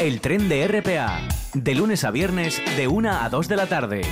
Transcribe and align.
El 0.00 0.20
tren 0.20 0.48
de 0.48 0.66
RPA, 0.66 1.20
de 1.54 1.74
lunes 1.74 2.02
a 2.04 2.10
viernes, 2.10 2.60
de 2.76 2.88
1 2.88 3.10
a 3.10 3.28
2 3.28 3.48
de 3.48 3.56
la 3.56 3.66
tarde. 3.66 4.02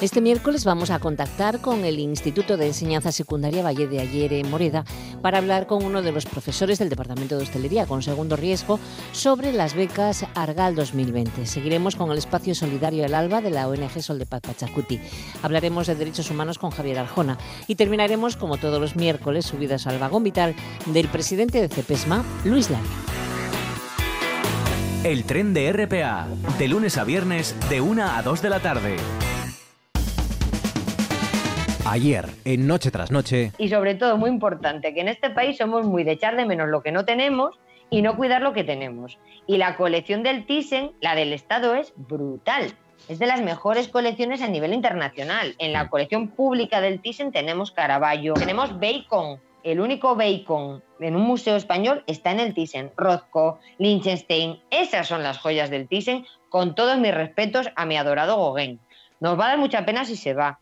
Este 0.00 0.20
miércoles 0.20 0.64
vamos 0.64 0.90
a 0.90 1.00
contactar 1.00 1.60
con 1.60 1.84
el 1.84 1.98
Instituto 1.98 2.56
de 2.56 2.68
Enseñanza 2.68 3.12
Secundaria 3.12 3.64
Valle 3.64 3.88
de 3.88 4.00
Ayer 4.00 4.32
en 4.34 4.48
Moreda 4.48 4.84
para 5.20 5.38
hablar 5.38 5.66
con 5.66 5.84
uno 5.84 6.00
de 6.00 6.12
los 6.12 6.26
profesores 6.26 6.78
del 6.78 6.90
Departamento 6.90 7.36
de 7.36 7.42
Hostelería 7.42 7.86
con 7.86 8.02
segundo 8.02 8.36
riesgo 8.36 8.78
sobre 9.12 9.52
las 9.52 9.74
becas 9.74 10.24
Argal 10.34 10.76
2020. 10.76 11.44
Seguiremos 11.44 11.96
con 11.96 12.10
el 12.12 12.18
espacio 12.18 12.54
solidario 12.54 13.04
El 13.04 13.14
Alba 13.14 13.40
de 13.40 13.50
la 13.50 13.68
ONG 13.68 14.00
Sol 14.00 14.18
de 14.18 14.26
Paz 14.26 14.42
Pachacuti. 14.42 15.00
Hablaremos 15.42 15.88
de 15.88 15.96
derechos 15.96 16.30
humanos 16.30 16.58
con 16.58 16.70
Javier 16.70 17.00
Arjona 17.00 17.36
y 17.66 17.74
terminaremos, 17.74 18.36
como 18.36 18.58
todos 18.58 18.80
los 18.80 18.96
miércoles, 18.96 19.46
subidas 19.46 19.86
al 19.86 19.98
vagón 19.98 20.22
vital 20.22 20.54
del 20.86 21.08
presidente 21.08 21.60
de 21.60 21.68
CEPESMA, 21.68 22.24
Luis 22.44 22.70
Lara. 22.70 23.25
El 25.06 25.22
tren 25.22 25.54
de 25.54 25.72
RPA, 25.72 26.26
de 26.58 26.66
lunes 26.66 26.98
a 26.98 27.04
viernes, 27.04 27.54
de 27.70 27.80
1 27.80 28.02
a 28.02 28.22
2 28.22 28.42
de 28.42 28.50
la 28.50 28.58
tarde. 28.58 28.96
Ayer, 31.86 32.26
en 32.44 32.66
Noche 32.66 32.90
tras 32.90 33.12
Noche. 33.12 33.52
Y 33.56 33.68
sobre 33.68 33.94
todo, 33.94 34.16
muy 34.16 34.30
importante, 34.30 34.92
que 34.94 35.02
en 35.02 35.06
este 35.06 35.30
país 35.30 35.58
somos 35.58 35.86
muy 35.86 36.02
de 36.02 36.10
echar 36.10 36.34
de 36.34 36.44
menos 36.44 36.68
lo 36.70 36.82
que 36.82 36.90
no 36.90 37.04
tenemos 37.04 37.56
y 37.88 38.02
no 38.02 38.16
cuidar 38.16 38.42
lo 38.42 38.52
que 38.52 38.64
tenemos. 38.64 39.20
Y 39.46 39.58
la 39.58 39.76
colección 39.76 40.24
del 40.24 40.44
Thyssen, 40.44 40.90
la 41.00 41.14
del 41.14 41.32
Estado, 41.32 41.76
es 41.76 41.92
brutal. 41.94 42.74
Es 43.08 43.20
de 43.20 43.28
las 43.28 43.40
mejores 43.42 43.86
colecciones 43.86 44.42
a 44.42 44.48
nivel 44.48 44.74
internacional. 44.74 45.54
En 45.60 45.72
la 45.72 45.88
colección 45.88 46.26
pública 46.26 46.80
del 46.80 47.00
Thyssen 47.00 47.30
tenemos 47.30 47.70
Caravaggio, 47.70 48.34
tenemos 48.34 48.80
Bacon. 48.80 49.38
El 49.66 49.80
único 49.80 50.14
Bacon 50.14 50.80
en 51.00 51.16
un 51.16 51.22
museo 51.22 51.56
español 51.56 52.04
está 52.06 52.30
en 52.30 52.38
el 52.38 52.54
Thyssen. 52.54 52.92
Rothko, 52.96 53.58
Liechtenstein, 53.78 54.60
esas 54.70 55.08
son 55.08 55.24
las 55.24 55.38
joyas 55.38 55.70
del 55.70 55.88
Thyssen, 55.88 56.24
con 56.50 56.76
todos 56.76 56.96
mis 56.98 57.12
respetos 57.12 57.68
a 57.74 57.84
mi 57.84 57.96
adorado 57.96 58.36
Gauguin. 58.36 58.78
Nos 59.18 59.36
va 59.36 59.46
a 59.46 59.48
dar 59.48 59.58
mucha 59.58 59.84
pena 59.84 60.04
si 60.04 60.14
se 60.14 60.34
va, 60.34 60.60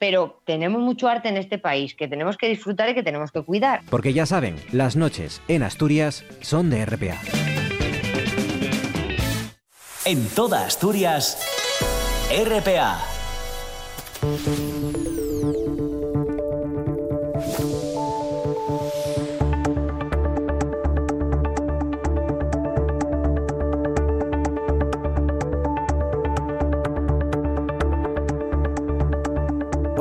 pero 0.00 0.42
tenemos 0.44 0.82
mucho 0.82 1.06
arte 1.06 1.28
en 1.28 1.36
este 1.36 1.58
país 1.58 1.94
que 1.94 2.08
tenemos 2.08 2.36
que 2.36 2.48
disfrutar 2.48 2.88
y 2.88 2.94
que 2.94 3.04
tenemos 3.04 3.30
que 3.30 3.42
cuidar. 3.42 3.82
Porque 3.88 4.12
ya 4.12 4.26
saben, 4.26 4.56
las 4.72 4.96
noches 4.96 5.40
en 5.46 5.62
Asturias 5.62 6.24
son 6.40 6.70
de 6.70 6.84
RPA. 6.84 7.20
En 10.04 10.28
toda 10.30 10.66
Asturias, 10.66 11.38
RPA. 12.32 12.98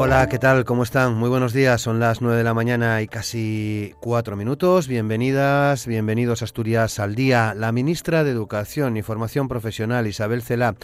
Hola, 0.02 0.30
¿qué 0.30 0.40
tal? 0.40 0.64
¿Cómo 0.64 0.84
están? 0.84 1.16
Muy 1.16 1.28
buenos 1.28 1.52
días. 1.52 1.82
Son 1.82 2.00
las 2.00 2.22
9 2.22 2.38
de 2.38 2.46
la 2.46 2.54
mañana 2.54 3.02
y 3.02 3.08
casi 3.10 3.94
cuatro 4.00 4.38
minutos. 4.38 4.88
Bienvenidas, 4.88 5.86
bienvenidos 5.86 6.42
a 6.42 6.46
Asturias 6.46 7.00
al 7.00 7.16
Día. 7.16 7.54
La 7.54 7.74
ministra 7.74 8.24
de 8.24 8.32
Educación 8.32 8.96
y 8.96 9.02
Formación 9.02 9.50
Profesional, 9.50 10.08
Isabel 10.08 10.42
Cela, 10.42 10.76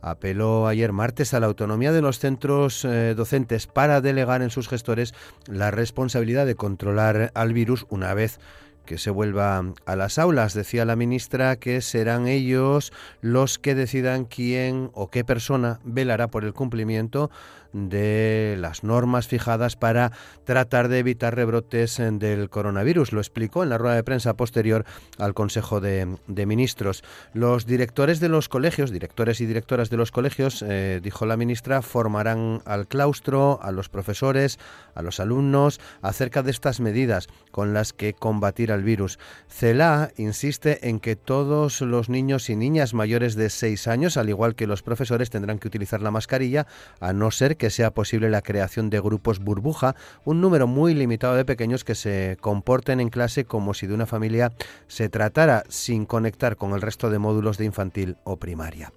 apeló 0.00 0.68
ayer 0.68 0.90
martes 0.92 1.34
a 1.34 1.40
la 1.40 1.48
autonomía 1.48 1.92
de 1.92 2.00
los 2.00 2.18
centros 2.18 2.86
eh, 2.86 3.14
docentes 3.14 3.66
para 3.66 4.00
delegar 4.00 4.40
en 4.40 4.48
sus 4.48 4.70
gestores 4.70 5.12
la 5.46 5.70
responsabilidad 5.70 6.46
de 6.46 6.54
controlar 6.54 7.30
al 7.34 7.52
virus 7.52 7.84
una 7.90 8.14
vez 8.14 8.40
que 8.86 8.98
se 8.98 9.10
vuelva 9.10 9.62
a 9.86 9.96
las 9.96 10.18
aulas. 10.18 10.54
Decía 10.54 10.84
la 10.84 10.96
ministra 10.96 11.56
que 11.56 11.80
serán 11.80 12.26
ellos 12.26 12.92
los 13.20 13.58
que 13.58 13.74
decidan 13.74 14.24
quién 14.24 14.90
o 14.94 15.10
qué 15.10 15.24
persona 15.24 15.80
velará 15.84 16.28
por 16.28 16.44
el 16.44 16.52
cumplimiento 16.52 17.30
de 17.72 18.56
las 18.58 18.84
normas 18.84 19.28
fijadas 19.28 19.76
para 19.76 20.12
tratar 20.44 20.88
de 20.88 20.98
evitar 20.98 21.34
rebrotes 21.34 21.98
eh, 22.00 22.10
del 22.12 22.50
coronavirus. 22.50 23.12
Lo 23.12 23.20
explicó 23.20 23.62
en 23.62 23.70
la 23.70 23.78
rueda 23.78 23.94
de 23.94 24.04
prensa 24.04 24.34
posterior 24.34 24.84
al 25.18 25.34
Consejo 25.34 25.80
de, 25.80 26.16
Ministros. 26.46 27.04
Los 27.34 27.66
directores 27.66 28.20
de 28.20 28.28
los 28.28 28.48
colegios, 28.48 28.90
directores 28.90 29.40
y 29.40 29.46
directoras 29.46 29.90
de 29.90 29.96
los 29.96 30.10
colegios, 30.10 30.64
eh, 30.66 31.00
dijo 31.02 31.24
la 31.24 31.36
ministra, 31.36 31.82
formarán 31.82 32.62
al 32.64 32.86
claustro, 32.88 33.60
a 33.62 33.70
los 33.70 33.88
profesores, 33.88 34.58
a 34.94 35.02
los 35.02 35.20
alumnos 35.20 35.80
acerca 36.02 36.42
de 36.42 36.50
estas 36.50 36.80
medidas 36.80 37.28
con 37.50 37.74
las 37.74 37.92
que 37.92 38.12
combatir 38.12 38.72
al 38.72 38.82
virus. 38.82 39.18
CELA 39.48 40.10
insiste 40.16 40.88
en 40.88 41.00
que 41.00 41.16
todos 41.16 41.80
los 41.80 42.08
niños 42.08 42.50
y 42.50 42.56
niñas 42.56 42.94
mayores 42.94 43.34
de 43.34 43.50
6 43.50 43.86
años, 43.88 44.16
al 44.16 44.28
igual 44.28 44.54
que 44.54 44.66
los 44.66 44.82
profesores, 44.82 45.30
tendrán 45.30 45.58
que 45.58 45.68
utilizar 45.68 46.02
la 46.02 46.10
mascarilla, 46.10 46.66
a 47.00 47.12
no 47.12 47.30
ser 47.30 47.56
que 47.56 47.61
que 47.62 47.70
sea 47.70 47.92
posible 47.92 48.28
la 48.28 48.42
creación 48.42 48.90
de 48.90 48.98
grupos 48.98 49.38
burbuja, 49.38 49.94
un 50.24 50.40
número 50.40 50.66
muy 50.66 50.94
limitado 50.94 51.36
de 51.36 51.44
pequeños 51.44 51.84
que 51.84 51.94
se 51.94 52.36
comporten 52.40 52.98
en 52.98 53.08
clase 53.08 53.44
como 53.44 53.72
si 53.72 53.86
de 53.86 53.94
una 53.94 54.04
familia 54.04 54.50
se 54.88 55.08
tratara, 55.08 55.62
sin 55.68 56.04
conectar 56.04 56.56
con 56.56 56.72
el 56.72 56.80
resto 56.80 57.08
de 57.08 57.20
módulos 57.20 57.58
de 57.58 57.66
infantil 57.66 58.16
o 58.24 58.36
primaria. 58.36 58.90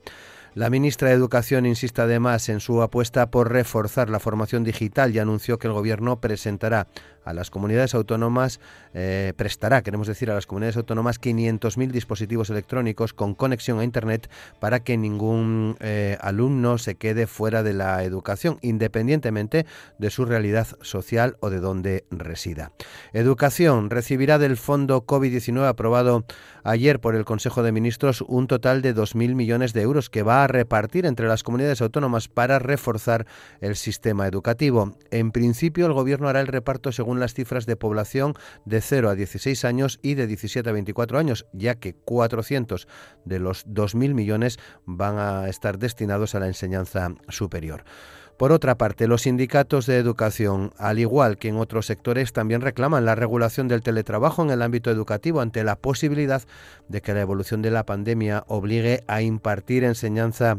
La 0.55 0.69
ministra 0.69 1.09
de 1.09 1.15
Educación 1.15 1.65
insiste 1.65 2.01
además 2.01 2.47
en 2.47 2.61
su 2.61 2.81
apuesta 2.81 3.29
por 3.29 3.51
reforzar 3.51 4.09
la 4.09 4.21
formación 4.21 4.63
digital 4.63 5.13
y 5.13 5.19
anunció 5.19 5.59
que 5.59 5.67
el 5.67 5.73
Gobierno 5.73 6.21
presentará 6.21 6.87
a 7.25 7.33
las 7.33 7.49
comunidades 7.49 7.93
autónomas, 7.93 8.61
eh, 8.93 9.33
prestará, 9.35 9.81
queremos 9.81 10.07
decir, 10.07 10.31
a 10.31 10.33
las 10.35 10.45
comunidades 10.45 10.77
autónomas 10.77 11.19
500.000 11.19 11.91
dispositivos 11.91 12.49
electrónicos 12.51 13.13
con 13.13 13.35
conexión 13.35 13.79
a 13.79 13.83
Internet 13.83 14.29
para 14.61 14.79
que 14.79 14.95
ningún 14.95 15.75
eh, 15.81 16.17
alumno 16.21 16.77
se 16.77 16.95
quede 16.95 17.27
fuera 17.27 17.61
de 17.61 17.73
la 17.73 18.03
educación, 18.03 18.57
independientemente 18.61 19.65
de 19.97 20.09
su 20.09 20.23
realidad 20.23 20.67
social 20.81 21.35
o 21.41 21.49
de 21.49 21.59
donde 21.59 22.05
resida. 22.11 22.71
Educación 23.11 23.89
recibirá 23.89 24.37
del 24.37 24.55
Fondo 24.55 25.05
COVID-19 25.05 25.67
aprobado 25.67 26.23
ayer 26.65 26.99
por 26.99 27.15
el 27.15 27.23
Consejo 27.23 27.63
de 27.63 27.71
Ministros 27.71 28.21
un 28.27 28.47
total 28.47 28.81
de 28.81 28.93
2.000 28.93 29.35
millones 29.35 29.71
de 29.71 29.81
euros 29.81 30.09
que 30.09 30.23
va 30.23 30.43
a 30.43 30.47
repartir 30.47 31.05
entre 31.05 31.27
las 31.27 31.43
comunidades 31.43 31.81
autónomas 31.81 32.27
para 32.27 32.59
reforzar 32.59 33.25
el 33.61 33.75
sistema 33.75 34.27
educativo. 34.27 34.97
En 35.11 35.31
principio, 35.31 35.85
el 35.85 35.93
Gobierno 35.93 36.27
hará 36.27 36.41
el 36.41 36.47
reparto 36.47 36.91
según 36.91 37.19
las 37.19 37.33
cifras 37.33 37.65
de 37.65 37.77
población 37.77 38.33
de 38.65 38.81
0 38.81 39.09
a 39.09 39.15
16 39.15 39.63
años 39.63 39.99
y 40.01 40.15
de 40.15 40.27
17 40.27 40.67
a 40.67 40.73
24 40.73 41.19
años, 41.19 41.45
ya 41.53 41.75
que 41.75 41.93
400 41.93 42.87
de 43.23 43.39
los 43.39 43.65
2.000 43.67 44.13
millones 44.13 44.57
van 44.85 45.19
a 45.19 45.47
estar 45.47 45.77
destinados 45.77 46.35
a 46.35 46.39
la 46.39 46.47
enseñanza 46.47 47.13
superior. 47.29 47.83
Por 48.37 48.51
otra 48.51 48.75
parte, 48.75 49.07
los 49.07 49.21
sindicatos 49.21 49.85
de 49.85 49.97
educación, 49.97 50.73
al 50.77 50.99
igual 50.99 51.37
que 51.37 51.47
en 51.47 51.55
otros 51.55 51.85
sectores, 51.85 52.33
también 52.33 52.59
reclaman 52.59 53.05
la 53.05 53.15
regulación 53.15 53.69
del 53.69 53.81
teletrabajo 53.81 54.43
en 54.43 54.49
el 54.49 54.61
ámbito 54.61 54.91
educativo 54.91 55.39
ante 55.39 55.63
la 55.63 55.77
posibilidad 55.77 56.43
de 56.89 57.01
que 57.01 57.13
la 57.13 57.21
evolución 57.21 57.61
de 57.61 57.71
la 57.71 57.85
pandemia 57.85 58.43
obligue 58.47 59.03
a 59.07 59.21
impartir 59.21 59.85
enseñanza 59.85 60.57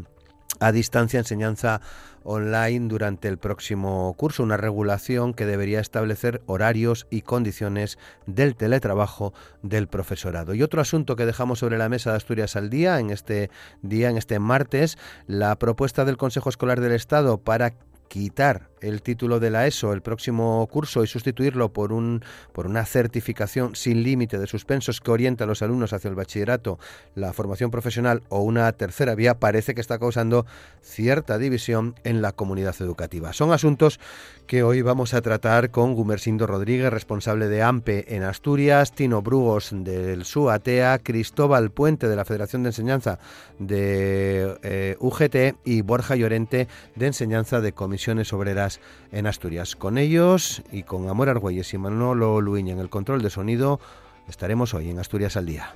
a 0.59 0.71
distancia, 0.71 1.19
enseñanza 1.19 1.81
online 2.27 2.89
durante 2.89 3.29
el 3.29 3.37
próximo 3.37 4.13
curso, 4.17 4.43
una 4.43 4.57
regulación 4.57 5.33
que 5.33 5.45
debería 5.45 5.79
establecer 5.79 6.41
horarios 6.45 7.07
y 7.09 7.21
condiciones 7.21 7.97
del 8.25 8.55
teletrabajo 8.55 9.33
del 9.63 9.87
profesorado. 9.87 10.53
Y 10.53 10.61
otro 10.61 10.81
asunto 10.81 11.15
que 11.15 11.25
dejamos 11.25 11.59
sobre 11.59 11.77
la 11.77 11.89
mesa 11.89 12.11
de 12.11 12.17
Asturias 12.17 12.57
al 12.57 12.69
día 12.69 12.99
en 12.99 13.09
este 13.09 13.49
día, 13.81 14.09
en 14.09 14.17
este 14.17 14.39
martes, 14.39 14.97
la 15.25 15.55
propuesta 15.57 16.03
del 16.03 16.17
Consejo 16.17 16.49
Escolar 16.49 16.81
del 16.81 16.91
Estado 16.91 17.37
para 17.37 17.75
quitar 18.09 18.69
el 18.81 19.01
título 19.01 19.39
de 19.39 19.49
la 19.49 19.67
ESO 19.67 19.93
el 19.93 20.01
próximo 20.01 20.67
curso 20.71 21.03
y 21.03 21.07
sustituirlo 21.07 21.73
por, 21.73 21.91
un, 21.91 22.23
por 22.53 22.67
una 22.67 22.85
certificación 22.85 23.75
sin 23.75 24.03
límite 24.03 24.37
de 24.37 24.47
suspensos 24.47 25.01
que 25.01 25.11
orienta 25.11 25.43
a 25.43 25.47
los 25.47 25.61
alumnos 25.61 25.93
hacia 25.93 26.09
el 26.09 26.15
bachillerato, 26.15 26.79
la 27.15 27.33
formación 27.33 27.71
profesional 27.71 28.23
o 28.29 28.41
una 28.41 28.71
tercera 28.73 29.15
vía 29.15 29.39
parece 29.39 29.73
que 29.73 29.81
está 29.81 29.99
causando 29.99 30.45
cierta 30.81 31.37
división 31.37 31.95
en 32.03 32.21
la 32.21 32.31
comunidad 32.31 32.75
educativa. 32.79 33.33
Son 33.33 33.51
asuntos 33.51 33.99
que 34.45 34.63
hoy 34.63 34.81
vamos 34.81 35.13
a 35.13 35.21
tratar 35.21 35.71
con 35.71 35.93
Gumersindo 35.93 36.47
Rodríguez, 36.47 36.91
responsable 36.91 37.49
de 37.49 37.61
AMPE 37.61 38.15
en 38.15 38.23
Asturias, 38.23 38.93
Tino 38.93 39.21
Brugos 39.21 39.71
del 39.71 40.23
SUATEA, 40.23 40.99
Cristóbal 40.99 41.71
Puente 41.71 42.07
de 42.07 42.15
la 42.15 42.25
Federación 42.25 42.63
de 42.63 42.69
Enseñanza 42.69 43.19
de 43.59 44.57
eh, 44.63 44.95
UGT 44.99 45.57
y 45.65 45.81
Borja 45.81 46.15
Llorente 46.15 46.67
de 46.95 47.07
Enseñanza 47.07 47.59
de 47.59 47.73
Comisiones 47.73 48.31
Obreras 48.31 48.66
en 49.11 49.27
Asturias. 49.27 49.75
Con 49.75 49.97
ellos 49.97 50.63
y 50.71 50.83
con 50.83 51.09
Amor 51.09 51.29
Argüelles 51.29 51.73
y 51.73 51.77
Manolo 51.77 52.41
Luiña 52.41 52.73
en 52.73 52.79
el 52.79 52.89
control 52.89 53.21
de 53.21 53.29
sonido, 53.29 53.79
estaremos 54.27 54.73
hoy 54.73 54.89
en 54.89 54.99
Asturias 54.99 55.37
al 55.37 55.45
Día. 55.45 55.75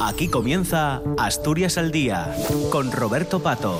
Aquí 0.00 0.28
comienza 0.28 1.02
Asturias 1.18 1.78
al 1.78 1.90
Día 1.90 2.34
con 2.70 2.92
Roberto 2.92 3.42
Pato. 3.42 3.78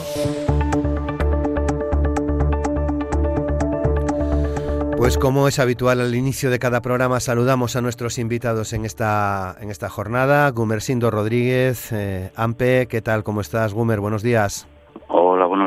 Pues 5.03 5.19
como 5.19 5.49
es 5.49 5.59
habitual 5.59 6.01
al 6.01 6.15
inicio 6.15 6.49
de 6.49 6.61
cada 6.61 6.81
programa, 6.81 7.19
saludamos 7.19 7.75
a 7.75 7.81
nuestros 7.81 8.19
invitados 8.19 8.73
en 8.73 8.85
esta, 8.85 9.57
en 9.61 9.71
esta 9.71 9.89
jornada. 9.89 10.49
Gumersindo 10.51 11.11
Rodríguez, 11.11 11.91
eh, 11.91 12.31
AMPE, 12.37 12.87
¿qué 12.87 13.03
tal? 13.03 13.25
¿Cómo 13.25 13.41
estás, 13.41 13.75
Gumer? 13.75 13.99
Buenos 13.99 14.23
días. 14.23 14.69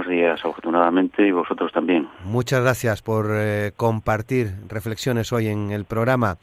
Buenos 0.05 0.21
días, 0.21 0.39
afortunadamente, 0.45 1.25
y 1.25 1.31
vosotros 1.31 1.71
también. 1.71 2.07
Muchas 2.25 2.61
gracias 2.61 3.01
por 3.01 3.25
eh, 3.31 3.71
compartir 3.75 4.49
reflexiones 4.67 5.33
hoy 5.33 5.47
en 5.47 5.71
el 5.71 5.85
programa. 5.85 6.37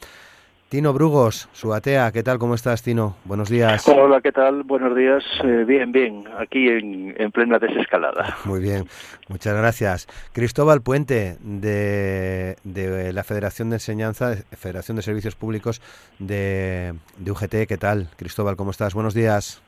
Tino 0.68 0.92
Brugos, 0.92 1.48
su 1.52 1.72
atea, 1.72 2.10
¿qué 2.10 2.24
tal? 2.24 2.38
¿Cómo 2.38 2.54
estás, 2.54 2.82
Tino? 2.82 3.14
Buenos 3.24 3.48
días. 3.48 3.86
Hola, 3.86 4.20
¿qué 4.20 4.32
tal? 4.32 4.64
Buenos 4.64 4.96
días. 4.96 5.22
Eh, 5.44 5.64
bien, 5.64 5.92
bien, 5.92 6.24
aquí 6.38 6.68
en, 6.68 7.30
plena 7.30 7.60
desescalada. 7.60 8.36
Muy 8.44 8.60
bien, 8.60 8.88
muchas 9.28 9.56
gracias. 9.56 10.08
Cristóbal 10.32 10.82
Puente, 10.82 11.36
de, 11.40 12.56
la 13.14 13.22
Federación 13.22 13.70
de 13.70 13.76
Enseñanza, 13.76 14.34
Federación 14.56 14.96
de 14.96 15.02
Servicios 15.02 15.36
Públicos 15.36 15.80
de, 16.18 16.94
de 17.16 17.30
UGT, 17.30 17.68
¿qué 17.68 17.76
tal? 17.78 18.08
Cristóbal, 18.16 18.56
¿cómo 18.56 18.72
estás? 18.72 18.92
Buenos 18.94 19.14
días. 19.14 19.62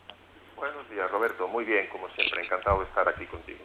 Buenos 0.56 0.90
días, 0.90 1.08
Roberto. 1.12 1.46
Muy 1.46 1.64
bien, 1.64 1.86
como 1.92 2.08
siempre, 2.08 2.42
encantado 2.42 2.80
de 2.80 2.86
estar 2.86 3.08
aquí 3.08 3.24
contigo. 3.26 3.60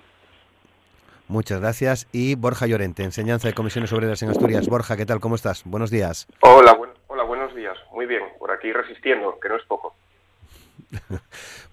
Muchas 1.30 1.62
gracias. 1.62 2.08
Y 2.12 2.34
Borja 2.34 2.66
Llorente, 2.66 3.04
Enseñanza 3.04 3.48
de 3.48 3.54
Comisiones 3.54 3.94
Obreras 3.94 4.24
en 4.24 4.30
Asturias. 4.30 4.68
Borja, 4.68 4.98
¿qué 4.98 5.06
tal? 5.06 5.20
¿Cómo 5.20 5.36
estás? 5.36 5.62
Buenos 5.64 5.92
días. 5.92 6.28
Hola, 6.42 6.76
hola 7.06 7.24
buenos 7.24 7.54
días. 7.54 7.78
Muy 7.94 8.08
bien, 8.08 8.24
por 8.40 8.50
aquí 8.50 8.74
resistiendo, 8.74 9.40
que 9.40 9.48
no 9.48 9.58
es 9.58 9.64
poco. 9.66 9.96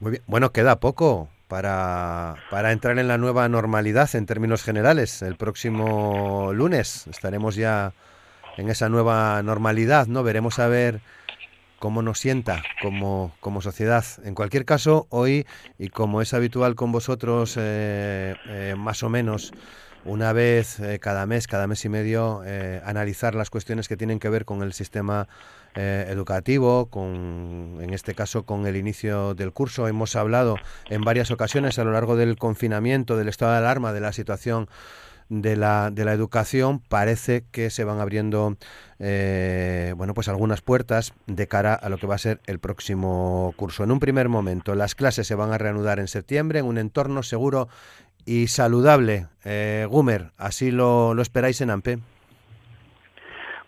Muy 0.01 0.11
bien. 0.11 0.23
Bueno, 0.27 0.53
queda 0.53 0.77
poco 0.77 1.31
para, 1.49 2.35
para 2.51 2.71
entrar 2.71 2.99
en 2.99 3.09
la 3.09 3.17
nueva 3.17 3.49
normalidad 3.49 4.15
en 4.15 4.27
términos 4.27 4.63
generales. 4.63 5.23
El 5.23 5.37
próximo 5.37 6.53
lunes 6.53 7.07
estaremos 7.07 7.57
ya 7.57 7.95
en 8.59 8.69
esa 8.69 8.91
nueva 8.91 9.43
normalidad, 9.43 10.07
¿no? 10.07 10.23
Veremos 10.23 10.59
a 10.59 10.69
ver 10.69 11.01
cómo 11.79 12.03
nos 12.03 12.19
sienta 12.19 12.63
como, 12.83 13.33
como 13.41 13.61
sociedad. 13.61 14.05
En 14.25 14.35
cualquier 14.35 14.65
caso, 14.65 15.07
hoy, 15.11 15.47
y 15.79 15.89
como 15.89 16.23
es 16.23 16.35
habitual 16.35 16.75
con 16.75 16.93
vosotros, 16.93 17.57
eh, 17.59 18.35
eh, 18.49 18.75
más 18.77 19.03
o 19.03 19.09
menos 19.09 19.53
una 20.05 20.33
vez 20.33 20.79
eh, 20.79 21.01
cada 21.01 21.27
mes, 21.27 21.47
cada 21.47 21.67
mes 21.67 21.85
y 21.85 21.89
medio, 21.89 22.43
analizar 22.85 23.35
las 23.35 23.51
cuestiones 23.51 23.89
que 23.89 23.97
tienen 23.97 24.21
que 24.21 24.29
ver 24.29 24.45
con 24.45 24.63
el 24.63 24.73
sistema 24.73 25.29
educativo, 25.75 26.87
con, 26.87 27.79
en 27.83 27.93
este 27.93 28.15
caso 28.15 28.45
con 28.45 28.67
el 28.67 28.77
inicio 28.77 29.35
del 29.35 29.53
curso. 29.53 29.89
Hemos 29.89 30.17
hablado 30.17 30.57
en 30.89 31.03
varias 31.03 31.31
ocasiones 31.31 31.79
a 31.79 31.85
lo 31.85 31.93
largo 31.93 32.17
del 32.17 32.39
confinamiento, 32.39 33.19
del 33.19 33.29
estado 33.29 33.53
de 33.53 33.59
alarma, 33.59 33.93
de 33.93 34.01
la 34.01 34.13
situación 34.13 34.69
de 35.29 35.57
la, 35.57 35.91
de 35.91 36.05
la 36.05 36.13
educación 36.13 36.81
parece 36.89 37.45
que 37.53 37.71
se 37.71 37.85
van 37.85 38.01
abriendo 38.01 38.57
eh, 38.99 39.93
bueno 39.97 40.15
pues 40.15 40.29
algunas 40.29 40.63
puertas 40.63 41.15
de 41.27 41.49
cara 41.49 41.75
a 41.75 41.89
lo 41.89 41.99
que 41.99 42.07
va 42.07 42.15
a 42.15 42.19
ser 42.19 42.41
el 42.47 42.59
próximo 42.59 43.53
curso. 43.57 43.85
En 43.85 43.91
un 43.91 44.01
primer 44.01 44.29
momento 44.29 44.75
las 44.75 44.95
clases 44.95 45.27
se 45.27 45.35
van 45.35 45.53
a 45.53 45.59
reanudar 45.59 45.99
en 45.99 46.09
septiembre 46.09 46.61
en 46.61 46.67
un 46.67 46.79
entorno 46.79 47.23
seguro 47.23 47.69
y 48.25 48.49
saludable. 48.49 49.27
Eh, 49.45 49.87
Gumer, 49.89 50.31
¿así 50.37 50.71
lo, 50.71 51.15
lo 51.15 51.23
esperáis 51.23 51.61
en 51.61 51.71
AMPE? 51.71 51.99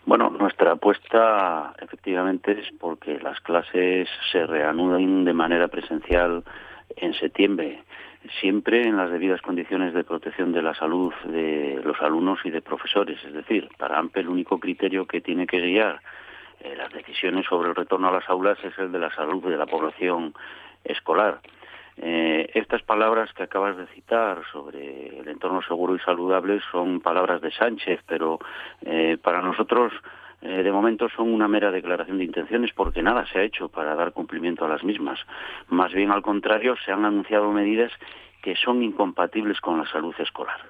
Bueno, 0.05 0.29
nuestra 0.31 0.71
apuesta 0.71 1.75
efectivamente 1.79 2.59
es 2.59 2.67
porque 2.79 3.19
las 3.19 3.39
clases 3.41 4.09
se 4.31 4.45
reanuden 4.45 5.23
de 5.23 5.33
manera 5.33 5.67
presencial 5.67 6.43
en 6.95 7.13
septiembre 7.13 7.83
siempre 8.39 8.83
en 8.83 8.97
las 8.97 9.11
debidas 9.11 9.41
condiciones 9.41 9.93
de 9.93 10.03
protección 10.03 10.51
de 10.51 10.61
la 10.61 10.73
salud 10.73 11.13
de 11.25 11.81
los 11.83 11.99
alumnos 12.01 12.39
y 12.43 12.49
de 12.49 12.61
profesores. 12.61 13.23
Es 13.23 13.33
decir, 13.33 13.69
para 13.77 13.97
AMPE 13.97 14.21
el 14.21 14.29
único 14.29 14.59
criterio 14.59 15.05
que 15.05 15.21
tiene 15.21 15.47
que 15.47 15.59
guiar 15.59 16.01
eh, 16.59 16.75
las 16.75 16.91
decisiones 16.91 17.45
sobre 17.45 17.69
el 17.69 17.75
retorno 17.75 18.09
a 18.09 18.11
las 18.11 18.29
aulas 18.29 18.57
es 18.63 18.77
el 18.77 18.91
de 18.91 18.99
la 18.99 19.13
salud 19.15 19.43
de 19.43 19.57
la 19.57 19.65
población 19.65 20.33
escolar. 20.83 21.39
Eh, 22.01 22.49
estas 22.53 22.81
palabras 22.83 23.31
que 23.33 23.43
acabas 23.43 23.75
de 23.75 23.87
citar 23.87 24.41
sobre 24.51 25.19
el 25.19 25.27
entorno 25.27 25.61
seguro 25.61 25.95
y 25.95 25.99
saludable 25.99 26.61
son 26.71 27.01
palabras 27.01 27.41
de 27.41 27.51
Sánchez, 27.51 28.01
pero 28.07 28.39
eh, 28.85 29.17
para 29.21 29.41
nosotros 29.41 29.91
eh, 30.41 30.63
de 30.63 30.71
momento 30.71 31.09
son 31.09 31.33
una 31.33 31.47
mera 31.47 31.71
declaración 31.71 32.17
de 32.17 32.23
intenciones 32.23 32.71
porque 32.73 33.01
nada 33.01 33.25
se 33.27 33.39
ha 33.39 33.43
hecho 33.43 33.67
para 33.67 33.95
dar 33.95 34.13
cumplimiento 34.13 34.65
a 34.65 34.69
las 34.69 34.83
mismas. 34.83 35.19
Más 35.67 35.93
bien 35.93 36.11
al 36.11 36.21
contrario, 36.21 36.75
se 36.85 36.91
han 36.91 37.03
anunciado 37.03 37.51
medidas 37.51 37.91
que 38.41 38.55
son 38.55 38.81
incompatibles 38.81 39.59
con 39.59 39.77
la 39.77 39.85
salud 39.91 40.15
escolar. 40.17 40.61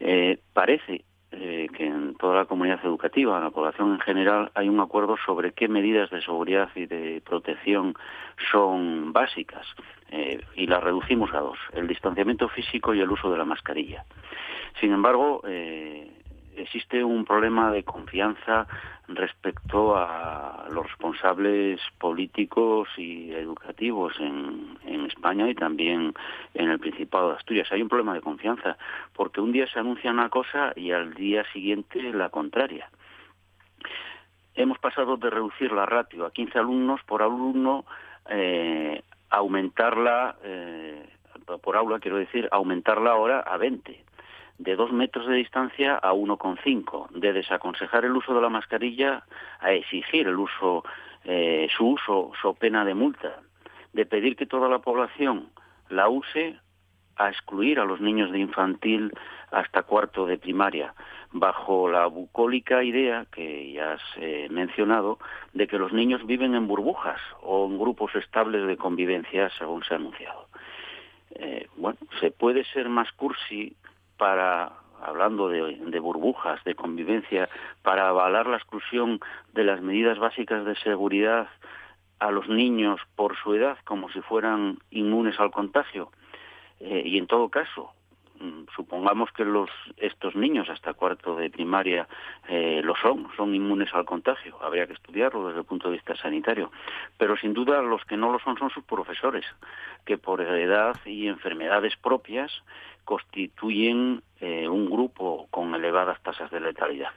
Eh, 0.00 0.40
parece 0.52 1.04
eh, 1.30 1.68
que 1.72 1.86
en 1.86 2.16
toda 2.16 2.34
la 2.34 2.44
comunidad 2.46 2.84
educativa, 2.84 3.38
en 3.38 3.44
la 3.44 3.50
población 3.50 3.92
en 3.92 4.00
general, 4.00 4.50
hay 4.54 4.68
un 4.68 4.80
acuerdo 4.80 5.16
sobre 5.24 5.52
qué 5.52 5.68
medidas 5.68 6.10
de 6.10 6.22
seguridad 6.22 6.68
y 6.74 6.86
de 6.86 7.22
protección 7.24 7.94
son 8.50 9.12
básicas 9.12 9.66
y 10.56 10.66
las 10.66 10.82
reducimos 10.82 11.32
a 11.32 11.38
dos, 11.38 11.56
el 11.72 11.86
distanciamiento 11.86 12.48
físico 12.48 12.92
y 12.92 13.00
el 13.00 13.12
uso 13.12 13.30
de 13.30 13.38
la 13.38 13.44
mascarilla. 13.44 14.04
Sin 14.80 14.90
embargo, 14.90 15.40
existe 16.62 17.02
un 17.02 17.24
problema 17.24 17.70
de 17.70 17.82
confianza 17.82 18.66
respecto 19.08 19.96
a 19.96 20.66
los 20.70 20.86
responsables 20.86 21.80
políticos 21.98 22.88
y 22.96 23.32
educativos 23.32 24.14
en, 24.20 24.78
España 25.10 25.50
y 25.50 25.54
también 25.56 26.14
en 26.54 26.70
el 26.70 26.78
Principado 26.78 27.30
de 27.30 27.36
Asturias. 27.36 27.68
Hay 27.72 27.82
un 27.82 27.88
problema 27.88 28.14
de 28.14 28.20
confianza 28.20 28.78
porque 29.12 29.40
un 29.40 29.50
día 29.50 29.66
se 29.66 29.80
anuncia 29.80 30.12
una 30.12 30.28
cosa 30.28 30.72
y 30.76 30.92
al 30.92 31.14
día 31.14 31.44
siguiente 31.52 32.00
la 32.12 32.28
contraria. 32.28 32.88
Hemos 34.54 34.78
pasado 34.78 35.16
de 35.16 35.28
reducir 35.28 35.72
la 35.72 35.84
ratio 35.84 36.24
a 36.24 36.32
15 36.32 36.58
alumnos 36.60 37.00
por 37.02 37.22
alumno 37.22 37.84
eh, 38.28 39.02
aumentarla 39.30 40.36
eh, 40.44 41.08
por 41.60 41.76
aula, 41.76 41.98
quiero 41.98 42.18
decir, 42.18 42.48
aumentarla 42.52 43.10
ahora 43.10 43.40
a 43.40 43.56
20 43.56 44.04
de 44.60 44.76
dos 44.76 44.92
metros 44.92 45.26
de 45.26 45.36
distancia 45.36 45.96
a 45.96 46.12
1,5, 46.12 47.08
de 47.10 47.32
desaconsejar 47.32 48.04
el 48.04 48.14
uso 48.14 48.34
de 48.34 48.42
la 48.42 48.50
mascarilla 48.50 49.24
a 49.58 49.72
exigir 49.72 50.28
el 50.28 50.38
uso, 50.38 50.84
eh, 51.24 51.66
su 51.74 51.88
uso, 51.88 52.32
so 52.42 52.52
pena 52.52 52.84
de 52.84 52.94
multa, 52.94 53.40
de 53.94 54.04
pedir 54.04 54.36
que 54.36 54.44
toda 54.44 54.68
la 54.68 54.80
población 54.80 55.48
la 55.88 56.10
use 56.10 56.58
a 57.16 57.30
excluir 57.30 57.80
a 57.80 57.86
los 57.86 58.02
niños 58.02 58.32
de 58.32 58.38
infantil 58.38 59.12
hasta 59.50 59.82
cuarto 59.82 60.26
de 60.26 60.36
primaria, 60.36 60.92
bajo 61.32 61.88
la 61.88 62.06
bucólica 62.06 62.84
idea 62.84 63.26
que 63.32 63.72
ya 63.72 63.94
has 63.94 64.02
eh, 64.16 64.48
mencionado 64.50 65.18
de 65.54 65.68
que 65.68 65.78
los 65.78 65.92
niños 65.92 66.26
viven 66.26 66.54
en 66.54 66.66
burbujas 66.66 67.20
o 67.40 67.66
en 67.66 67.78
grupos 67.78 68.14
estables 68.14 68.66
de 68.66 68.76
convivencia, 68.76 69.50
según 69.58 69.82
se 69.84 69.94
ha 69.94 69.96
anunciado. 69.96 70.48
Eh, 71.34 71.66
bueno, 71.76 71.98
se 72.20 72.30
puede 72.30 72.64
ser 72.64 72.90
más 72.90 73.10
cursi 73.12 73.74
para 74.20 74.72
hablando 75.02 75.48
de, 75.48 75.98
burbujas, 75.98 76.62
de 76.64 76.74
convivencia, 76.74 77.48
para 77.80 78.10
avalar 78.10 78.46
la 78.46 78.58
exclusión 78.58 79.18
de 79.54 79.64
las 79.64 79.80
medidas 79.80 80.18
básicas 80.18 80.66
de 80.66 80.76
seguridad 80.76 81.48
a 82.18 82.30
los 82.30 82.46
niños 82.50 83.00
por 83.16 83.34
su 83.38 83.54
edad 83.54 83.78
como 83.84 84.10
si 84.10 84.20
fueran 84.20 84.78
inmunes 84.90 85.40
al 85.40 85.50
contagio. 85.50 86.12
Eh, 86.80 87.02
y 87.06 87.16
en 87.16 87.26
todo 87.26 87.48
caso, 87.48 87.94
supongamos 88.74 89.30
que 89.32 89.44
estos 89.98 90.34
niños 90.34 90.68
hasta 90.68 90.94
cuarto 90.94 91.36
de 91.36 91.50
primaria 91.50 92.08
eh, 92.48 92.80
lo 92.82 92.94
son, 92.96 93.28
son 93.36 93.54
inmunes 93.54 93.92
al 93.92 94.04
contagio. 94.04 94.56
Habría 94.62 94.86
que 94.86 94.94
estudiarlo 94.94 95.48
desde 95.48 95.60
el 95.60 95.66
punto 95.66 95.88
de 95.88 95.94
vista 95.94 96.16
sanitario. 96.16 96.70
Pero 97.18 97.36
sin 97.36 97.52
duda 97.52 97.82
los 97.82 98.04
que 98.04 98.16
no 98.16 98.32
lo 98.32 98.38
son 98.38 98.56
son 98.58 98.70
sus 98.70 98.84
profesores, 98.84 99.44
que 100.04 100.18
por 100.18 100.40
edad 100.40 100.96
y 101.04 101.28
enfermedades 101.28 101.96
propias 101.96 102.50
constituyen 103.04 104.22
eh, 104.40 104.68
un 104.68 104.88
grupo 104.88 105.48
con 105.50 105.74
elevadas 105.74 106.22
tasas 106.22 106.50
de 106.50 106.60
letalidad. 106.60 107.10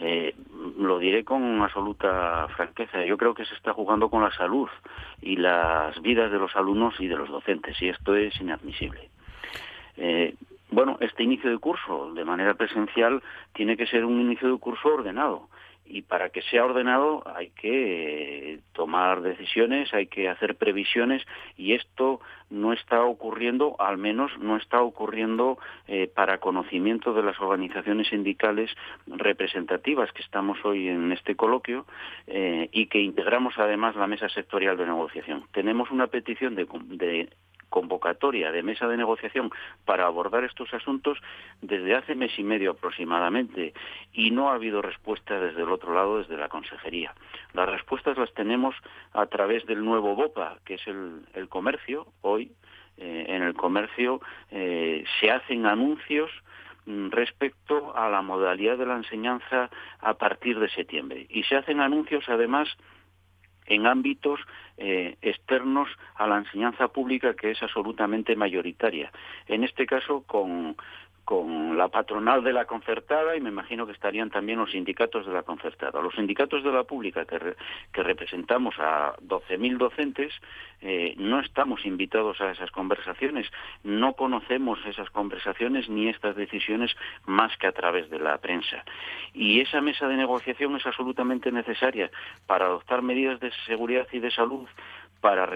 Eh, 0.00 0.34
lo 0.78 0.98
diré 0.98 1.24
con 1.24 1.62
absoluta 1.62 2.48
franqueza. 2.56 3.04
Yo 3.04 3.16
creo 3.16 3.34
que 3.34 3.44
se 3.44 3.54
está 3.54 3.72
jugando 3.72 4.10
con 4.10 4.22
la 4.22 4.32
salud 4.32 4.68
y 5.22 5.36
las 5.36 6.00
vidas 6.02 6.30
de 6.32 6.38
los 6.38 6.54
alumnos 6.56 6.94
y 6.98 7.06
de 7.06 7.16
los 7.16 7.28
docentes, 7.28 7.80
y 7.80 7.88
esto 7.88 8.14
es 8.16 8.38
inadmisible. 8.40 9.08
Bueno, 10.76 10.98
este 11.00 11.22
inicio 11.22 11.48
de 11.48 11.56
curso 11.56 12.12
de 12.12 12.22
manera 12.26 12.52
presencial 12.52 13.22
tiene 13.54 13.78
que 13.78 13.86
ser 13.86 14.04
un 14.04 14.20
inicio 14.20 14.52
de 14.52 14.58
curso 14.58 14.88
ordenado 14.90 15.48
y 15.86 16.02
para 16.02 16.28
que 16.28 16.42
sea 16.42 16.66
ordenado 16.66 17.22
hay 17.24 17.48
que 17.48 18.52
eh, 18.52 18.60
tomar 18.74 19.22
decisiones, 19.22 19.94
hay 19.94 20.06
que 20.06 20.28
hacer 20.28 20.56
previsiones 20.56 21.22
y 21.56 21.72
esto 21.72 22.20
no 22.50 22.74
está 22.74 23.04
ocurriendo, 23.04 23.76
al 23.78 23.96
menos 23.96 24.30
no 24.38 24.58
está 24.58 24.82
ocurriendo 24.82 25.56
eh, 25.88 26.10
para 26.14 26.40
conocimiento 26.40 27.14
de 27.14 27.22
las 27.22 27.40
organizaciones 27.40 28.08
sindicales 28.08 28.70
representativas 29.06 30.12
que 30.12 30.20
estamos 30.20 30.62
hoy 30.62 30.88
en 30.88 31.10
este 31.10 31.36
coloquio 31.36 31.86
eh, 32.26 32.68
y 32.70 32.88
que 32.88 33.00
integramos 33.00 33.54
además 33.56 33.96
la 33.96 34.06
mesa 34.06 34.28
sectorial 34.28 34.76
de 34.76 34.84
negociación. 34.84 35.44
Tenemos 35.52 35.90
una 35.90 36.08
petición 36.08 36.54
de 36.54 36.66
convocatoria 37.68 38.52
de 38.52 38.62
mesa 38.62 38.86
de 38.88 38.96
negociación 38.96 39.50
para 39.84 40.06
abordar 40.06 40.44
estos 40.44 40.72
asuntos 40.72 41.18
desde 41.60 41.94
hace 41.94 42.14
mes 42.14 42.38
y 42.38 42.44
medio 42.44 42.72
aproximadamente 42.72 43.74
y 44.12 44.30
no 44.30 44.50
ha 44.50 44.54
habido 44.54 44.82
respuesta 44.82 45.38
desde 45.40 45.62
el 45.62 45.70
otro 45.70 45.94
lado, 45.94 46.18
desde 46.18 46.36
la 46.36 46.48
consejería. 46.48 47.14
Las 47.52 47.68
respuestas 47.68 48.16
las 48.18 48.32
tenemos 48.34 48.74
a 49.12 49.26
través 49.26 49.66
del 49.66 49.84
nuevo 49.84 50.14
BOPA, 50.14 50.58
que 50.64 50.74
es 50.74 50.86
el, 50.86 51.48
comercio. 51.48 52.06
Hoy, 52.22 52.52
eh, 52.96 53.26
en 53.28 53.42
el 53.42 53.54
comercio, 53.54 54.20
eh, 54.50 55.04
se 55.20 55.30
hacen 55.30 55.66
anuncios 55.66 56.30
mm, 56.86 57.10
respecto 57.10 57.96
a 57.96 58.08
la 58.08 58.22
modalidad 58.22 58.78
de 58.78 58.86
la 58.86 58.96
enseñanza 58.96 59.70
a 60.00 60.14
partir 60.14 60.58
de 60.58 60.68
septiembre. 60.68 61.26
Y 61.28 61.44
se 61.44 61.56
hacen 61.56 61.80
anuncios, 61.80 62.28
además, 62.28 62.68
en 63.66 63.86
ámbitos 63.86 64.40
eh, 64.78 65.16
externos 65.22 65.88
a 66.16 66.26
la 66.26 66.38
enseñanza 66.38 66.88
pública 66.88 67.34
que 67.34 67.52
es 67.52 67.62
absolutamente 67.62 68.36
mayoritaria. 68.36 69.10
En 69.46 69.64
este 69.64 69.86
caso, 69.86 70.22
con, 70.26 70.76
con 71.26 71.76
la 71.76 71.88
patronal 71.88 72.44
de 72.44 72.52
la 72.52 72.66
concertada 72.66 73.36
y 73.36 73.40
me 73.40 73.48
imagino 73.48 73.84
que 73.84 73.90
estarían 73.90 74.30
también 74.30 74.60
los 74.60 74.70
sindicatos 74.70 75.26
de 75.26 75.32
la 75.32 75.42
concertada. 75.42 76.00
Los 76.00 76.14
sindicatos 76.14 76.62
de 76.62 76.70
la 76.70 76.84
pública 76.84 77.24
que, 77.26 77.56
representamos 78.00 78.76
a 78.78 79.16
12.000 79.16 79.76
docentes 79.76 80.32
eh, 80.80 81.14
no 81.18 81.40
estamos 81.40 81.84
invitados 81.84 82.40
a 82.40 82.52
esas 82.52 82.70
conversaciones, 82.70 83.50
no 83.82 84.12
conocemos 84.12 84.78
esas 84.86 85.10
conversaciones 85.10 85.88
ni 85.88 86.08
estas 86.08 86.36
decisiones 86.36 86.94
más 87.26 87.56
que 87.56 87.66
a 87.66 87.72
través 87.72 88.08
de 88.08 88.20
la 88.20 88.38
prensa. 88.38 88.84
Y 89.34 89.60
esa 89.60 89.80
mesa 89.80 90.06
de 90.06 90.16
negociación 90.16 90.76
es 90.76 90.86
absolutamente 90.86 91.50
necesaria 91.50 92.08
para 92.46 92.66
adoptar 92.66 93.02
medidas 93.02 93.40
de 93.40 93.50
seguridad 93.66 94.06
y 94.12 94.20
de 94.20 94.30
salud 94.30 94.68
para, 95.20 95.48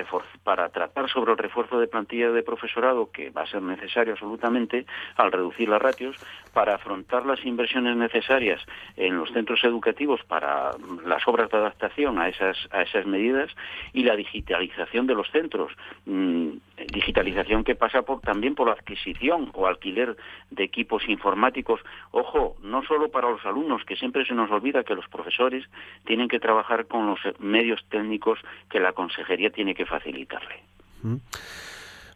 para 0.42 0.68
tratar 0.70 1.08
sobre 1.10 1.32
el 1.32 1.38
refuerzo 1.38 1.78
de 1.78 1.86
plantilla 1.86 2.30
de 2.30 2.42
profesorado, 2.42 3.10
que 3.10 3.30
va 3.30 3.42
a 3.42 3.46
ser 3.46 3.62
necesario 3.62 4.14
absolutamente 4.14 4.86
al 5.16 5.32
reducir 5.32 5.68
las 5.68 5.80
ratios, 5.80 6.16
para 6.52 6.74
afrontar 6.74 7.26
las 7.26 7.44
inversiones 7.44 7.96
necesarias 7.96 8.60
en 8.96 9.16
los 9.16 9.30
centros 9.30 9.62
educativos 9.64 10.20
para 10.24 10.72
las 11.04 11.26
obras 11.28 11.50
de 11.50 11.58
adaptación 11.58 12.18
a 12.18 12.28
esas, 12.28 12.56
a 12.70 12.82
esas 12.82 13.06
medidas 13.06 13.50
y 13.92 14.04
la 14.04 14.16
digitalización 14.16 15.06
de 15.06 15.14
los 15.14 15.30
centros. 15.30 15.72
Mm, 16.06 16.50
digitalización 16.92 17.64
que 17.64 17.74
pasa 17.74 18.02
por, 18.02 18.20
también 18.20 18.54
por 18.54 18.68
la 18.68 18.74
adquisición 18.74 19.50
o 19.54 19.66
alquiler 19.66 20.16
de 20.50 20.64
equipos 20.64 21.08
informáticos. 21.08 21.80
Ojo, 22.10 22.56
no 22.62 22.82
solo 22.84 23.10
para 23.10 23.30
los 23.30 23.44
alumnos, 23.44 23.84
que 23.84 23.96
siempre 23.96 24.24
se 24.24 24.34
nos 24.34 24.50
olvida 24.50 24.84
que 24.84 24.94
los 24.94 25.08
profesores 25.08 25.64
tienen 26.04 26.28
que 26.28 26.40
trabajar 26.40 26.86
con 26.86 27.06
los 27.06 27.20
medios 27.38 27.84
técnicos 27.88 28.38
que 28.70 28.80
la 28.80 28.92
consejería 28.92 29.50
tiene 29.50 29.74
que 29.74 29.86
facilitarle. 29.86 30.62
Mm. 31.02 31.16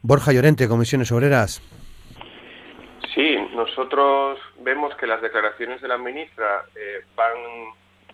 Borja 0.03 0.33
Llorente, 0.33 0.69
Comisiones 0.69 1.11
Obreras. 1.13 1.63
Sí, 3.15 3.37
nosotros 3.55 4.39
vemos 4.61 4.95
que 4.97 5.07
las 5.07 5.23
declaraciones 5.23 5.81
de 5.81 5.89
la 5.89 5.99
ministra 5.99 6.65
eh, 6.75 7.05
van 7.15 7.33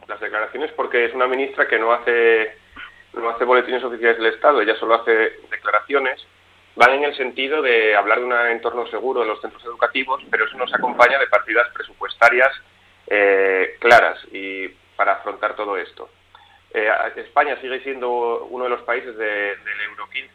las 0.07 0.21
declaraciones 0.21 0.71
porque 0.73 1.07
es 1.07 1.15
una 1.15 1.27
ministra 1.27 1.67
que 1.67 1.79
no 1.79 1.93
hace 1.93 2.59
no 3.15 3.29
hace 3.29 3.45
boletines 3.45 3.83
oficiales 3.83 4.19
del 4.19 4.35
Estado, 4.35 4.61
ella 4.61 4.77
solo 4.77 4.95
hace 4.95 5.33
declaraciones, 5.51 6.25
van 6.81 6.95
en 6.95 7.05
el 7.05 7.15
sentido 7.15 7.61
de 7.61 7.95
hablar 7.95 8.21
de 8.21 8.25
un 8.25 8.33
entorno 8.33 8.87
seguro 8.87 9.21
de 9.21 9.27
los 9.27 9.41
centros 9.43 9.63
educativos, 9.67 10.23
pero 10.31 10.47
eso 10.47 10.57
nos 10.57 10.73
acompaña 10.73 11.19
de 11.19 11.27
partidas 11.27 11.69
presupuestarias 11.75 12.51
eh, 13.07 13.77
claras 13.79 14.19
y 14.33 14.67
para 14.97 15.13
afrontar 15.13 15.55
todo 15.55 15.77
esto. 15.77 16.09
Eh, 16.73 16.89
España 17.17 17.61
sigue 17.61 17.81
siendo 17.81 18.47
uno 18.47 18.65
de 18.65 18.71
los 18.71 18.81
países 18.83 19.15
del 19.15 19.81
Euro 19.91 20.09
15 20.11 20.31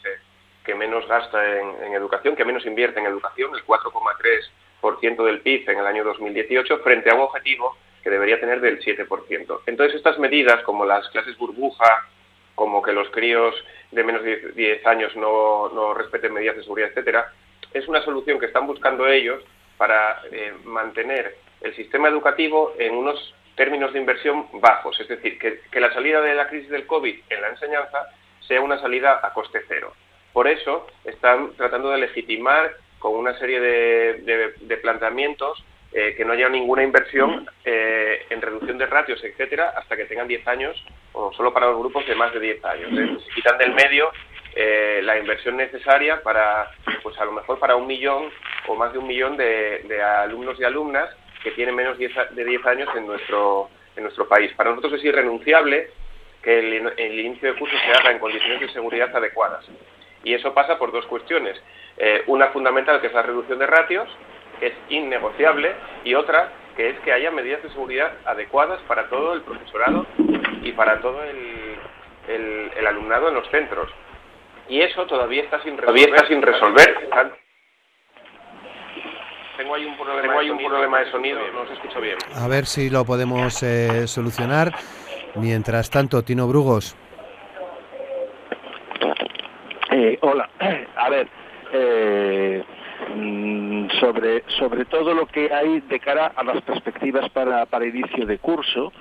que 0.63 0.75
menos 0.75 1.07
gasta 1.07 1.59
en, 1.59 1.93
educación, 1.93 2.35
que 2.35 2.45
menos 2.45 2.65
invierte 2.65 2.99
en 2.99 3.07
educación, 3.07 3.51
el 3.55 3.65
4,3% 3.65 5.25
del 5.25 5.41
PIB 5.41 5.69
en 5.69 5.79
el 5.79 5.87
año 5.87 6.03
2018, 6.03 6.79
frente 6.79 7.09
a 7.09 7.15
un 7.15 7.21
objetivo 7.21 7.75
que 8.03 8.11
debería 8.11 8.39
tener 8.39 8.61
del 8.61 8.79
7%. 8.79 9.61
Entonces, 9.65 9.95
estas 9.95 10.19
medidas, 10.19 10.61
como 10.63 10.85
las 10.85 11.07
clases 11.09 11.37
burbuja, 11.37 12.07
como 12.55 12.81
que 12.81 12.93
los 12.93 13.09
críos 13.09 13.53
de 13.91 14.03
menos 14.03 14.24
de 14.24 14.51
10 14.53 14.85
años 14.88 15.15
no, 15.15 15.69
no 15.69 15.93
respeten 15.93 16.33
medidas 16.33 16.55
de 16.55 16.63
seguridad, 16.63 16.89
etcétera, 16.89 17.31
es 17.74 17.88
una 17.88 18.03
solución 18.03 18.39
que 18.39 18.45
están 18.47 18.65
buscando 18.65 19.07
ellos 19.07 19.43
para 19.77 20.21
eh, 20.31 20.53
mantener 20.63 21.35
el 21.62 21.75
sistema 21.75 22.07
educativo 22.07 22.74
en 22.79 22.95
unos 22.95 23.33
términos 23.55 23.93
de 23.93 24.00
inversión 24.00 24.47
bajos, 24.53 25.00
es 25.00 25.07
decir, 25.07 25.39
que, 25.39 25.62
que, 25.71 25.79
la 25.79 25.93
salida 25.93 26.21
de 26.21 26.35
la 26.35 26.47
crisis 26.47 26.69
del 26.69 26.85
COVID 26.85 27.15
en 27.29 27.41
la 27.41 27.50
enseñanza 27.50 28.09
sea 28.41 28.62
una 28.62 28.79
salida 28.79 29.19
a 29.24 29.33
coste 29.33 29.62
cero. 29.67 29.93
Por 30.33 30.47
eso 30.47 30.88
están 31.05 31.53
tratando 31.53 31.89
de 31.89 32.00
legitimar 32.00 32.75
con 33.00 33.15
una 33.15 33.38
serie 33.39 33.59
de, 33.59 34.53
de, 34.59 34.77
planteamientos 34.77 35.63
eh, 35.97 36.13
que 36.17 36.25
no 36.25 36.33
haya 36.33 36.49
ninguna 36.49 36.83
inversión 36.83 37.49
eh, 37.63 38.25
en 38.29 38.41
reducción 38.41 38.77
de 38.77 38.85
ratios, 38.85 39.23
etcétera, 39.23 39.73
hasta 39.77 39.95
que 39.95 40.03
tengan 40.03 40.27
10 40.27 40.45
años, 40.45 40.85
o 41.13 41.31
solo 41.31 41.53
para 41.53 41.67
los 41.67 41.79
grupos 41.79 42.05
de 42.05 42.15
más 42.15 42.33
de 42.33 42.41
10 42.41 42.65
años. 42.65 43.23
Se 43.23 43.31
quitan 43.33 43.57
del 43.57 43.73
medio 43.73 44.11
eh, 44.53 44.99
la 45.03 45.17
inversión 45.17 45.55
necesaria 45.55 46.21
para, 46.21 46.69
pues 47.01 47.17
a 47.17 47.23
lo 47.23 47.31
mejor 47.31 47.59
para 47.59 47.77
un 47.77 47.87
millón 47.87 48.29
o 48.67 48.75
más 48.75 48.91
de 48.91 48.99
un 48.99 49.07
millón 49.07 49.37
de, 49.37 49.85
de 49.87 50.03
alumnos 50.03 50.59
y 50.59 50.65
alumnas 50.65 51.15
que 51.41 51.51
tienen 51.51 51.75
menos 51.75 51.97
de 51.97 52.43
10 52.43 52.65
años 52.65 52.89
en 52.93 53.07
nuestro, 53.07 53.69
en 53.95 54.03
nuestro 54.03 54.27
país. 54.27 54.51
Para 54.57 54.71
nosotros 54.71 54.99
es 54.99 55.05
irrenunciable 55.05 55.91
que 56.43 56.59
el, 56.59 57.19
inicio 57.19 57.53
de 57.53 57.57
curso 57.57 57.75
se 57.77 57.91
haga 57.91 58.11
en 58.11 58.19
condiciones 58.19 58.59
de 58.59 58.69
seguridad 58.69 59.15
adecuadas. 59.15 59.63
Y 60.25 60.33
eso 60.33 60.53
pasa 60.53 60.77
por 60.77 60.91
dos 60.91 61.05
cuestiones. 61.05 61.55
Eh, 61.97 62.23
una 62.27 62.47
fundamental, 62.47 62.99
que 62.99 63.07
es 63.07 63.13
la 63.13 63.21
reducción 63.21 63.59
de 63.59 63.67
ratios, 63.67 64.09
que 64.59 64.67
es 64.67 64.74
innegociable, 64.89 65.74
y 66.03 66.15
otra, 66.15 66.51
que 66.75 66.89
es 66.89 67.00
que 67.00 67.13
haya 67.13 67.31
medidas 67.31 67.63
de 67.63 67.69
seguridad 67.69 68.13
adecuadas 68.25 68.81
para 68.88 69.09
todo 69.09 69.33
el 69.33 69.41
profesorado 69.41 70.05
y 70.62 70.71
para 70.74 71.00
todo 71.01 71.24
el, 71.24 71.77
el, 72.27 72.88
alumnado 72.88 73.29
en 73.29 73.35
los 73.35 73.50
centros. 73.50 73.89
Y 74.67 74.81
eso 74.81 75.05
todavía 75.05 75.43
está 75.43 75.62
sin 75.63 75.77
resolver. 75.77 75.85
Todavía 75.85 76.15
está 76.15 76.27
sin 76.27 76.41
resolver. 76.41 77.09
Tengo 79.57 79.75
ahí 79.75 79.85
un 79.85 79.95
problema, 79.97 81.00
de, 81.00 81.12
sonido, 81.12 81.39
no 81.53 81.65
se 81.67 81.74
escucha 81.74 82.00
bien. 82.00 82.17
A 82.35 82.47
ver 82.47 82.65
si 82.65 82.89
lo 82.89 83.05
podemos 83.05 83.63
eh, 83.63 84.05
solucionar. 84.07 84.74
Mientras 85.35 85.89
tanto, 85.89 86.24
Tino 86.24 86.47
Brugos. 86.47 86.95
Eh, 89.91 90.17
hola, 90.21 90.50
a 90.97 91.09
ver, 91.09 91.27
eh, 91.71 92.63
sobre, 94.00 94.44
sobre 94.60 94.86
todo 94.86 95.13
lo 95.13 95.25
que 95.25 95.54
hay 95.54 95.82
de 95.82 96.00
cara 96.00 96.32
a 96.36 96.44
las 96.44 96.62
perspectivas 96.62 97.30
para, 97.30 97.65
para 97.65 97.86
inicio 97.86 98.25
de 98.25 98.38
curso, 98.38 98.92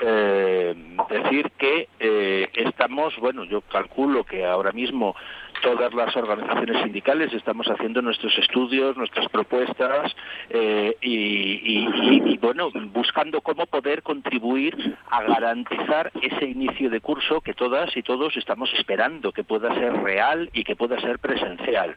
eh, 0.00 0.74
decir 1.08 1.50
que 1.58 1.88
eh, 1.98 2.48
estamos, 2.54 3.16
bueno, 3.18 3.44
yo 3.44 3.60
calculo 3.62 4.24
que 4.24 4.44
ahora 4.44 4.72
mismo 4.72 5.14
todas 5.62 5.94
las 5.94 6.14
organizaciones 6.16 6.82
sindicales 6.82 7.32
estamos 7.32 7.66
haciendo 7.68 8.02
nuestros 8.02 8.36
estudios, 8.38 8.96
nuestras 8.96 9.28
propuestas 9.28 10.14
eh, 10.50 10.96
y, 11.00 12.36
bueno, 12.38 12.70
buscando 12.92 13.40
cómo 13.40 13.66
poder 13.66 14.02
contribuir 14.02 14.96
a 15.10 15.22
garantizar 15.22 16.10
ese 16.20 16.44
inicio 16.44 16.90
de 16.90 17.00
curso 17.00 17.40
que 17.40 17.54
todas 17.54 17.96
y 17.96 18.02
todos 18.02 18.36
estamos 18.36 18.72
esperando, 18.74 19.32
que 19.32 19.44
pueda 19.44 19.74
ser 19.74 19.92
real 20.02 20.50
y 20.52 20.64
que 20.64 20.76
pueda 20.76 21.00
ser 21.00 21.18
presencial, 21.18 21.96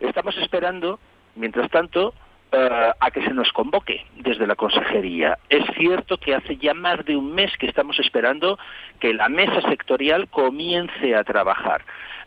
Estamos 0.00 0.36
esperando, 0.38 0.98
mientras 1.34 1.70
tanto, 1.70 2.14
eh, 2.52 2.90
a 3.00 3.10
que 3.10 3.22
se 3.22 3.34
nos 3.34 3.52
convoque 3.52 4.06
desde 4.16 4.46
la 4.46 4.54
consejería. 4.54 5.38
Es 5.48 5.64
cierto 5.76 6.18
que 6.18 6.34
hace 6.34 6.56
ya 6.56 6.74
más 6.74 7.04
de 7.04 7.16
un 7.16 7.34
mes 7.34 7.50
que 7.58 7.66
estamos 7.66 7.98
esperando 7.98 8.58
que 9.00 9.12
la 9.14 9.28
mesa 9.28 9.60
sectorial 9.68 10.28
comience 10.28 11.14
a 11.14 11.24
trabajar. 11.24 11.82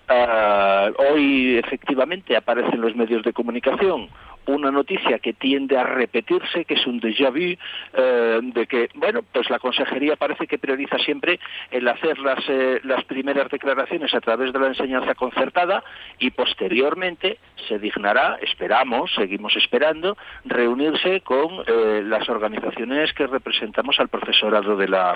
Eh, 0.09 0.91
hoy 1.11 1.57
efectivamente 1.57 2.35
aparecen 2.35 2.81
los 2.81 2.95
medios 2.95 3.23
de 3.23 3.31
comunicación 3.31 4.09
una 4.45 4.71
noticia 4.71 5.19
que 5.19 5.33
tiende 5.33 5.77
a 5.77 5.83
repetirse, 5.83 6.65
que 6.65 6.73
es 6.73 6.85
un 6.87 6.99
déjà 6.99 7.29
vu, 7.29 7.55
eh, 7.93 8.39
de 8.41 8.67
que, 8.67 8.89
bueno, 8.95 9.21
pues 9.31 9.49
la 9.49 9.59
consejería 9.59 10.15
parece 10.15 10.47
que 10.47 10.57
prioriza 10.57 10.97
siempre 10.99 11.39
el 11.71 11.87
hacer 11.87 12.17
las, 12.19 12.43
eh, 12.47 12.79
las 12.83 13.03
primeras 13.05 13.49
declaraciones 13.49 14.13
a 14.13 14.21
través 14.21 14.51
de 14.51 14.59
la 14.59 14.67
enseñanza 14.67 15.15
concertada 15.15 15.83
y 16.17 16.31
posteriormente 16.31 17.37
se 17.67 17.79
dignará, 17.79 18.39
esperamos, 18.41 19.13
seguimos 19.13 19.55
esperando, 19.55 20.17
reunirse 20.45 21.21
con 21.21 21.63
eh, 21.67 22.01
las 22.03 22.27
organizaciones 22.29 23.13
que 23.13 23.27
representamos 23.27 23.99
al 23.99 24.09
profesorado 24.09 24.75
de 24.75 24.87
la, 24.87 25.15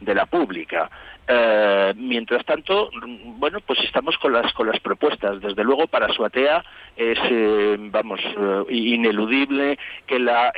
de 0.00 0.14
la 0.14 0.26
pública. 0.26 0.90
Eh, 1.28 1.94
mientras 1.96 2.44
tanto, 2.44 2.90
bueno, 3.38 3.60
pues 3.64 3.78
estamos 3.84 4.18
con 4.18 4.32
las 4.32 4.52
con 4.54 4.66
las 4.66 4.80
propuestas. 4.80 5.40
Desde 5.40 5.62
luego, 5.62 5.86
para 5.86 6.12
Suatea 6.12 6.64
es, 6.96 7.18
eh, 7.30 7.76
vamos, 7.78 8.20
eh, 8.20 8.64
ineludible 8.70 9.78
que 10.06 10.18
la, 10.18 10.52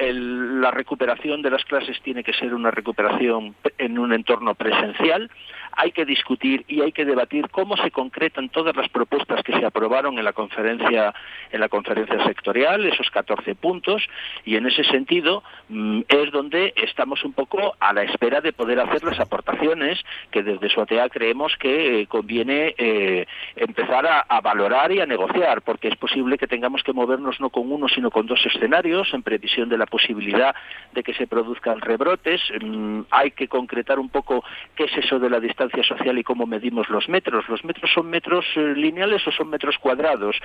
recuperación 0.73 1.43
de 1.43 1.51
las 1.51 1.65
clases 1.65 2.01
tiene 2.03 2.25
que 2.25 2.33
ser 2.33 2.55
una 2.55 2.71
recuperación 2.71 3.55
en 3.79 3.99
un 3.99 4.13
entorno 4.13 4.55
presencial 4.55 5.31
hay 5.77 5.93
que 5.93 6.05
discutir 6.05 6.65
y 6.69 6.83
hay 6.83 6.93
que 6.93 7.05
debatir 7.05 7.49
cómo 7.51 7.77
se 7.77 7.91
concretan 7.91 8.49
todas 8.49 8.77
las 8.77 8.89
propuestas 8.89 9.43
que 9.43 9.59
se 9.59 9.67
aprobaron 9.67 10.19
en 10.19 10.25
la 10.25 10.33
conferencia 10.33 11.15
en 11.51 11.61
la 11.61 11.69
conferencia 11.69 12.25
sectorial, 12.25 12.85
esos 12.87 13.11
14 13.11 13.55
puntos, 13.55 14.03
y 14.45 14.57
en 14.57 14.67
ese 14.67 14.85
sentido 14.85 15.43
mm, 15.69 16.03
es 16.09 16.33
donde 16.33 16.73
estamos 16.77 17.25
un 17.25 17.33
poco 17.33 17.75
a 17.79 17.93
la 17.93 18.03
espera 18.03 18.41
de 18.41 18.53
poder 18.53 18.81
hacer 18.81 19.05
las 19.05 19.21
aportaciones 19.21 20.01
que 20.31 20.43
desde 20.55 20.75
SUATEA 20.75 21.09
creemos 21.09 21.57
que 21.59 22.01
eh, 22.01 22.07
conviene 22.07 22.75
eh, 22.79 23.27
empezar 23.57 24.07
a, 24.07 24.41
valorar 24.41 24.93
y 24.93 25.01
a 25.01 25.07
negociar, 25.07 25.63
porque 25.63 25.89
es 25.89 25.97
posible 25.97 26.39
que 26.39 26.47
tengamos 26.47 26.83
que 26.83 26.93
movernos 26.93 27.41
no 27.41 27.51
con 27.51 27.71
uno, 27.71 27.89
sino 27.89 28.11
con 28.11 28.27
dos 28.27 28.45
escenarios, 28.45 29.13
en 29.15 29.23
previsión 29.23 29.69
de 29.69 29.79
la 29.79 29.87
posibilidad 29.87 30.55
de 30.93 31.03
que 31.03 31.15
se 31.15 31.27
produzcan 31.27 31.81
rebrotes. 31.81 32.41
Mm, 32.63 33.03
hay 33.11 33.31
que 33.31 33.49
concretar 33.49 33.99
un 33.99 34.11
poco 34.11 34.45
qué 34.77 34.85
es 34.85 34.97
eso 34.97 35.19
de 35.19 35.31
la 35.31 35.41
distancia 35.41 35.83
social 35.83 36.19
y 36.19 36.25
cómo 36.25 36.47
medimos 36.47 36.89
los 36.89 37.09
metros. 37.09 37.49
¿Los 37.49 37.65
metros 37.65 37.91
son 37.93 38.11
metros 38.11 38.45
eh, 38.57 38.75
lineales 38.77 39.27
o 39.27 39.33
son 39.33 39.49
metros 39.49 39.79
cuadrados? 39.79 40.37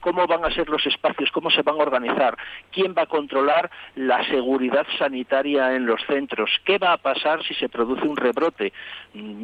¿Cómo 0.00 0.26
van 0.26 0.44
a 0.44 0.50
ser 0.50 0.68
los 0.68 0.86
espacios? 0.86 1.30
¿Cómo 1.30 1.50
se 1.50 1.62
van 1.62 1.76
a 1.76 1.82
organizar? 1.82 2.36
¿Quién 2.70 2.94
va 2.96 3.02
a 3.02 3.06
controlar 3.06 3.70
la 3.96 4.24
seguridad 4.28 4.86
sanitaria 4.98 5.74
en 5.74 5.86
los 5.86 6.00
centros? 6.06 6.50
¿Qué 6.64 6.78
va 6.78 6.92
a 6.92 6.98
pasar 6.98 7.42
si 7.44 7.54
se 7.54 7.68
produce 7.68 8.06
un 8.06 8.16
rebrote? 8.16 8.72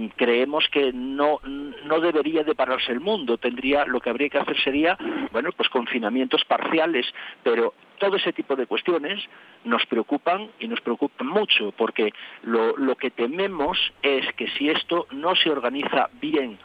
Creemos 0.08 0.66
que 0.70 0.92
no, 0.92 1.40
no 1.42 2.00
debería 2.00 2.42
de 2.44 2.54
pararse 2.54 2.92
el 2.92 3.00
mundo. 3.00 3.38
Tendría, 3.38 3.84
lo 3.84 4.00
que 4.00 4.10
habría 4.10 4.28
que 4.28 4.38
hacer 4.38 4.58
sería, 4.62 4.96
bueno, 5.32 5.50
pues 5.56 5.68
confinamientos 5.68 6.44
parciales, 6.44 7.06
pero 7.42 7.74
todo 7.98 8.16
ese 8.16 8.32
tipo 8.32 8.56
de 8.56 8.66
cuestiones 8.66 9.22
nos 9.64 9.86
preocupan 9.86 10.50
y 10.58 10.66
nos 10.66 10.80
preocupan 10.80 11.28
mucho, 11.28 11.72
porque 11.76 12.12
lo, 12.42 12.74
que 12.96 13.10
tememos 13.10 13.78
es 14.02 14.32
que 14.34 14.48
si 14.50 14.68
esto 14.70 15.06
no 15.12 15.36
se 15.36 15.50
organiza 15.50 16.08
bien 16.20 16.58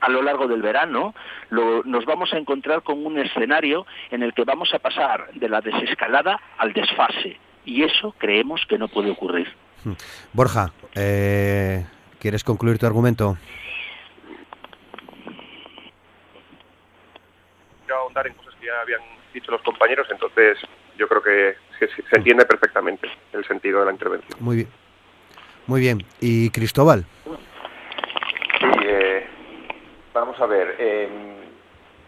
a 0.00 0.10
lo 0.10 0.22
largo 0.22 0.46
del 0.46 0.60
verano, 0.62 1.14
nos 1.50 2.04
vamos 2.04 2.32
a 2.32 2.38
encontrar 2.38 2.82
con 2.82 3.04
un 3.04 3.18
escenario 3.18 3.86
en 4.10 4.22
el 4.22 4.34
que 4.34 4.44
vamos 4.44 4.72
a 4.74 4.78
pasar 4.78 5.32
de 5.32 5.48
la 5.48 5.60
desescalada 5.60 6.40
al 6.58 6.72
desfase. 6.72 7.38
Y 7.64 7.82
eso 7.82 8.14
creemos 8.18 8.64
que 8.66 8.78
no 8.78 8.88
puede 8.88 9.10
ocurrir. 9.10 9.48
Borja, 10.32 10.72
eh, 10.94 11.84
¿quieres 12.20 12.44
concluir 12.44 12.78
tu 12.78 12.86
argumento? 12.86 13.36
Quiero 17.86 18.00
ahondar 18.02 18.26
en 18.26 18.34
cosas 18.34 18.54
que 18.60 18.66
ya 18.66 18.80
habían 18.80 19.00
dicho 19.32 19.50
los 19.50 19.62
compañeros, 19.62 20.06
entonces 20.10 20.58
yo 20.96 21.08
creo 21.08 21.22
que, 21.22 21.56
se 21.78 22.16
entiende 22.16 22.44
perfectamente 22.44 23.08
el 23.32 23.44
sentido 23.46 23.80
de 23.80 23.86
la 23.86 23.92
intervención. 23.92 24.36
Muy 24.40 24.56
bien. 24.56 24.68
Muy 25.66 25.80
bien. 25.80 25.98
¿Y 26.20 26.50
Cristóbal? 26.50 27.04
Sí, 27.24 28.68
eh, 28.86 29.26
vamos 30.14 30.40
a 30.40 30.46
ver. 30.46 30.74
Em, 30.78 31.36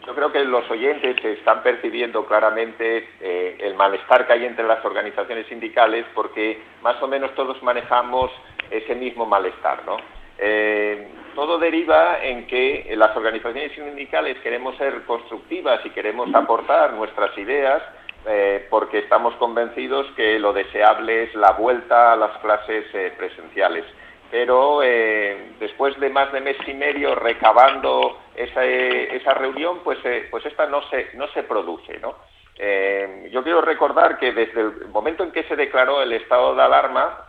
yo 0.06 0.14
creo 0.14 0.32
que 0.32 0.42
los 0.44 0.68
oyentes 0.70 1.22
están 1.22 1.62
percibiendo 1.62 2.26
claramente 2.26 3.08
eh, 3.20 3.58
el 3.60 3.74
malestar 3.74 4.26
que 4.26 4.32
hay 4.32 4.46
entre 4.46 4.66
las 4.66 4.84
organizaciones 4.84 5.46
sindicales 5.46 6.06
porque 6.14 6.62
más 6.82 7.00
o 7.02 7.06
menos 7.06 7.34
todos 7.34 7.62
manejamos 7.62 8.30
ese 8.70 8.94
mismo 8.94 9.26
malestar, 9.26 9.84
¿no? 9.84 9.96
Eh, 10.42 11.06
todo 11.34 11.58
deriva 11.58 12.24
en 12.24 12.46
que 12.46 12.90
las 12.96 13.14
organizaciones 13.14 13.72
sindicales 13.72 14.38
queremos 14.38 14.74
ser 14.78 15.02
constructivas 15.02 15.84
y 15.84 15.90
queremos 15.90 16.34
aportar 16.34 16.94
nuestras 16.94 17.36
ideas 17.36 17.82
eh, 18.26 18.66
porque 18.70 19.00
estamos 19.00 19.34
convencidos 19.34 20.06
que 20.16 20.38
lo 20.38 20.54
deseable 20.54 21.24
es 21.24 21.34
la 21.34 21.52
vuelta 21.52 22.14
a 22.14 22.16
las 22.16 22.38
clases 22.38 22.86
eh, 22.94 23.12
presenciales. 23.18 23.84
Pero 24.30 24.78
después 25.58 25.98
de 25.98 26.08
más 26.08 26.32
de 26.32 26.40
mes 26.40 26.56
y 26.64 26.72
medio 26.72 27.16
recabando 27.16 28.20
esa, 28.36 28.64
esa 28.64 29.34
reunión, 29.34 29.80
pues, 29.82 29.98
pues 30.30 30.46
esta 30.46 30.66
no 30.66 30.88
se, 30.88 31.08
no 31.14 31.26
se 31.32 31.42
produce. 31.42 31.98
¿no? 31.98 32.14
yo 33.32 33.42
quiero 33.42 33.60
recordar 33.60 34.18
que 34.20 34.30
desde 34.32 34.60
el 34.60 34.86
momento 34.92 35.24
en 35.24 35.32
que 35.32 35.42
se 35.44 35.56
declaró 35.56 36.00
el 36.00 36.12
estado 36.12 36.54
de 36.54 36.62
alarma, 36.62 37.26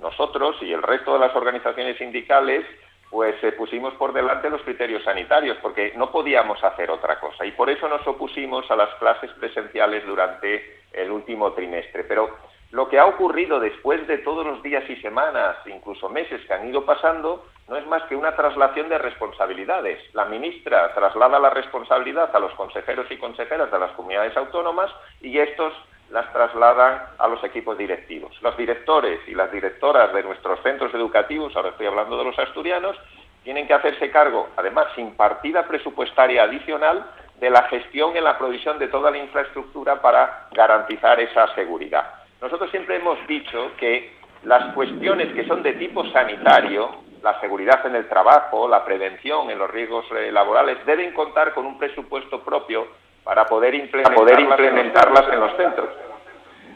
nosotros 0.00 0.56
y 0.62 0.72
el 0.72 0.82
resto 0.82 1.14
de 1.14 1.20
las 1.20 1.34
organizaciones 1.34 1.96
sindicales 1.98 2.64
pues 3.10 3.42
eh, 3.42 3.52
pusimos 3.52 3.94
por 3.94 4.12
delante 4.12 4.50
los 4.50 4.62
criterios 4.62 5.02
sanitarios, 5.02 5.56
porque 5.62 5.94
no 5.96 6.10
podíamos 6.10 6.62
hacer 6.62 6.90
otra 6.90 7.18
cosa. 7.18 7.46
Y 7.46 7.52
por 7.52 7.70
eso 7.70 7.88
nos 7.88 8.06
opusimos 8.06 8.70
a 8.70 8.76
las 8.76 8.94
clases 8.96 9.30
presenciales 9.32 10.06
durante 10.06 10.80
el 10.92 11.10
último 11.10 11.52
trimestre. 11.52 12.04
Pero 12.04 12.36
lo 12.70 12.88
que 12.88 12.98
ha 12.98 13.06
ocurrido 13.06 13.60
después 13.60 14.06
de 14.06 14.18
todos 14.18 14.46
los 14.46 14.62
días 14.62 14.84
y 14.90 14.96
semanas, 14.96 15.56
incluso 15.66 16.10
meses 16.10 16.44
que 16.46 16.52
han 16.52 16.68
ido 16.68 16.84
pasando, 16.84 17.46
no 17.66 17.76
es 17.76 17.86
más 17.86 18.02
que 18.04 18.16
una 18.16 18.36
traslación 18.36 18.90
de 18.90 18.98
responsabilidades. 18.98 19.98
La 20.14 20.26
ministra 20.26 20.92
traslada 20.94 21.38
la 21.38 21.50
responsabilidad 21.50 22.34
a 22.34 22.38
los 22.38 22.52
consejeros 22.54 23.06
y 23.10 23.16
consejeras 23.16 23.70
de 23.70 23.78
las 23.78 23.92
comunidades 23.92 24.36
autónomas 24.36 24.90
y 25.22 25.38
estos 25.38 25.72
las 26.10 26.32
trasladan 26.32 27.02
a 27.18 27.28
los 27.28 27.42
equipos 27.44 27.76
directivos. 27.76 28.40
Los 28.42 28.56
directores 28.56 29.20
y 29.26 29.34
las 29.34 29.52
directoras 29.52 30.12
de 30.12 30.22
nuestros 30.22 30.60
centros 30.62 30.92
educativos, 30.94 31.54
ahora 31.54 31.70
estoy 31.70 31.86
hablando 31.86 32.16
de 32.16 32.24
los 32.24 32.38
asturianos, 32.38 32.96
tienen 33.44 33.66
que 33.66 33.74
hacerse 33.74 34.10
cargo, 34.10 34.48
además 34.56 34.86
sin 34.94 35.14
partida 35.14 35.66
presupuestaria 35.66 36.42
adicional, 36.44 37.04
de 37.40 37.50
la 37.50 37.62
gestión 37.64 38.16
y 38.16 38.20
la 38.20 38.36
provisión 38.36 38.78
de 38.78 38.88
toda 38.88 39.10
la 39.10 39.18
infraestructura 39.18 40.02
para 40.02 40.48
garantizar 40.52 41.20
esa 41.20 41.54
seguridad. 41.54 42.14
Nosotros 42.40 42.70
siempre 42.70 42.96
hemos 42.96 43.18
dicho 43.26 43.72
que 43.78 44.12
las 44.44 44.74
cuestiones 44.74 45.32
que 45.34 45.46
son 45.46 45.62
de 45.62 45.74
tipo 45.74 46.04
sanitario, 46.10 46.90
la 47.22 47.40
seguridad 47.40 47.84
en 47.86 47.96
el 47.96 48.08
trabajo, 48.08 48.68
la 48.68 48.84
prevención 48.84 49.50
en 49.50 49.58
los 49.58 49.70
riesgos 49.70 50.04
eh, 50.12 50.30
laborales, 50.32 50.84
deben 50.86 51.12
contar 51.12 51.54
con 51.54 51.66
un 51.66 51.78
presupuesto 51.78 52.42
propio 52.42 52.86
para 53.28 53.44
poder 53.44 53.74
implementarlas, 53.74 54.18
poder 54.18 54.40
implementarlas 54.40 55.28
en 55.30 55.40
los 55.40 55.54
centros. 55.54 55.90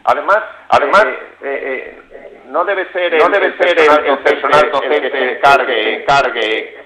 Además, 0.05 0.38
además 0.69 1.07
eh, 1.07 1.17
eh, 1.41 1.99
eh, 2.12 2.41
no 2.49 2.62
debe 2.67 2.93
ser 2.93 3.15
el, 3.15 3.23
ser 3.23 3.79
el, 3.81 4.19
personal 4.19 4.71
docente 4.71 5.01
que 5.01 5.11
se 5.11 5.33
encargue, 5.33 5.95
encargue 5.95 6.77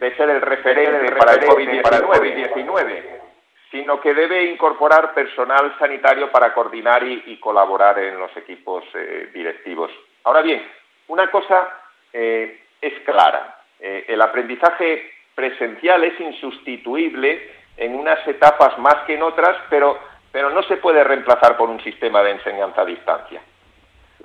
de 0.00 0.16
ser 0.16 0.28
el 0.28 0.40
referente 0.40 1.12
para 1.12 1.34
el 1.34 1.40
COVID-19, 1.40 3.02
sino 3.70 4.00
que 4.00 4.12
debe 4.12 4.42
incorporar 4.46 5.14
personal 5.14 5.72
sanitario 5.78 6.32
para 6.32 6.52
coordinar 6.52 7.04
y, 7.04 7.38
colaborar 7.38 8.00
en 8.00 8.18
los 8.18 8.36
equipos 8.36 8.82
directivos. 9.32 9.92
Ahora 10.24 10.42
bien, 10.42 10.66
una 11.06 11.30
cosa 11.30 11.80
es 12.12 12.92
clara, 13.04 13.56
el 13.78 14.20
aprendizaje 14.20 15.12
presencial 15.36 16.02
es 16.02 16.18
insustituible 16.18 17.65
en 17.76 17.94
unas 17.94 18.26
etapas 18.26 18.78
más 18.78 18.96
que 19.06 19.14
en 19.14 19.22
otras, 19.22 19.56
pero, 19.68 19.98
pero 20.32 20.50
no 20.50 20.62
se 20.64 20.76
puede 20.76 21.04
reemplazar 21.04 21.56
por 21.56 21.68
un 21.68 21.80
sistema 21.82 22.22
de 22.22 22.32
enseñanza 22.32 22.82
a 22.82 22.86
distancia. 22.86 23.40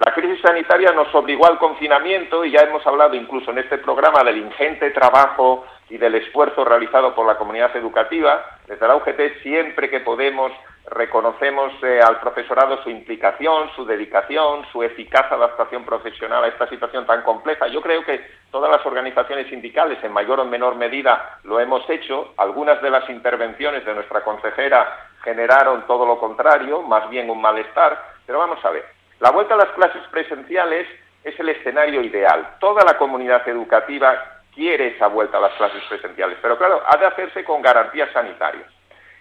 La 0.04 0.14
crisis 0.14 0.42
sanitaria 0.42 0.94
nos 0.94 1.14
obligó 1.14 1.46
al 1.46 1.60
confinamiento 1.60 2.44
y 2.44 2.52
ya 2.52 2.62
hemos 2.62 2.86
hablado 2.88 3.14
incluso 3.14 3.52
en 3.52 3.60
este 3.60 3.78
programa 3.78 4.24
del 4.24 4.38
ingente 4.38 4.90
trabajo 4.92 5.66
y 5.90 5.98
del 5.98 6.16
esfuerzo 6.16 6.64
realizado 6.66 7.14
por 7.14 7.28
la 7.28 7.38
comunidad 7.38 7.76
educativa. 7.76 8.44
Desde 8.68 8.88
la 8.88 8.96
UGT 8.96 9.44
siempre 9.44 9.90
que 9.90 10.00
podemos 10.00 10.52
reconocemos 10.90 11.72
eh, 11.84 12.02
al 12.02 12.20
profesorado 12.20 12.82
su 12.84 12.90
implicación, 12.90 13.70
su 13.76 13.86
dedicación, 13.86 14.66
su 14.72 14.84
eficaz 14.84 15.32
adaptación 15.32 15.86
profesional 15.86 16.44
a 16.44 16.48
esta 16.48 16.68
situación 16.68 17.06
tan 17.06 17.22
compleja. 17.22 17.68
Yo 17.68 17.82
creo 17.82 18.04
que 18.04 18.22
todas 18.52 18.72
las 18.72 18.86
organizaciones 18.86 19.48
sindicales, 19.48 20.04
en 20.04 20.12
mayor 20.12 20.40
o 20.40 20.46
menor 20.46 20.76
medida, 20.76 21.40
lo 21.44 21.60
hemos 21.60 21.88
hecho. 21.90 22.34
Algunas 22.38 22.82
de 22.82 22.90
las 22.90 23.10
intervenciones 23.10 23.86
de 23.86 23.94
nuestra 23.94 24.24
consejera 24.24 25.10
generaron 25.24 25.86
todo 25.88 26.06
lo 26.06 26.20
contrario, 26.20 26.82
más 26.82 27.10
bien 27.10 27.30
un 27.30 27.42
malestar. 27.42 28.04
Pero 28.26 28.40
vamos 28.40 28.64
a 28.66 28.72
ver, 28.72 28.86
la 29.20 29.32
vuelta 29.32 29.54
a 29.54 29.58
las 29.58 29.70
clases 29.70 30.02
presenciales 30.10 30.88
es 31.24 31.40
el 31.40 31.50
escenario 31.50 32.02
ideal. 32.02 32.56
Toda 32.60 32.84
la 32.84 32.98
comunidad 32.98 33.48
educativa 33.48 34.42
quiere 34.54 34.96
esa 34.96 35.08
vuelta 35.08 35.38
a 35.38 35.42
las 35.42 35.54
clases 35.54 35.84
presenciales, 35.88 36.38
pero 36.42 36.58
claro, 36.58 36.82
ha 36.86 36.98
de 36.98 37.06
hacerse 37.06 37.44
con 37.44 37.62
garantías 37.62 38.12
sanitarias. 38.12 38.68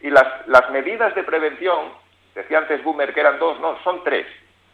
Y 0.02 0.10
las, 0.10 0.46
las 0.46 0.70
medidas 0.70 1.14
de 1.14 1.22
prevención, 1.22 1.92
decía 2.34 2.58
antes 2.58 2.82
Boomer 2.82 3.12
que 3.12 3.20
eran 3.20 3.38
dos, 3.38 3.58
no, 3.60 3.78
son 3.82 4.02
tres. 4.04 4.26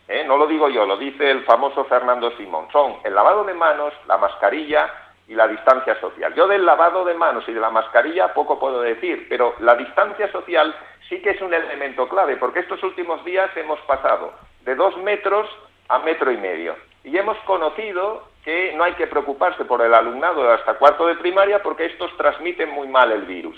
¿eh? 0.09 0.25
No 0.25 0.37
lo 0.37 0.47
digo 0.47 0.69
yo, 0.69 0.87
lo 0.87 0.97
dice 0.97 1.31
el 1.31 1.45
famoso 1.45 1.85
Fernando 1.85 2.31
Simón. 2.37 2.69
Son 2.73 2.97
el 3.05 3.15
lavado 3.15 3.45
de 3.45 3.55
manos, 3.55 3.93
la 4.07 4.19
mascarilla 4.19 4.91
y 5.29 5.35
la 5.35 5.49
distancia 5.49 5.99
social. 6.01 6.35
Yo 6.35 6.47
del 6.47 6.65
lavado 6.65 7.05
de 7.05 7.15
manos 7.15 7.45
y 7.49 7.53
de 7.53 7.61
la 7.61 7.71
mascarilla 7.71 8.33
poco 8.33 8.59
puedo 8.59 8.81
decir, 8.81 9.27
pero 9.29 9.55
la 9.59 9.75
distancia 9.75 10.31
social 10.31 10.75
sí 11.09 11.21
que 11.21 11.31
es 11.31 11.41
un 11.41 11.53
elemento 11.53 12.09
clave, 12.09 12.37
porque 12.37 12.61
estos 12.61 12.83
últimos 12.83 13.25
días 13.25 13.51
hemos 13.57 13.81
pasado 13.81 14.35
de 14.63 14.75
dos 14.75 14.97
metros 14.99 15.49
a 15.89 15.99
metro 16.01 16.31
y 16.31 16.37
medio. 16.37 16.77
Y 17.05 17.17
hemos 17.17 17.37
conocido 17.39 18.29
que 18.45 18.73
no 18.77 18.85
hay 18.85 18.95
que 18.95 19.07
preocuparse 19.07 19.65
por 19.65 19.83
el 19.83 19.95
alumnado 19.95 20.51
hasta 20.51 20.75
cuarto 20.75 21.07
de 21.07 21.17
primaria 21.17 21.63
porque 21.63 21.87
estos 21.87 22.17
transmiten 22.17 22.71
muy 22.71 22.89
mal 22.89 23.11
el 23.13 23.23
virus. 23.23 23.57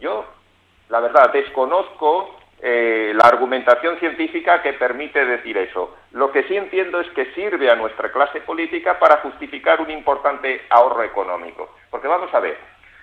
Yo, 0.00 0.24
la 0.90 0.98
verdad, 0.98 1.32
desconozco 1.32 2.36
eh, 2.60 3.12
la 3.14 3.28
argumentación 3.28 3.98
científica 4.00 4.60
que 4.60 4.72
permite 4.72 5.24
decir 5.24 5.56
eso. 5.56 5.96
Lo 6.10 6.32
que 6.32 6.42
sí 6.42 6.56
entiendo 6.56 7.00
es 7.00 7.08
que 7.10 7.32
sirve 7.32 7.70
a 7.70 7.76
nuestra 7.76 8.10
clase 8.10 8.40
política 8.40 8.98
para 8.98 9.18
justificar 9.18 9.80
un 9.80 9.90
importante 9.90 10.62
ahorro 10.68 11.04
económico. 11.04 11.76
Porque 11.90 12.08
vamos 12.08 12.34
a 12.34 12.40
ver, 12.40 12.58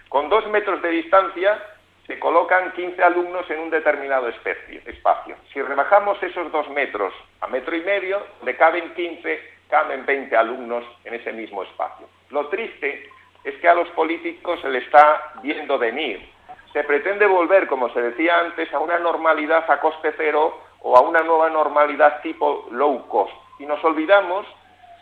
con 0.09 0.27
dos 0.27 0.45
metros 0.49 0.81
de 0.81 0.89
distancia 0.89 1.63
se 2.05 2.19
colocan 2.19 2.73
15 2.73 3.01
alumnos 3.01 3.49
en 3.49 3.59
un 3.59 3.69
determinado 3.69 4.27
espacio. 4.27 5.35
Si 5.53 5.61
rebajamos 5.61 6.21
esos 6.21 6.51
dos 6.51 6.69
metros 6.69 7.13
a 7.39 7.47
metro 7.47 7.75
y 7.75 7.81
medio, 7.81 8.21
de 8.41 8.55
caben 8.57 8.93
15, 8.95 9.41
caben 9.69 10.05
20 10.05 10.35
alumnos 10.35 10.83
en 11.05 11.13
ese 11.13 11.31
mismo 11.31 11.63
espacio. 11.63 12.07
Lo 12.31 12.47
triste 12.47 13.09
es 13.45 13.55
que 13.55 13.67
a 13.69 13.75
los 13.75 13.87
políticos 13.89 14.59
se 14.61 14.69
les 14.69 14.83
está 14.83 15.33
viendo 15.41 15.77
venir 15.77 16.36
se 16.77 16.83
pretende 16.83 17.25
volver, 17.25 17.65
como 17.65 17.89
se 17.89 17.99
decía 17.99 18.37
antes, 18.37 18.71
a 18.71 18.77
una 18.77 18.99
normalidad 18.99 19.65
a 19.67 19.79
coste 19.79 20.13
cero 20.15 20.61
o 20.81 20.95
a 20.95 21.01
una 21.01 21.21
nueva 21.21 21.49
normalidad 21.49 22.21
tipo 22.21 22.67
low 22.69 23.07
cost. 23.07 23.33
Y 23.57 23.65
nos 23.65 23.83
olvidamos 23.83 24.45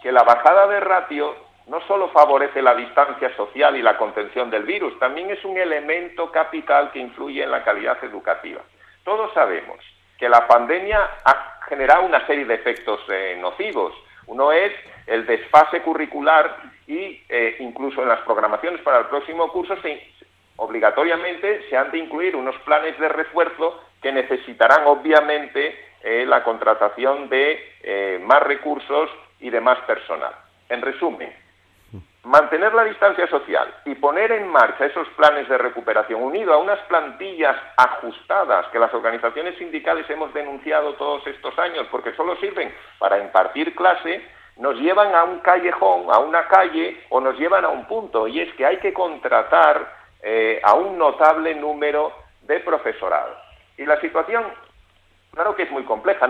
que 0.02 0.10
la 0.14 0.24
bajada 0.24 0.68
de 0.68 0.80
ratio 0.80 1.36
no 1.68 1.82
solo 1.82 2.08
favorece 2.12 2.62
la 2.62 2.76
distancia 2.76 3.36
social 3.36 3.76
y 3.76 3.82
la 3.82 3.98
contención 3.98 4.50
del 4.50 4.64
virus, 4.64 4.98
también 5.00 5.30
es 5.32 5.44
un 5.44 5.58
elemento 5.58 6.32
capital 6.32 6.92
que 6.94 7.00
influye 7.00 7.44
en 7.44 7.52
la 7.52 7.66
calidad 7.66 8.02
educativa. 8.06 8.62
Todos 9.04 9.34
sabemos 9.34 9.80
que 10.18 10.30
la 10.30 10.48
pandemia 10.48 11.10
ha 11.26 11.60
generado 11.68 12.06
una 12.06 12.26
serie 12.26 12.46
de 12.46 12.54
efectos 12.54 13.02
eh, 13.10 13.38
nocivos. 13.42 13.94
Uno 14.28 14.54
es 14.54 14.72
el 15.08 15.26
desfase 15.26 15.82
curricular 15.82 16.56
y 16.88 17.22
eh, 17.28 17.58
incluso 17.60 18.02
en 18.02 18.08
las 18.08 18.22
programaciones 18.22 18.80
para 18.80 19.00
el 19.00 19.06
próximo 19.08 19.52
curso 19.52 19.76
se, 19.82 20.15
obligatoriamente 20.58 21.68
se 21.70 21.78
han 21.78 21.92
de 21.92 22.00
incluir 22.00 22.36
unos 22.36 22.56
planes 22.60 22.98
de 23.00 23.10
refuerzo 23.10 23.82
que 24.02 24.12
necesitarán 24.12 24.86
obviamente 24.86 25.78
eh, 26.04 26.26
la 26.28 26.44
contratación 26.44 27.30
de 27.30 27.74
eh, 27.82 28.20
más 28.24 28.44
recursos 28.44 29.10
y 29.40 29.50
de 29.50 29.60
más 29.60 29.80
personal. 29.82 30.34
En 30.70 30.82
resumen, 30.82 31.34
mantener 32.26 32.74
la 32.74 32.84
distancia 32.84 33.28
social 33.28 33.72
y 33.86 33.96
poner 33.96 34.32
en 34.32 34.48
marcha 34.48 34.86
esos 34.86 35.08
planes 35.10 35.48
de 35.48 35.58
recuperación 35.58 36.22
unido 36.22 36.54
a 36.54 36.58
unas 36.58 36.80
plantillas 36.88 37.56
ajustadas 37.78 38.68
que 38.68 38.80
las 38.80 38.94
organizaciones 38.94 39.58
sindicales 39.58 40.10
hemos 40.10 40.34
denunciado 40.34 40.94
todos 40.94 41.26
estos 41.28 41.58
años 41.60 41.88
porque 41.92 42.14
solo 42.14 42.36
sirven 42.38 42.74
para 42.98 43.20
impartir 43.20 43.76
clase, 43.76 44.26
nos 44.58 44.76
llevan 44.78 45.14
a 45.14 45.24
un 45.24 45.40
callejón, 45.40 46.12
a 46.12 46.20
una 46.20 46.48
calle 46.48 47.00
o 47.10 47.22
nos 47.22 47.38
llevan 47.38 47.64
a 47.64 47.70
un 47.70 47.86
punto 47.86 48.28
y 48.28 48.40
es 48.40 48.54
que 48.56 48.66
hay 48.66 48.78
que 48.78 48.94
contratar 48.94 50.05
eh, 50.28 50.60
a 50.64 50.74
un 50.74 50.98
notable 50.98 51.54
número 51.54 52.12
de 52.42 52.60
profesorado. 52.62 53.38
Y 53.78 53.86
la 53.86 54.02
situación, 54.02 54.44
claro 55.32 55.56
que 55.56 55.62
es 55.62 55.72
muy 55.72 55.84
compleja. 55.84 56.26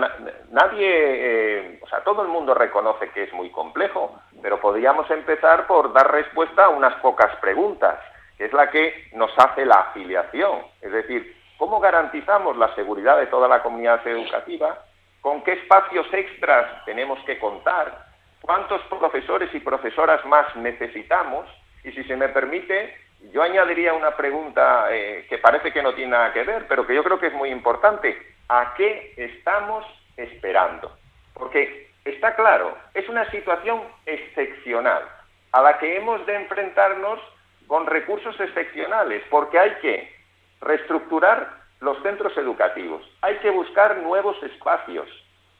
Nadie, 0.50 0.86
eh, 0.90 1.80
o 1.82 1.88
sea, 1.88 2.04
todo 2.04 2.20
el 2.20 2.28
mundo 2.28 2.52
reconoce 2.52 3.08
que 3.08 3.22
es 3.22 3.32
muy 3.32 3.48
complejo, 3.48 4.20
pero 4.42 4.60
podríamos 4.60 5.10
empezar 5.10 5.66
por 5.66 5.94
dar 5.94 6.12
respuesta 6.12 6.66
a 6.66 6.68
unas 6.68 6.92
pocas 6.96 7.34
preguntas, 7.36 7.98
que 8.36 8.44
es 8.44 8.52
la 8.52 8.70
que 8.70 9.08
nos 9.14 9.30
hace 9.38 9.64
la 9.64 9.76
afiliación. 9.76 10.58
Es 10.82 10.92
decir, 10.92 11.34
¿cómo 11.56 11.80
garantizamos 11.80 12.54
la 12.58 12.74
seguridad 12.74 13.16
de 13.16 13.28
toda 13.28 13.48
la 13.48 13.62
comunidad 13.62 14.06
educativa? 14.06 14.78
¿Con 15.22 15.42
qué 15.42 15.52
espacios 15.52 16.06
extras 16.12 16.84
tenemos 16.84 17.18
que 17.20 17.38
contar? 17.38 18.04
¿Cuántos 18.42 18.82
profesores 18.90 19.48
y 19.54 19.60
profesoras 19.60 20.22
más 20.26 20.54
necesitamos? 20.56 21.48
Y 21.82 21.92
si 21.92 22.04
se 22.04 22.16
me 22.16 22.28
permite, 22.28 23.05
yo 23.32 23.42
añadiría 23.42 23.94
una 23.94 24.16
pregunta 24.16 24.88
eh, 24.90 25.26
que 25.28 25.38
parece 25.38 25.72
que 25.72 25.82
no 25.82 25.94
tiene 25.94 26.12
nada 26.12 26.32
que 26.32 26.44
ver, 26.44 26.66
pero 26.68 26.86
que 26.86 26.94
yo 26.94 27.02
creo 27.02 27.18
que 27.18 27.28
es 27.28 27.34
muy 27.34 27.50
importante. 27.50 28.16
¿A 28.48 28.74
qué 28.76 29.14
estamos 29.16 29.84
esperando? 30.16 30.96
Porque 31.34 31.90
está 32.04 32.34
claro, 32.34 32.76
es 32.94 33.08
una 33.08 33.28
situación 33.30 33.82
excepcional 34.06 35.02
a 35.52 35.62
la 35.62 35.78
que 35.78 35.96
hemos 35.96 36.24
de 36.26 36.34
enfrentarnos 36.34 37.20
con 37.66 37.86
recursos 37.86 38.38
excepcionales, 38.38 39.22
porque 39.30 39.58
hay 39.58 39.74
que 39.80 40.14
reestructurar 40.60 41.50
los 41.80 42.00
centros 42.02 42.36
educativos, 42.36 43.02
hay 43.22 43.36
que 43.38 43.50
buscar 43.50 43.98
nuevos 43.98 44.40
espacios, 44.42 45.08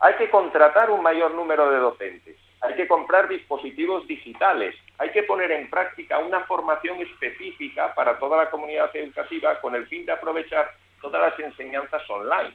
hay 0.00 0.14
que 0.14 0.30
contratar 0.30 0.90
un 0.90 1.02
mayor 1.02 1.32
número 1.32 1.70
de 1.70 1.78
docentes, 1.78 2.36
hay 2.60 2.74
que 2.74 2.86
comprar 2.86 3.28
dispositivos 3.28 4.06
digitales, 4.06 4.74
hay 4.98 5.10
que 5.10 5.22
poner 5.24 5.50
en 5.52 5.68
práctica 5.68 6.18
una 6.18 6.40
formación 6.44 7.00
específica 7.00 7.94
para 7.94 8.18
toda 8.18 8.36
la 8.36 8.50
comunidad 8.50 8.94
educativa 8.94 9.60
con 9.60 9.74
el 9.74 9.86
fin 9.86 10.06
de 10.06 10.12
aprovechar 10.12 10.70
todas 11.00 11.20
las 11.20 11.38
enseñanzas 11.38 12.08
online. 12.08 12.54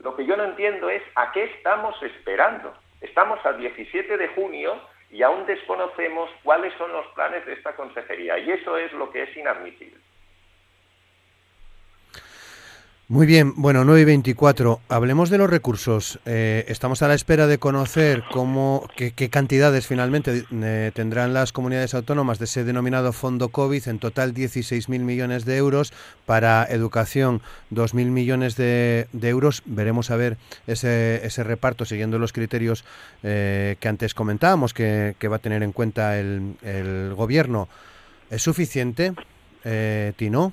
Lo 0.00 0.16
que 0.16 0.26
yo 0.26 0.36
no 0.36 0.44
entiendo 0.44 0.88
es 0.88 1.02
a 1.14 1.32
qué 1.32 1.44
estamos 1.44 2.00
esperando. 2.02 2.74
Estamos 3.00 3.44
al 3.44 3.58
17 3.58 4.16
de 4.16 4.28
junio 4.28 4.80
y 5.10 5.22
aún 5.22 5.46
desconocemos 5.46 6.30
cuáles 6.42 6.72
son 6.74 6.92
los 6.92 7.06
planes 7.08 7.44
de 7.46 7.52
esta 7.52 7.74
consejería 7.76 8.38
y 8.38 8.50
eso 8.50 8.76
es 8.78 8.92
lo 8.92 9.10
que 9.10 9.22
es 9.24 9.36
inadmisible. 9.36 10.00
Muy 13.08 13.24
bien, 13.24 13.52
bueno, 13.54 13.84
9 13.84 14.00
y 14.00 14.04
24. 14.04 14.80
Hablemos 14.88 15.30
de 15.30 15.38
los 15.38 15.48
recursos. 15.48 16.18
Eh, 16.26 16.64
estamos 16.66 17.02
a 17.02 17.08
la 17.08 17.14
espera 17.14 17.46
de 17.46 17.58
conocer 17.58 18.24
cómo, 18.32 18.88
qué, 18.96 19.12
cantidades 19.30 19.86
finalmente 19.86 20.44
eh, 20.50 20.90
tendrán 20.92 21.32
las 21.32 21.52
comunidades 21.52 21.94
autónomas 21.94 22.40
de 22.40 22.46
ese 22.46 22.64
denominado 22.64 23.12
fondo 23.12 23.50
COVID. 23.50 23.86
En 23.86 24.00
total, 24.00 24.34
16.000 24.34 24.98
millones 24.98 25.44
de 25.44 25.56
euros. 25.56 25.92
Para 26.24 26.64
educación, 26.64 27.42
2.000 27.70 28.06
millones 28.06 28.56
de, 28.56 29.06
euros. 29.22 29.62
Veremos 29.66 30.10
a 30.10 30.16
ver 30.16 30.36
ese, 30.66 31.24
ese 31.24 31.44
reparto 31.44 31.84
siguiendo 31.84 32.18
los 32.18 32.32
criterios 32.32 32.84
eh, 33.22 33.76
que 33.78 33.86
antes 33.86 34.14
comentábamos 34.14 34.74
que, 34.74 35.14
va 35.30 35.36
a 35.36 35.38
tener 35.38 35.62
en 35.62 35.70
cuenta 35.70 36.18
el, 36.18 36.56
el 36.60 37.14
gobierno. 37.14 37.68
¿Es 38.30 38.42
suficiente, 38.42 39.14
Tino? 40.16 40.52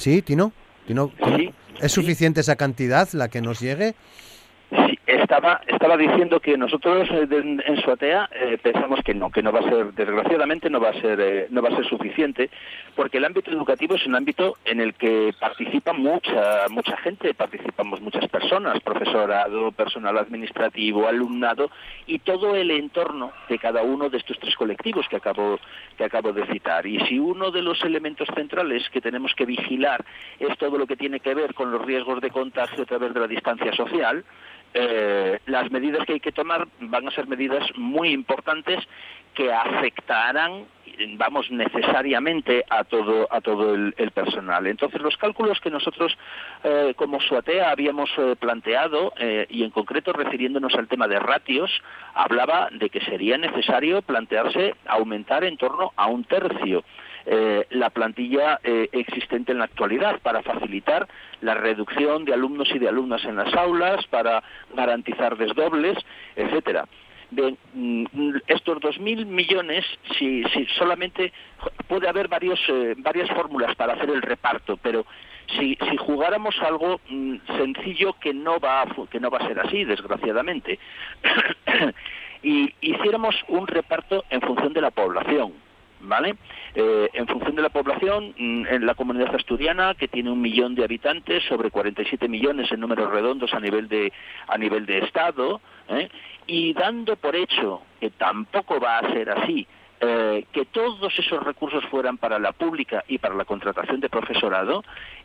Sí, 0.00 0.22
Tino. 0.22 0.54
Tino, 0.86 1.12
¿Es 1.78 1.92
suficiente 1.92 2.40
esa 2.40 2.56
cantidad 2.56 3.06
la 3.12 3.28
que 3.28 3.42
nos 3.42 3.60
llegue? 3.60 3.94
Estaba, 5.30 5.60
estaba 5.68 5.96
diciendo 5.96 6.40
que 6.40 6.58
nosotros 6.58 7.08
eh, 7.12 7.28
en, 7.30 7.80
Suatea 7.82 8.28
eh, 8.32 8.58
pensamos 8.60 8.98
que 9.04 9.14
no, 9.14 9.30
que 9.30 9.44
no 9.44 9.52
va 9.52 9.60
a 9.60 9.62
ser, 9.62 9.92
desgraciadamente 9.94 10.68
no 10.68 10.80
va 10.80 10.88
a 10.88 11.00
ser, 11.00 11.20
eh, 11.20 11.46
no 11.50 11.62
va 11.62 11.68
a 11.68 11.76
ser 11.76 11.86
suficiente, 11.86 12.50
porque 12.96 13.18
el 13.18 13.24
ámbito 13.24 13.52
educativo 13.52 13.94
es 13.94 14.04
un 14.06 14.16
ámbito 14.16 14.56
en 14.64 14.80
el 14.80 14.94
que 14.94 15.32
participa 15.38 15.92
mucha, 15.92 16.66
mucha 16.70 16.96
gente, 16.96 17.32
participamos 17.32 18.00
muchas 18.00 18.26
personas, 18.28 18.80
profesorado, 18.80 19.70
personal 19.70 20.18
administrativo, 20.18 21.06
alumnado 21.06 21.70
y 22.08 22.18
todo 22.18 22.56
el 22.56 22.72
entorno 22.72 23.30
de 23.48 23.56
cada 23.60 23.82
uno 23.82 24.10
de 24.10 24.18
estos 24.18 24.36
tres 24.40 24.56
colectivos 24.56 25.06
que 25.08 25.16
acabo, 25.16 25.60
que 25.96 26.02
acabo 26.02 26.32
de 26.32 26.44
citar. 26.46 26.88
Y 26.88 26.98
si 27.06 27.20
uno 27.20 27.52
de 27.52 27.62
los 27.62 27.84
elementos 27.84 28.26
centrales 28.34 28.90
que 28.90 29.00
tenemos 29.00 29.32
que 29.36 29.46
vigilar 29.46 30.04
es 30.40 30.58
todo 30.58 30.76
lo 30.76 30.88
que 30.88 30.96
tiene 30.96 31.20
que 31.20 31.34
ver 31.34 31.54
con 31.54 31.70
los 31.70 31.84
riesgos 31.84 32.20
de 32.20 32.30
contagio 32.30 32.82
a 32.82 32.86
través 32.86 33.14
de 33.14 33.20
la 33.20 33.28
distancia 33.28 33.72
social, 33.74 34.24
eh, 34.74 35.40
las 35.46 35.70
medidas 35.70 36.06
que 36.06 36.14
hay 36.14 36.20
que 36.20 36.32
tomar 36.32 36.68
van 36.80 37.08
a 37.08 37.10
ser 37.10 37.26
medidas 37.26 37.64
muy 37.76 38.10
importantes 38.10 38.78
que 39.34 39.52
afectarán 39.52 40.66
vamos 41.16 41.50
necesariamente 41.50 42.64
a 42.68 42.84
todo 42.84 43.26
a 43.30 43.40
todo 43.40 43.74
el, 43.74 43.94
personal. 44.12 44.66
Entonces 44.66 45.00
los 45.00 45.16
cálculos 45.16 45.58
que 45.60 45.70
nosotros 45.70 46.16
eh, 46.62 46.92
como 46.94 47.20
SUATEA 47.20 47.70
habíamos 47.70 48.10
eh, 48.18 48.36
planteado 48.38 49.12
y 49.48 49.62
en 49.62 49.70
concreto 49.70 50.12
refiriéndonos 50.12 50.74
al 50.74 50.88
tema 50.88 51.08
de 51.08 51.18
ratios 51.18 51.70
hablaba 52.14 52.68
de 52.70 52.90
que 52.90 53.00
sería 53.00 53.38
necesario 53.38 54.02
plantearse 54.02 54.74
aumentar 54.86 55.44
en 55.44 55.56
torno 55.56 55.92
a 55.96 56.06
un 56.06 56.24
tercio 56.24 56.84
eh, 57.26 57.66
la 57.70 57.90
plantilla 57.90 58.60
eh, 58.62 58.88
existente 58.92 59.52
en 59.52 59.58
la 59.58 59.64
actualidad 59.64 60.20
para 60.20 60.42
facilitar 60.42 61.08
la 61.40 61.54
reducción 61.54 62.24
de 62.24 62.34
alumnos 62.34 62.68
y 62.74 62.78
de 62.78 62.88
alumnas 62.88 63.24
en 63.24 63.36
las 63.36 63.52
aulas, 63.54 64.06
para 64.06 64.42
garantizar 64.74 65.36
desdobles, 65.36 65.98
etcétera. 66.36 66.86
Bien, 67.30 67.56
mm, 67.74 68.38
estos 68.48 68.78
2.000 68.78 69.24
millones, 69.24 69.84
si, 70.18 70.42
si, 70.52 70.66
solamente 70.78 71.32
puede 71.86 72.08
haber 72.08 72.26
varios, 72.26 72.58
eh, 72.68 72.94
varias 72.98 73.30
fórmulas 73.30 73.76
para 73.76 73.92
hacer 73.92 74.10
el 74.10 74.20
reparto, 74.20 74.76
pero 74.78 75.06
si, 75.58 75.78
si 75.88 75.96
jugáramos 75.96 76.60
algo 76.60 77.00
mm, 77.08 77.36
sencillo 77.56 78.14
que 78.14 78.34
no 78.34 78.58
va 78.58 78.84
que 79.10 79.20
no 79.20 79.30
va 79.30 79.38
a 79.38 79.46
ser 79.46 79.60
así, 79.60 79.84
desgraciadamente, 79.84 80.80
y 82.42 82.74
hiciéramos 82.80 83.36
un 83.46 83.68
reparto 83.68 84.24
en 84.30 84.40
función 84.40 84.72
de 84.72 84.80
la 84.80 84.90
población, 84.90 85.52
¿vale? 86.00 86.36
Eh, 86.74 87.10
en 87.12 87.26
función 87.26 87.54
de 87.56 87.62
la 87.62 87.68
población, 87.68 88.34
mm, 88.36 88.66
en 88.66 88.86
la 88.86 88.94
comunidad 88.94 89.34
asturiana, 89.34 89.94
que 89.94 90.08
tiene 90.08 90.30
un 90.30 90.40
millón 90.40 90.74
de 90.74 90.84
habitantes, 90.84 91.44
sobre 91.44 91.70
47 91.70 92.28
millones 92.28 92.70
en 92.72 92.80
números 92.80 93.10
redondos 93.10 93.52
a 93.54 93.60
nivel 93.60 93.88
de, 93.88 94.12
a 94.48 94.58
nivel 94.58 94.86
de 94.86 94.98
Estado, 94.98 95.60
¿eh? 95.88 96.08
y 96.46 96.72
dando 96.72 97.16
por 97.16 97.36
hecho 97.36 97.82
que 98.00 98.10
tampoco 98.10 98.80
va 98.80 98.98
a 98.98 99.12
ser 99.12 99.30
así, 99.30 99.66
eh, 100.00 100.46
que 100.52 100.64
todos 100.64 101.12
esos 101.18 101.42
recursos 101.42 101.84
fueran 101.86 102.16
para 102.16 102.38
la 102.38 102.52
pública 102.52 103.04
y 103.06 103.18
para 103.18 103.34
la 103.34 103.44
contratación 103.44 104.00
de 104.00 104.08
profesorado, 104.08 104.82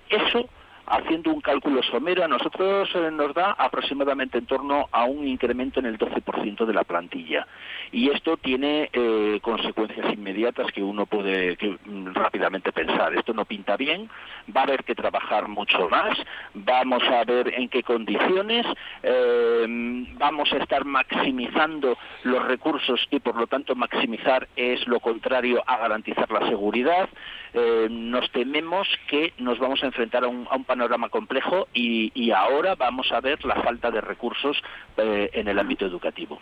eso 0.09 0.49
haciendo 0.87 1.31
un 1.31 1.41
cálculo 1.41 1.81
somero, 1.83 2.23
a 2.23 2.27
nosotros 2.27 2.89
eh, 2.93 3.09
nos 3.11 3.33
da 3.33 3.51
aproximadamente 3.51 4.37
en 4.37 4.45
torno 4.45 4.87
a 4.91 5.05
un 5.05 5.27
incremento 5.27 5.79
en 5.79 5.87
el 5.87 5.97
12% 5.97 6.65
de 6.65 6.73
la 6.73 6.83
plantilla. 6.83 7.47
Y 7.91 8.09
esto 8.09 8.37
tiene 8.37 8.89
eh, 8.93 9.39
consecuencias 9.41 10.13
inmediatas 10.13 10.71
que 10.71 10.83
uno 10.83 11.05
puede 11.05 11.57
mm, 11.85 12.13
rápidamente 12.13 12.71
pensar. 12.71 13.15
Esto 13.15 13.33
no 13.33 13.45
pinta 13.45 13.77
bien, 13.77 14.09
va 14.55 14.61
a 14.61 14.63
haber 14.65 14.83
que 14.83 14.95
trabajar 14.95 15.47
mucho 15.47 15.89
más, 15.89 16.17
vamos 16.53 17.03
a 17.03 17.23
ver 17.23 17.53
en 17.53 17.69
qué 17.69 17.83
condiciones, 17.83 18.65
eh, 19.03 19.65
vamos 20.17 20.51
a 20.53 20.57
estar 20.57 20.85
maximizando 20.85 21.97
los 22.23 22.45
recursos 22.45 23.05
y 23.09 23.19
por 23.19 23.35
lo 23.35 23.47
tanto 23.47 23.75
maximizar 23.75 24.47
es 24.55 24.85
lo 24.87 24.99
contrario 24.99 25.63
a 25.65 25.77
garantizar 25.77 26.29
la 26.31 26.47
seguridad. 26.47 27.09
nos 27.89 28.29
tememos 28.31 28.87
que 29.07 29.33
nos 29.37 29.57
vamos 29.59 29.81
a 29.81 29.85
enfrentar 29.85 30.25
a 30.25 30.27
un, 30.27 30.45
a 30.49 30.55
un 30.55 30.65
panorama 30.75 31.07
complejo 31.07 31.67
y, 31.73 32.31
ahora 32.31 32.75
vamos 32.75 33.09
a 33.13 33.21
ver 33.21 33.43
la 33.45 33.55
falta 33.61 33.89
de 33.91 34.01
recursos 34.01 34.61
eh, 34.97 35.29
en 35.31 35.47
el 35.47 35.57
ámbito 35.57 35.85
educativo. 35.85 36.39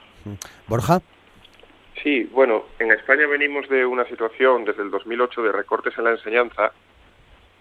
Borja. 0.67 1.01
Sí, 2.01 2.23
bueno, 2.23 2.63
en 2.79 2.91
España 2.91 3.27
venimos 3.27 3.69
de 3.69 3.85
una 3.85 4.05
situación 4.05 4.65
desde 4.65 4.81
el 4.81 4.89
2008 4.89 5.43
de 5.43 5.51
recortes 5.51 5.95
en 5.99 6.05
la 6.05 6.11
enseñanza 6.11 6.71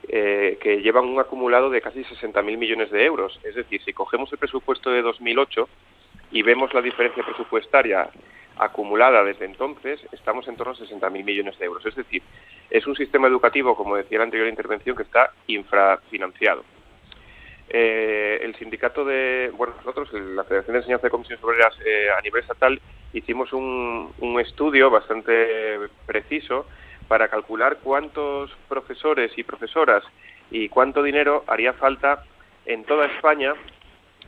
eh, 0.09 0.59
que 0.63 0.81
llevan 0.81 1.05
un 1.05 1.21
acumulado 1.21 1.69
de 1.69 1.83
casi 1.83 2.05
60.000 2.05 2.57
millones 2.57 2.91
de 2.91 3.05
euros. 3.05 3.39
Es 3.45 3.55
decir, 3.55 3.83
si 3.85 3.93
cogemos 3.93 4.33
el 4.33 4.39
presupuesto 4.39 4.91
de 4.91 5.03
2008 5.03 5.69
y 6.33 6.43
vemos 6.43 6.73
la 6.73 6.81
diferencia 6.81 7.23
presupuestaria 7.23 8.09
acumulada 8.57 9.23
desde 9.25 9.45
entonces, 9.45 10.01
estamos 10.13 10.49
en 10.49 10.57
torno 10.57 10.73
a 10.73 10.77
60.000 10.77 11.23
millones 11.23 11.59
de 11.59 11.67
euros. 11.67 11.85
Es 11.85 11.95
decir, 11.95 12.23
es 12.71 12.87
un 12.87 12.97
sistema 12.97 13.29
educativo, 13.29 13.77
como 13.77 13.97
decía 13.97 14.19
la 14.19 14.25
anterior 14.25 14.49
intervención, 14.49 14.97
que 14.97 15.03
está 15.03 15.33
infrafinanciado. 15.47 16.65
Eh, 17.69 18.41
el 18.43 18.55
sindicato 18.57 19.05
de, 19.05 19.51
bueno, 19.57 19.75
nosotros, 19.79 20.13
la 20.13 20.45
Federación 20.45 20.75
de 20.75 20.79
Enseñanza 20.81 21.07
de 21.07 21.11
Comisiones 21.11 21.45
Obreras 21.45 21.75
eh, 21.85 22.09
a 22.17 22.21
nivel 22.21 22.43
estatal, 22.43 22.81
hicimos 23.13 23.53
un, 23.53 24.13
un 24.19 24.41
estudio 24.41 24.91
bastante 24.91 25.79
preciso 26.07 26.67
para 27.09 27.29
calcular 27.29 27.79
cuántos 27.83 28.51
profesores 28.69 29.33
y 29.37 29.43
profesoras 29.43 30.05
y 30.51 30.69
cuánto 30.69 31.03
dinero 31.03 31.45
haría 31.47 31.73
falta 31.73 32.25
en 32.67 32.85
toda 32.85 33.07
España 33.07 33.55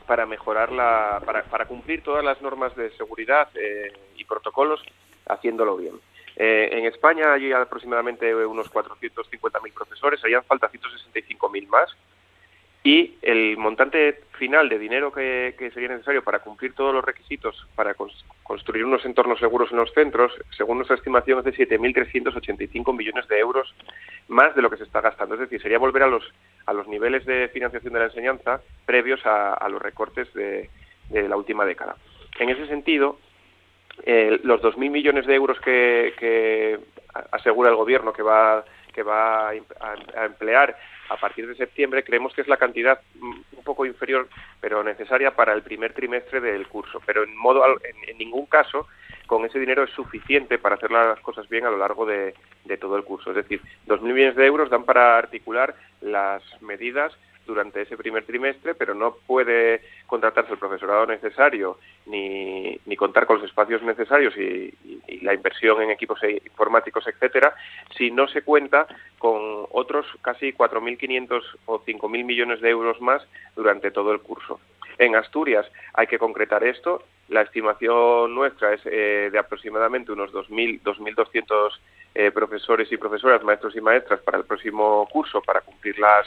para 0.07 0.25
mejorar 0.25 0.71
la, 0.71 1.21
para, 1.25 1.43
para 1.43 1.65
cumplir 1.65 2.03
todas 2.03 2.23
las 2.23 2.41
normas 2.41 2.75
de 2.75 2.91
seguridad 2.91 3.49
eh, 3.55 3.91
y 4.17 4.23
protocolos 4.25 4.81
haciéndolo 5.27 5.77
bien. 5.77 5.95
Eh, 6.37 6.69
en 6.71 6.85
España 6.85 7.33
hay 7.33 7.51
aproximadamente 7.51 8.33
unos 8.35 8.71
450.000 8.71 9.73
profesores, 9.73 10.23
harían 10.23 10.43
falta 10.43 10.69
165.000 10.69 11.67
más 11.67 11.95
y 12.85 13.15
el 13.23 13.57
montante 13.57 14.21
final 14.37 14.69
de 14.69 14.77
dinero 14.77 15.11
que, 15.11 15.55
sería 15.73 15.89
necesario 15.89 16.23
para 16.23 16.39
cumplir 16.39 16.75
todos 16.75 16.93
los 16.93 17.03
requisitos 17.03 17.67
para 17.73 17.95
construir 18.43 18.85
unos 18.85 19.03
entornos 19.05 19.39
seguros 19.39 19.71
en 19.71 19.77
los 19.77 19.91
centros, 19.91 20.31
según 20.55 20.77
nuestra 20.77 20.95
estimación, 20.95 21.39
es 21.39 21.45
de 21.45 21.67
7.385 21.67 22.95
millones 22.95 23.27
de 23.27 23.39
euros 23.39 23.73
más 24.27 24.55
de 24.55 24.61
lo 24.61 24.69
que 24.69 24.77
se 24.77 24.83
está 24.83 25.01
gastando. 25.01 25.33
Es 25.33 25.41
decir, 25.41 25.59
sería 25.63 25.79
volver 25.79 26.03
a 26.03 26.07
los, 26.07 26.31
a 26.67 26.73
los 26.73 26.87
niveles 26.87 27.25
de 27.25 27.49
financiación 27.49 27.91
de 27.93 27.99
la 28.01 28.05
enseñanza 28.05 28.61
previos 28.85 29.25
a, 29.25 29.67
los 29.67 29.81
recortes 29.81 30.31
de, 30.35 30.69
la 31.09 31.37
última 31.37 31.65
década. 31.65 31.95
En 32.37 32.49
ese 32.49 32.67
sentido, 32.67 33.17
eh, 34.03 34.39
los 34.43 34.61
2.000 34.61 34.89
millones 34.89 35.25
de 35.25 35.35
euros 35.35 35.59
que, 35.59 36.79
asegura 37.31 37.69
el 37.69 37.75
Gobierno 37.75 38.11
que 38.11 38.23
va, 38.23 38.65
que 38.93 39.03
va 39.03 39.49
a 39.49 40.25
emplear 40.25 40.75
a 41.09 41.17
partir 41.17 41.47
de 41.47 41.55
septiembre 41.55 42.03
creemos 42.03 42.33
que 42.33 42.41
es 42.41 42.47
la 42.47 42.57
cantidad 42.57 42.99
un 43.21 43.63
poco 43.63 43.85
inferior, 43.85 44.27
pero 44.59 44.83
necesaria 44.83 45.35
para 45.35 45.53
el 45.53 45.61
primer 45.61 45.93
trimestre 45.93 46.39
del 46.39 46.67
curso. 46.67 47.01
Pero 47.05 47.23
en, 47.23 47.35
modo, 47.35 47.63
en, 47.83 48.17
ningún 48.17 48.45
caso 48.45 48.87
con 49.27 49.45
ese 49.45 49.59
dinero 49.59 49.83
es 49.83 49.91
suficiente 49.91 50.57
para 50.57 50.75
hacer 50.75 50.91
las 50.91 51.19
cosas 51.19 51.47
bien 51.49 51.65
a 51.65 51.71
lo 51.71 51.77
largo 51.77 52.05
de, 52.05 52.33
de 52.63 52.77
todo 52.77 52.95
el 52.95 53.03
curso. 53.03 53.31
Es 53.31 53.37
decir, 53.37 53.61
2.000 53.87 54.01
millones 54.01 54.35
de 54.35 54.45
euros 54.45 54.69
dan 54.69 54.83
para 54.83 55.17
articular 55.17 55.75
las 56.01 56.43
medidas 56.61 57.13
durante 57.45 57.81
ese 57.81 57.97
primer 57.97 58.25
trimestre, 58.25 58.75
pero 58.75 58.93
no 58.93 59.15
puede 59.27 59.81
contratarse 60.07 60.53
el 60.53 60.59
profesorado 60.59 61.05
necesario 61.05 61.77
ni, 62.05 62.79
ni 62.85 62.95
contar 62.95 63.25
con 63.25 63.37
los 63.37 63.45
espacios 63.45 63.81
necesarios 63.83 64.35
y, 64.37 64.73
la 65.21 65.33
inversión 65.33 65.81
en 65.81 65.89
equipos 65.89 66.21
e 66.23 66.41
informáticos, 66.45 67.07
etcétera, 67.07 67.55
si 67.97 68.11
no 68.11 68.27
se 68.27 68.43
cuenta 68.43 68.85
con 69.17 69.65
otros 69.71 70.05
casi 70.21 70.53
4.500 70.53 71.41
o 71.65 71.79
5.000 71.79 72.23
millones 72.23 72.61
de 72.61 72.69
euros 72.69 73.01
más 73.01 73.25
durante 73.55 73.89
todo 73.89 74.11
el 74.11 74.19
curso. 74.19 74.59
En 74.97 75.15
Asturias 75.15 75.65
hay 75.93 76.07
que 76.07 76.19
concretar 76.19 76.63
esto. 76.63 77.03
La 77.29 77.41
estimación 77.41 78.33
nuestra 78.35 78.73
es 78.73 78.81
eh, 78.85 79.29
de 79.31 79.39
aproximadamente 79.39 80.11
unos 80.11 80.31
2.000, 80.31 80.81
2.200 80.83 81.71
eh, 82.17 82.31
profesores 82.31 82.89
y 82.91 82.97
profesoras, 82.97 83.43
maestros 83.43 83.75
y 83.75 83.81
maestras 83.81 84.21
para 84.21 84.37
el 84.37 84.45
próximo 84.45 85.07
curso 85.11 85.41
para 85.41 85.61
cumplir 85.61 85.99
las, 85.99 86.25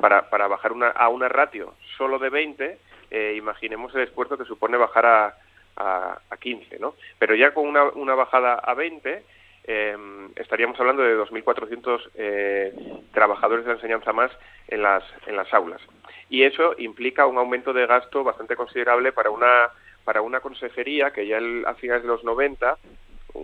para, 0.00 0.28
para 0.30 0.48
bajar 0.48 0.72
una, 0.72 0.88
a 0.88 1.08
una 1.08 1.28
ratio 1.28 1.74
solo 1.96 2.18
de 2.18 2.28
20, 2.28 2.78
eh, 3.10 3.34
imaginemos 3.36 3.94
el 3.94 4.02
esfuerzo 4.02 4.36
que 4.36 4.44
supone 4.44 4.76
bajar 4.76 5.06
a, 5.06 5.34
a, 5.76 6.18
a 6.28 6.36
15, 6.36 6.78
¿no? 6.78 6.94
Pero 7.18 7.34
ya 7.34 7.54
con 7.54 7.66
una, 7.66 7.84
una 7.84 8.14
bajada 8.14 8.54
a 8.54 8.74
20 8.74 9.22
em, 9.64 10.30
estaríamos 10.34 10.78
hablando 10.80 11.02
de 11.02 11.16
2.400 11.16 12.10
eh, 12.16 12.74
trabajadores 13.12 13.64
de 13.64 13.72
enseñanza 13.72 14.12
más 14.12 14.32
en 14.66 14.82
las, 14.82 15.04
en 15.26 15.36
las 15.36 15.52
aulas. 15.54 15.80
Y 16.28 16.42
eso 16.42 16.74
implica 16.78 17.26
un 17.26 17.38
aumento 17.38 17.72
de 17.72 17.86
gasto 17.86 18.24
bastante 18.24 18.56
considerable 18.56 19.12
para 19.12 19.30
una, 19.30 19.68
para 20.08 20.22
una 20.22 20.40
consejería 20.40 21.10
que 21.10 21.26
ya 21.26 21.38
a 21.66 21.74
finales 21.74 22.02
de 22.02 22.08
los 22.08 22.24
90 22.24 22.78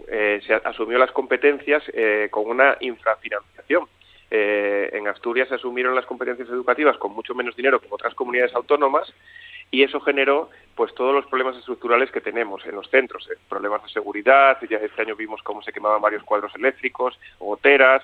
eh, 0.08 0.40
se 0.46 0.54
asumió 0.54 0.96
las 0.96 1.10
competencias 1.12 1.82
eh, 1.92 2.28
con 2.30 2.46
una 2.46 2.78
infrafinanciación. 2.80 3.86
Eh, 4.30 4.88
en 4.94 5.06
Asturias 5.06 5.50
se 5.50 5.56
asumieron 5.56 5.94
las 5.94 6.06
competencias 6.06 6.48
educativas 6.48 6.96
con 6.96 7.12
mucho 7.12 7.34
menos 7.34 7.54
dinero 7.54 7.80
que 7.80 7.86
en 7.86 7.92
otras 7.92 8.14
comunidades 8.14 8.54
autónomas 8.54 9.12
y 9.70 9.82
eso 9.82 10.00
generó 10.00 10.48
pues 10.74 10.94
todos 10.94 11.14
los 11.14 11.26
problemas 11.26 11.54
estructurales 11.58 12.10
que 12.10 12.22
tenemos 12.22 12.64
en 12.64 12.76
los 12.76 12.88
centros, 12.88 13.28
problemas 13.46 13.82
de 13.82 13.90
seguridad, 13.90 14.56
ya 14.66 14.78
este 14.78 15.02
año 15.02 15.16
vimos 15.16 15.42
cómo 15.42 15.60
se 15.60 15.70
quemaban 15.70 16.00
varios 16.00 16.22
cuadros 16.22 16.54
eléctricos, 16.54 17.20
goteras, 17.38 18.02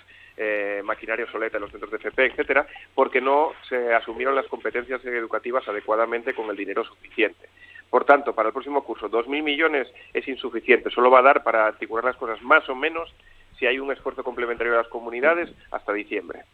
maquinaria 0.84 1.24
obsoleta 1.24 1.56
en 1.56 1.62
los 1.62 1.70
centros 1.70 1.90
de 1.90 1.96
FP, 1.96 2.26
etcétera, 2.26 2.66
porque 2.94 3.22
no 3.22 3.52
se 3.68 3.94
asumieron 3.94 4.34
las 4.34 4.46
competencias 4.46 5.02
educativas 5.04 5.66
adecuadamente 5.66 6.34
con 6.34 6.50
el 6.50 6.56
dinero 6.56 6.84
suficiente. 6.84 7.48
Por 7.90 8.04
tanto, 8.04 8.34
para 8.34 8.48
el 8.48 8.52
próximo 8.52 8.84
curso, 8.84 9.10
2.000 9.10 9.42
millones 9.42 9.88
es 10.14 10.26
insuficiente, 10.28 10.90
solo 10.90 11.10
va 11.10 11.18
a 11.18 11.22
dar 11.22 11.42
para 11.42 11.66
articular 11.66 12.04
las 12.04 12.16
cosas 12.16 12.40
más 12.42 12.68
o 12.68 12.74
menos 12.74 13.12
si 13.58 13.66
hay 13.66 13.78
un 13.78 13.92
esfuerzo 13.92 14.22
complementario 14.24 14.72
de 14.72 14.78
las 14.78 14.88
comunidades 14.88 15.52
hasta 15.70 15.92
diciembre. 15.92 16.44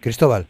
Cristóbal. 0.00 0.46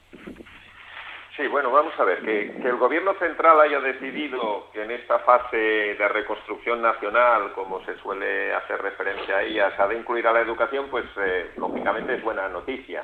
Sí, 1.36 1.46
bueno, 1.46 1.70
vamos 1.70 1.94
a 1.98 2.04
ver, 2.04 2.20
que, 2.22 2.68
el 2.68 2.76
Gobierno 2.76 3.14
central 3.14 3.58
haya 3.60 3.80
decidido 3.80 4.68
que 4.72 4.82
en 4.82 4.90
esta 4.90 5.20
fase 5.20 5.56
de 5.56 6.08
reconstrucción 6.08 6.82
nacional, 6.82 7.52
como 7.54 7.82
se 7.86 7.96
suele 7.98 8.52
hacer 8.52 8.82
referencia 8.82 9.38
a 9.38 9.42
ella, 9.42 9.74
se 9.74 9.82
ha 9.82 9.88
de 9.88 9.98
incluir 9.98 10.26
a 10.26 10.32
la 10.32 10.40
educación, 10.40 10.88
pues 10.90 11.06
eh, 11.16 11.52
lógicamente 11.56 12.16
es 12.16 12.22
buena 12.22 12.48
noticia. 12.48 13.02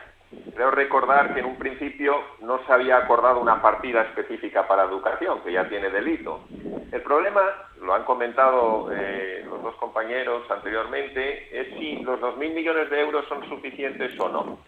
Creo 0.54 0.70
recordar 0.70 1.32
que 1.32 1.40
en 1.40 1.46
un 1.46 1.56
principio 1.56 2.14
no 2.40 2.60
se 2.66 2.72
había 2.72 2.98
acordado 2.98 3.40
una 3.40 3.62
partida 3.62 4.02
específica 4.02 4.68
para 4.68 4.84
educación, 4.84 5.40
que 5.42 5.52
ya 5.52 5.68
tiene 5.68 5.88
delito. 5.88 6.40
El 6.92 7.00
problema, 7.02 7.42
lo 7.80 7.94
han 7.94 8.04
comentado 8.04 8.90
eh, 8.92 9.42
los 9.46 9.62
dos 9.62 9.74
compañeros 9.76 10.50
anteriormente, 10.50 11.48
es 11.58 11.68
si 11.78 11.96
los 12.02 12.20
2.000 12.20 12.54
millones 12.54 12.90
de 12.90 13.00
euros 13.00 13.26
son 13.28 13.48
suficientes 13.48 14.18
o 14.20 14.28
no. 14.28 14.58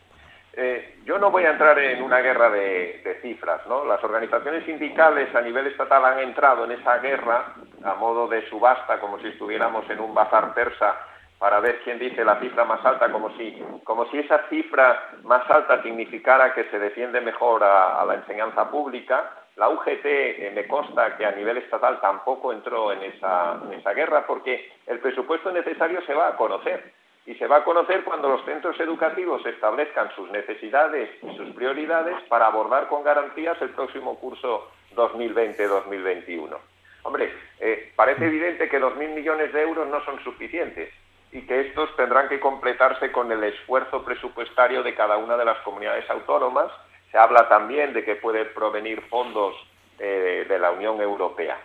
Eh, 0.52 0.98
yo 1.04 1.18
no 1.18 1.30
voy 1.30 1.44
a 1.44 1.52
entrar 1.52 1.78
en 1.78 2.02
una 2.02 2.20
guerra 2.20 2.50
de, 2.50 3.02
de, 3.04 3.20
cifras, 3.22 3.66
¿no? 3.68 3.84
Las 3.84 4.02
organizaciones 4.02 4.64
sindicales 4.64 5.34
a 5.34 5.42
nivel 5.42 5.66
estatal 5.68 6.04
han 6.04 6.20
entrado 6.20 6.64
en 6.64 6.72
esa 6.72 6.98
guerra 6.98 7.54
a 7.84 7.94
modo 7.94 8.26
de 8.28 8.48
subasta, 8.48 8.98
como 8.98 9.18
si 9.20 9.28
estuviéramos 9.28 9.88
en 9.90 10.00
un 10.00 10.14
bazar 10.14 10.52
persa 10.54 10.96
para 11.40 11.58
ver 11.60 11.80
quién 11.82 11.98
dice 11.98 12.22
la 12.22 12.38
cifra 12.38 12.66
más 12.66 12.84
alta, 12.84 13.10
como 13.10 13.34
si, 13.38 13.64
como 13.84 14.04
si 14.10 14.18
esa 14.18 14.46
cifra 14.50 15.08
más 15.22 15.48
alta 15.50 15.82
significara 15.82 16.52
que 16.52 16.64
se 16.64 16.78
defiende 16.78 17.18
mejor 17.22 17.64
a, 17.64 18.04
la 18.04 18.14
enseñanza 18.16 18.70
pública. 18.70 19.32
La 19.56 19.70
UGT 19.70 20.04
eh, 20.04 20.52
me 20.54 20.68
consta 20.68 21.16
que 21.16 21.24
a 21.24 21.30
nivel 21.30 21.56
estatal 21.56 21.98
tampoco 22.02 22.52
entró 22.52 22.92
en 22.92 23.02
esa, 23.04 23.58
en 23.64 23.72
esa 23.72 23.94
guerra 23.94 24.26
porque 24.26 24.70
el 24.86 24.98
presupuesto 24.98 25.50
necesario 25.50 26.02
se 26.02 26.12
va 26.12 26.28
a 26.28 26.36
conocer. 26.36 26.92
y 27.24 27.34
se 27.36 27.46
va 27.46 27.58
a 27.58 27.64
conocer 27.64 28.04
cuando 28.04 28.28
los 28.28 28.44
centros 28.44 28.78
educativos 28.78 29.44
establezcan 29.46 30.10
sus 30.16 30.30
necesidades 30.30 31.08
y 31.22 31.36
sus 31.36 31.54
prioridades 31.54 32.16
para 32.28 32.48
abordar 32.48 32.88
con 32.88 33.02
garantías 33.02 33.60
el 33.62 33.70
próximo 33.70 34.18
curso 34.18 34.70
2020-2021. 34.94 36.58
Hombre, 37.04 37.32
eh, 37.60 37.92
parece 37.96 38.26
evidente 38.26 38.68
que 38.68 38.80
2.000 38.80 39.14
millones 39.14 39.52
de 39.54 39.62
euros 39.62 39.88
no 39.88 40.04
son 40.04 40.22
suficientes 40.22 40.92
y 41.32 41.42
que 41.42 41.60
estos 41.60 41.94
tendrán 41.96 42.28
que 42.28 42.40
completarse 42.40 43.12
con 43.12 43.30
el 43.30 43.42
esfuerzo 43.44 44.04
presupuestario 44.04 44.82
de 44.82 44.94
cada 44.94 45.16
una 45.16 45.36
de 45.36 45.44
las 45.44 45.58
comunidades 45.58 46.08
autónomas. 46.10 46.72
Se 47.10 47.18
habla 47.18 47.48
también 47.48 47.92
de 47.92 48.04
que 48.04 48.16
puede 48.16 48.44
provenir 48.46 49.00
fondos 49.02 49.54
eh, 49.98 50.44
de 50.48 50.58
la 50.58 50.72
Unión 50.72 51.00
Europea. 51.00 51.56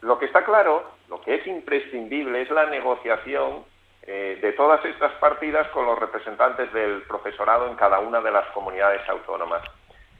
Lo 0.00 0.18
que 0.18 0.26
está 0.26 0.44
claro, 0.44 0.90
lo 1.08 1.20
que 1.20 1.36
es 1.36 1.46
imprescindible 1.46 2.42
es 2.42 2.50
la 2.50 2.66
negociación 2.66 3.64
eh, 4.02 4.38
de 4.40 4.52
todas 4.52 4.84
estas 4.84 5.12
partidas 5.14 5.68
con 5.68 5.86
los 5.86 5.98
representantes 5.98 6.72
del 6.72 7.02
profesorado 7.02 7.68
en 7.68 7.76
cada 7.76 8.00
una 8.00 8.20
de 8.20 8.30
las 8.30 8.46
comunidades 8.48 9.08
autónomas. 9.08 9.62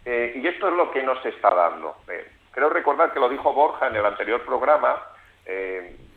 Eh, 0.05 0.35
y 0.37 0.47
esto 0.47 0.69
es 0.69 0.75
lo 0.75 0.93
que 0.93 1.03
nos 1.03 1.25
está 1.27 1.53
dando. 1.53 1.97
Creo 2.53 2.69
recordar 2.69 3.13
que 3.13 3.21
lo 3.21 3.29
dijo 3.29 3.53
Borja 3.53 3.89
en 3.89 3.97
el 3.97 4.07
anterior 4.07 4.43
programa, 4.43 5.03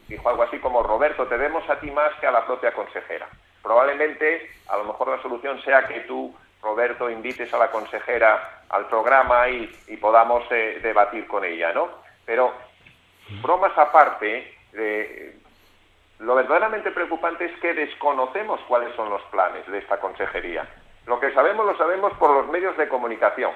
dijo 0.10 0.28
algo 0.28 0.44
así 0.44 0.60
como, 0.60 0.84
Roberto, 0.84 1.28
te 1.28 1.38
demos 1.38 1.68
a 1.70 1.80
ti 1.80 1.90
más 1.92 2.14
que 2.20 2.28
a 2.28 2.32
la 2.32 2.46
propia 2.46 2.74
consejera. 2.74 3.30
Probablemente, 3.62 4.50
a 4.68 4.78
lo 4.78 4.86
mejor 4.86 5.10
la 5.10 5.22
solución 5.22 5.62
sea 5.62 5.88
que 5.88 6.02
tú, 6.02 6.36
Roberto, 6.62 7.10
invites 7.10 7.54
a 7.54 7.60
la 7.60 7.72
consejera 7.72 8.64
al 8.70 8.88
programa 8.88 9.48
y, 9.48 9.68
podamos 10.02 10.48
debatir 10.50 11.28
con 11.28 11.46
ella, 11.46 11.72
¿no? 11.74 11.90
Pero, 12.26 12.54
bromas 13.42 13.78
aparte, 13.78 14.56
lo 16.20 16.36
verdaderamente 16.36 16.92
preocupante 16.92 17.46
es 17.46 17.60
que 17.60 17.74
desconocemos 17.74 18.60
cuáles 18.68 18.96
son 18.96 19.10
los 19.10 19.22
planes 19.24 19.66
de 19.68 19.78
esta 19.78 20.00
consejería. 20.00 20.68
Lo 21.06 21.20
que 21.20 21.34
sabemos 21.34 21.66
lo 21.66 21.78
sabemos 21.78 22.14
por 22.14 22.32
los 22.32 22.48
medios 22.48 22.76
de 22.78 22.88
comunicación. 22.88 23.52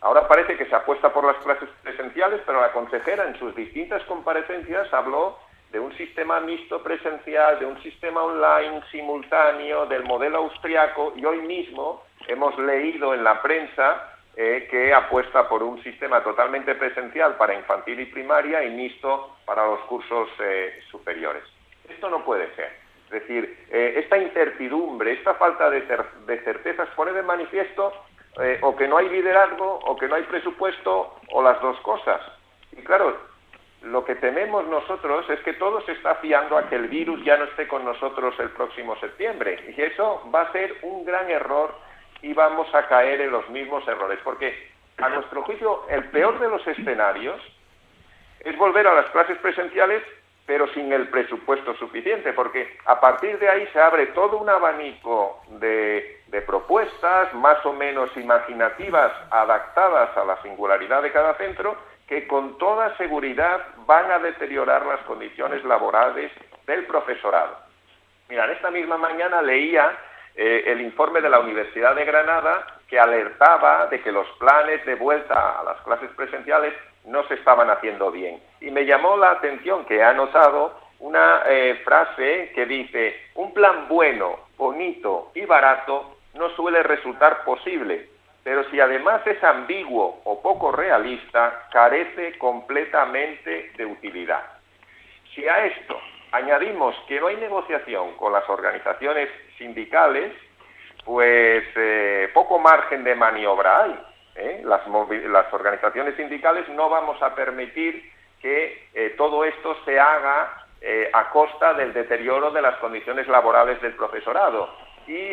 Ahora 0.00 0.28
parece 0.28 0.56
que 0.56 0.66
se 0.66 0.74
apuesta 0.74 1.12
por 1.12 1.24
las 1.24 1.36
clases 1.42 1.68
presenciales, 1.82 2.40
pero 2.44 2.60
la 2.60 2.72
consejera 2.72 3.24
en 3.24 3.38
sus 3.38 3.56
distintas 3.56 4.02
comparecencias 4.04 4.92
habló 4.92 5.38
de 5.70 5.80
un 5.80 5.96
sistema 5.96 6.40
mixto 6.40 6.82
presencial, 6.82 7.58
de 7.58 7.66
un 7.66 7.80
sistema 7.82 8.22
online 8.22 8.82
simultáneo, 8.90 9.86
del 9.86 10.04
modelo 10.04 10.38
austriaco 10.38 11.12
y 11.16 11.24
hoy 11.24 11.38
mismo 11.42 12.04
hemos 12.28 12.58
leído 12.58 13.14
en 13.14 13.24
la 13.24 13.42
prensa 13.42 14.12
eh, 14.36 14.68
que 14.70 14.92
apuesta 14.92 15.48
por 15.48 15.62
un 15.62 15.82
sistema 15.82 16.22
totalmente 16.22 16.74
presencial 16.74 17.36
para 17.36 17.54
infantil 17.54 18.00
y 18.00 18.06
primaria 18.06 18.64
y 18.64 18.70
mixto 18.70 19.36
para 19.44 19.66
los 19.66 19.80
cursos 19.80 20.28
eh, 20.40 20.80
superiores. 20.90 21.42
Esto 21.88 22.10
no 22.10 22.24
puede 22.24 22.54
ser. 22.54 22.86
Es 23.06 23.22
decir, 23.22 23.66
eh, 23.70 23.94
esta 23.98 24.18
incertidumbre, 24.18 25.12
esta 25.12 25.34
falta 25.34 25.70
de, 25.70 25.82
certezas 26.44 26.88
pone 26.96 27.12
de 27.12 27.22
manifiesto 27.22 27.92
eh, 28.42 28.58
o 28.62 28.74
que 28.74 28.88
no 28.88 28.98
hay 28.98 29.08
liderazgo, 29.08 29.78
o 29.84 29.96
que 29.96 30.08
no 30.08 30.16
hay 30.16 30.24
presupuesto, 30.24 31.14
o 31.30 31.42
las 31.42 31.60
dos 31.60 31.78
cosas. 31.80 32.20
Y 32.72 32.82
claro, 32.82 33.16
lo 33.82 34.04
que 34.04 34.14
tememos 34.16 34.66
nosotros 34.66 35.28
es 35.30 35.40
que 35.40 35.52
todo 35.54 35.80
se 35.82 35.92
está 35.92 36.16
fiando 36.16 36.56
a 36.56 36.68
que 36.68 36.76
el 36.76 36.88
virus 36.88 37.24
ya 37.24 37.36
no 37.36 37.44
esté 37.44 37.68
con 37.68 37.84
nosotros 37.84 38.34
el 38.38 38.50
próximo 38.50 38.96
septiembre. 38.96 39.74
Y 39.76 39.80
eso 39.80 40.28
va 40.34 40.42
a 40.42 40.52
ser 40.52 40.76
un 40.82 41.04
gran 41.04 41.30
error 41.30 41.74
y 42.22 42.32
vamos 42.32 42.72
a 42.74 42.86
caer 42.88 43.20
en 43.20 43.30
los 43.30 43.48
mismos 43.50 43.86
errores. 43.86 44.18
Porque, 44.24 44.70
a 44.98 45.08
nuestro 45.08 45.42
juicio, 45.42 45.84
el 45.88 46.04
peor 46.10 46.38
de 46.40 46.48
los 46.48 46.66
escenarios 46.66 47.40
es 48.40 48.56
volver 48.56 48.86
a 48.86 48.94
las 48.94 49.06
clases 49.10 49.38
presenciales 49.38 50.02
pero 50.46 50.68
sin 50.72 50.92
el 50.92 51.08
presupuesto 51.08 51.74
suficiente, 51.74 52.32
porque 52.32 52.78
a 52.86 53.00
partir 53.00 53.38
de 53.38 53.48
ahí 53.48 53.66
se 53.72 53.80
abre 53.80 54.06
todo 54.06 54.38
un 54.38 54.48
abanico 54.48 55.42
de, 55.58 56.14
propuestas 56.46 57.32
más 57.34 57.64
o 57.66 57.72
menos 57.72 58.14
imaginativas, 58.16 59.10
adaptadas 59.30 60.16
a 60.16 60.24
la 60.24 60.40
singularidad 60.42 61.02
de 61.02 61.10
cada 61.10 61.34
centro, 61.34 61.76
que 62.06 62.26
con 62.26 62.56
toda 62.58 62.96
seguridad 62.96 63.60
van 63.86 64.10
a 64.10 64.18
deteriorar 64.18 64.86
las 64.86 65.00
condiciones 65.00 65.64
laborales 65.64 66.30
del 66.66 66.86
profesorado. 66.86 67.56
Mira, 68.28 68.50
esta 68.52 68.70
misma 68.70 68.96
mañana 68.96 69.42
leía 69.42 69.96
eh, 70.34 70.64
el 70.66 70.80
informe 70.80 71.20
de 71.20 71.30
la 71.30 71.40
Universidad 71.40 71.94
de 71.94 72.04
Granada 72.04 72.66
que 72.88 72.98
alertaba 72.98 73.86
de 73.86 74.00
que 74.02 74.12
los 74.12 74.28
planes 74.38 74.84
de 74.84 74.94
vuelta 74.94 75.60
a 75.60 75.64
las 75.64 75.80
clases 75.80 76.10
presenciales 76.16 76.74
no 77.04 77.26
se 77.26 77.34
estaban 77.34 77.70
haciendo 77.70 78.10
bien. 78.10 78.40
Y 78.60 78.70
me 78.70 78.84
llamó 78.84 79.16
la 79.16 79.30
atención 79.32 79.84
que 79.86 80.02
ha 80.02 80.12
notado 80.12 80.78
una 80.98 81.42
eh, 81.46 81.80
frase 81.84 82.52
que 82.54 82.66
dice, 82.66 83.16
un 83.34 83.52
plan 83.52 83.86
bueno, 83.88 84.40
bonito 84.56 85.30
y 85.34 85.44
barato 85.44 86.16
no 86.34 86.50
suele 86.50 86.82
resultar 86.82 87.44
posible, 87.44 88.08
pero 88.46 88.62
si 88.70 88.78
además 88.78 89.26
es 89.26 89.42
ambiguo 89.42 90.20
o 90.22 90.40
poco 90.40 90.70
realista, 90.70 91.66
carece 91.72 92.38
completamente 92.38 93.72
de 93.76 93.84
utilidad. 93.84 94.44
Si 95.34 95.48
a 95.48 95.66
esto 95.66 96.00
añadimos 96.30 96.94
que 97.08 97.18
no 97.18 97.26
hay 97.26 97.38
negociación 97.38 98.14
con 98.16 98.32
las 98.32 98.48
organizaciones 98.48 99.30
sindicales, 99.58 100.32
pues 101.04 101.64
eh, 101.74 102.30
poco 102.32 102.60
margen 102.60 103.02
de 103.02 103.16
maniobra 103.16 103.82
hay. 103.82 103.98
¿eh? 104.36 104.62
Las, 104.62 104.86
organizaciones 105.52 106.14
sindicales 106.14 106.68
no 106.68 106.88
vamos 106.88 107.20
a 107.22 107.34
permitir 107.34 108.12
que 108.40 108.90
eh, 108.94 109.14
todo 109.18 109.44
esto 109.44 109.76
se 109.84 109.98
haga 109.98 110.62
a 111.14 111.30
costa 111.30 111.74
del 111.74 111.92
deterioro 111.92 112.52
de 112.52 112.62
las 112.62 112.76
condiciones 112.76 113.26
laborales 113.26 113.82
del 113.82 113.94
profesorado. 113.94 114.72
Y 115.08 115.32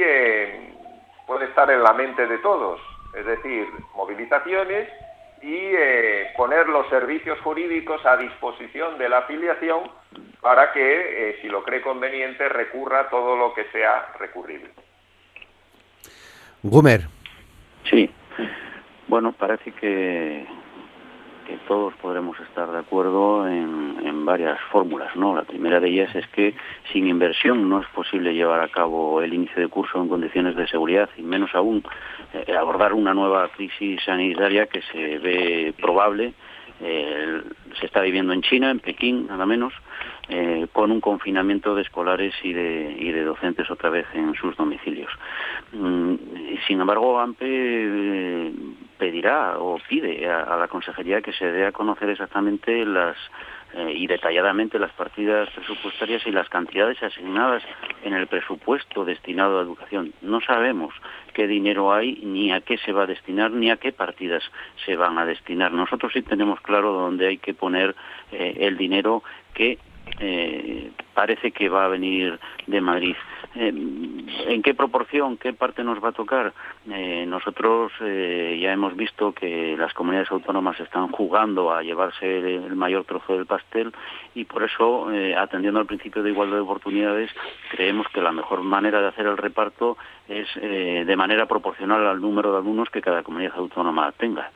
puede 1.28 1.46
estar 1.46 1.70
en 1.70 1.84
la 1.84 1.94
mente 1.94 2.26
de 2.26 2.40
todos, 2.40 2.82
es 3.16 3.26
decir, 3.26 3.68
movilizaciones 3.96 4.90
y 5.42 5.72
poner 6.38 6.68
los 6.68 6.88
servicios 6.90 7.40
jurídicos 7.42 8.06
a 8.06 8.18
disposición 8.18 8.98
de 8.98 9.10
la 9.10 9.20
afiliación 9.20 9.92
para 10.42 10.72
que, 10.72 11.38
si 11.42 11.48
lo 11.50 11.64
cree 11.64 11.82
conveniente, 11.82 12.48
recurra 12.50 13.10
todo 13.10 13.36
lo 13.36 13.54
que 13.54 13.66
sea 13.66 14.14
recurrible. 14.20 14.70
Gumer. 16.62 17.08
Sí. 17.90 18.10
Bueno, 19.08 19.34
parece 19.34 19.72
que, 19.74 20.46
que 21.46 21.58
todos 21.68 21.94
podremos 21.96 22.40
estar 22.40 22.72
de 22.72 22.80
acuerdo 22.80 23.48
en, 23.48 23.74
varias 24.26 24.58
fórmulas, 24.72 25.14
¿no? 25.18 25.36
La 25.36 25.44
primera 25.44 25.82
de 25.82 25.90
ellas 25.90 26.16
es 26.16 26.26
que 26.28 26.56
sin 26.94 27.08
inversión 27.08 27.68
no 27.68 27.82
es 27.82 27.88
posible 27.88 28.34
llevar 28.34 28.62
a 28.62 28.70
cabo 28.70 29.22
el 29.22 29.34
inicio 29.34 29.62
de 29.62 29.68
curso 29.68 30.02
en 30.02 30.08
condiciones 30.08 30.56
de 30.56 30.66
seguridad 30.66 31.10
y 31.18 31.24
menos 31.24 31.54
aún 31.54 31.84
eh, 32.34 32.56
abordar 32.56 32.94
una 32.94 33.14
nueva 33.14 33.50
crisis 33.50 34.02
sanitaria 34.06 34.68
que 34.68 34.82
se 34.94 35.18
ve 35.20 35.74
probable 35.78 36.34
eh, 36.80 37.42
se 37.80 37.86
está 37.86 38.02
viviendo 38.02 38.34
en 38.34 38.42
China, 38.42 38.72
en 38.72 38.80
Pekín, 38.80 39.28
nada 39.28 39.46
menos, 39.46 39.74
eh, 40.28 40.68
con 40.74 40.92
un 40.92 41.00
confinamiento 41.00 41.76
de 41.76 41.84
escolares 41.84 42.34
y 42.44 42.52
de, 42.52 43.24
docentes 43.24 43.70
otra 43.72 43.90
vez 43.90 44.06
en 44.14 44.34
sus 44.36 44.56
domicilios. 44.58 45.12
Mm, 45.72 46.16
sin 46.68 46.82
embargo, 46.82 47.20
AMPE 47.20 48.52
pedirá 49.04 49.60
o 49.60 49.78
pide 49.90 50.30
a, 50.30 50.56
la 50.56 50.70
Consejería 50.70 51.22
que 51.22 51.34
se 51.34 51.52
dé 51.52 51.66
a 51.66 51.74
conocer 51.74 52.10
exactamente 52.10 52.86
las 52.86 53.18
eh, 53.74 53.92
y 53.94 54.08
detalladamente 54.08 54.80
las 54.80 54.94
partidas 54.94 55.50
presupuestarias 55.50 56.26
y 56.26 56.32
las 56.32 56.48
cantidades 56.48 57.04
asignadas 57.04 57.62
en 58.06 58.14
el 58.14 58.28
presupuesto 58.28 59.04
destinado 59.04 59.60
a 59.60 59.64
educación. 59.64 60.14
No 60.22 60.40
sabemos 60.40 60.94
qué 61.34 61.48
dinero 61.48 61.92
hay, 61.92 62.22
ni 62.24 62.54
a 62.54 62.62
qué 62.62 62.78
se 62.78 62.94
va 62.94 63.04
a 63.04 63.08
destinar, 63.08 63.52
ni 63.52 63.72
a 63.72 63.76
qué 63.76 63.92
partidas 63.92 64.44
se 64.86 64.96
van 64.96 65.18
a 65.18 65.26
destinar. 65.26 65.74
Nosotros 65.74 66.14
sí 66.14 66.22
tenemos 66.22 66.62
claro 66.62 66.94
dónde 66.94 67.28
hay 67.28 67.40
que 67.40 67.54
poner 67.54 67.96
eh, 68.32 68.56
el 68.62 68.78
dinero 68.78 69.22
que 69.54 69.80
eh, 70.20 70.92
parece 71.14 71.52
que 71.52 71.70
va 71.70 71.86
a 71.86 71.90
venir 71.90 72.40
de 72.68 72.82
Madrid. 72.82 73.16
Eh, 73.56 73.72
¿En 74.48 74.62
qué 74.64 74.74
proporción, 74.74 75.38
qué 75.38 75.54
parte 75.54 75.84
nos 75.84 76.04
va 76.04 76.10
a 76.10 76.14
tocar? 76.14 76.54
Eh, 76.90 77.26
nosotros 77.28 77.92
eh, 78.02 78.60
ya 78.62 78.74
hemos 78.74 78.96
visto 78.96 79.32
que 79.32 79.76
las 79.78 79.94
comunidades 79.94 80.32
autónomas 80.32 80.80
están 80.80 81.10
jugando 81.10 81.72
a 81.72 81.84
llevarse 81.84 82.40
el, 82.40 82.76
mayor 82.76 83.06
trozo 83.06 83.34
del 83.34 83.46
pastel 83.46 83.94
y 84.34 84.46
por 84.46 84.64
eso, 84.64 85.08
atendiendo 85.38 85.80
al 85.80 85.86
principio 85.86 86.24
de 86.24 86.32
igualdad 86.32 86.58
de 86.58 86.64
oportunidades, 86.64 87.30
creemos 87.72 88.08
que 88.10 88.22
la 88.22 88.32
mejor 88.32 88.64
manera 88.64 89.00
de 89.00 89.08
hacer 89.08 89.28
el 89.28 89.38
reparto 89.38 89.98
es 90.28 90.48
de 90.56 91.16
manera 91.16 91.46
proporcional 91.46 92.06
al 92.08 92.20
número 92.20 92.52
de 92.52 92.58
alumnos 92.58 92.90
que 92.90 93.02
cada 93.02 93.22
comunidad 93.22 93.54
autónoma 93.56 94.12
tenga. 94.14 94.52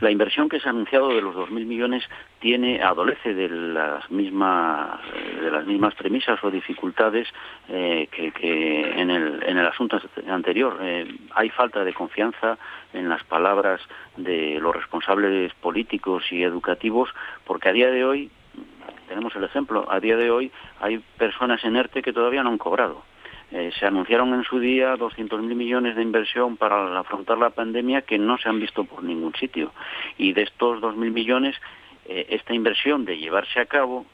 La 0.00 0.10
inversión 0.10 0.48
que 0.48 0.60
se 0.60 0.68
ha 0.68 0.70
anunciado 0.70 1.08
de 1.08 1.20
los 1.20 1.34
2.000 1.34 1.66
millones 1.66 2.04
tiene 2.38 2.82
adolece 2.82 3.34
de 3.34 3.48
las 3.48 4.10
mismas 4.10 4.98
de 5.40 5.50
las 5.50 5.66
mismas 5.66 5.94
premisas 5.94 6.42
o 6.42 6.50
dificultades 6.50 7.28
eh, 7.68 8.08
que, 8.10 9.00
en, 9.00 9.10
el, 9.10 9.42
en 9.42 9.58
el 9.58 9.66
asunto 9.66 10.00
anterior. 10.28 10.78
Eh, 10.80 11.06
hay 11.34 11.50
falta 11.50 11.84
de 11.84 11.92
confianza 11.92 12.58
en 12.92 13.08
las 13.08 13.22
palabras 13.24 13.80
de 14.16 14.58
los 14.60 14.74
responsables 14.74 15.52
políticos 15.54 16.24
y 16.30 16.42
educativos, 16.42 17.10
porque 17.44 17.68
a 17.68 17.72
día 17.72 17.90
de 17.90 18.04
hoy 18.04 18.30
tenemos 19.08 19.34
el 19.36 19.44
ejemplo, 19.44 19.86
a 19.90 20.00
día 20.00 20.16
de 20.16 20.30
hoy 20.30 20.52
hay 20.80 20.98
personas 21.18 21.62
en 21.64 21.76
ERTE 21.76 22.00
que 22.00 22.12
todavía 22.12 22.42
no 22.42 22.50
han 22.50 22.58
cobrado. 22.58 23.02
Eh, 23.52 23.72
se 23.78 23.86
anunciaron 23.86 24.32
en 24.32 24.44
su 24.44 24.60
día 24.60 24.96
200.000 24.96 25.40
millones 25.54 25.96
de 25.96 26.02
inversión 26.02 26.56
para 26.56 26.98
afrontar 27.00 27.38
la 27.38 27.50
pandemia 27.50 28.02
que 28.02 28.16
no 28.16 28.38
se 28.38 28.48
han 28.48 28.60
visto 28.60 28.84
por 28.84 29.02
ningún 29.02 29.34
sitio. 29.34 29.72
Y 30.18 30.32
de 30.32 30.42
estos 30.42 30.80
2.000 30.80 31.10
millones, 31.10 31.56
eh, 32.06 32.26
esta 32.30 32.54
inversión 32.54 33.04
de 33.04 33.18
llevarse 33.18 33.58
a 33.58 33.66
cabo, 33.66 34.06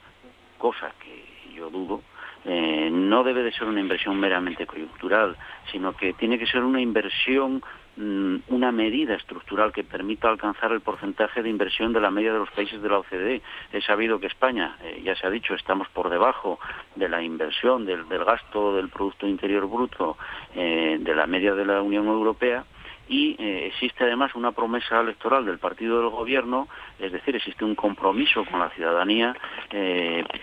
cosa 0.57 0.93
que 1.01 1.55
yo 1.55 1.69
dudo, 1.69 2.03
eh, 2.47 2.89
no 2.91 3.25
debe 3.25 3.43
de 3.43 3.53
ser 3.53 3.65
una 3.65 3.81
inversión 3.81 4.19
meramente 4.19 4.67
coyuntural, 4.67 5.37
sino 5.71 5.95
que 5.95 6.15
tiene 6.15 6.39
que 6.39 6.47
ser 6.47 6.63
una 6.63 6.81
inversión 6.81 7.63
una 7.97 8.73
medida 8.73 9.15
estructural 9.15 9.73
que 9.73 9.85
permita 9.85 10.29
alcanzar 10.29 10.73
el 10.73 10.81
porcentaje 10.81 11.43
de 11.43 11.49
inversión 11.49 11.93
de 11.93 12.01
la 12.01 12.11
media 12.11 12.33
de 12.33 12.39
los 12.39 12.51
países 12.51 12.83
de 12.83 12.89
la 12.89 12.99
OCDE. 12.99 13.43
He 13.73 13.81
sabido 13.81 14.21
que 14.21 14.27
España, 14.27 14.77
eh, 14.83 15.01
ya 15.03 15.15
se 15.17 15.27
ha 15.27 15.31
dicho, 15.31 15.55
estamos 15.55 15.89
por 15.89 16.11
debajo 16.11 16.59
de 16.95 17.09
la 17.09 17.23
inversión, 17.23 17.87
del, 17.87 18.05
gasto 18.07 18.75
del 18.75 18.89
Producto 18.89 19.27
Interior 19.27 19.67
Bruto 19.67 20.19
eh, 20.55 20.99
de 21.01 21.15
la 21.15 21.27
media 21.27 21.55
de 21.55 21.65
la 21.65 21.81
Unión 21.81 22.07
Europea 22.07 22.65
y 23.09 23.37
eh, 23.39 23.67
existe 23.69 24.05
además 24.05 24.35
una 24.35 24.53
promesa 24.53 25.01
electoral 25.01 25.47
del 25.47 25.59
partido 25.59 26.01
del 26.01 26.11
gobierno, 26.11 26.69
es 26.99 27.13
decir, 27.13 27.37
existe 27.37 27.65
un 27.65 27.77
compromiso 27.77 28.45
con 28.45 28.59
la 28.59 28.69
ciudadanía 28.71 29.35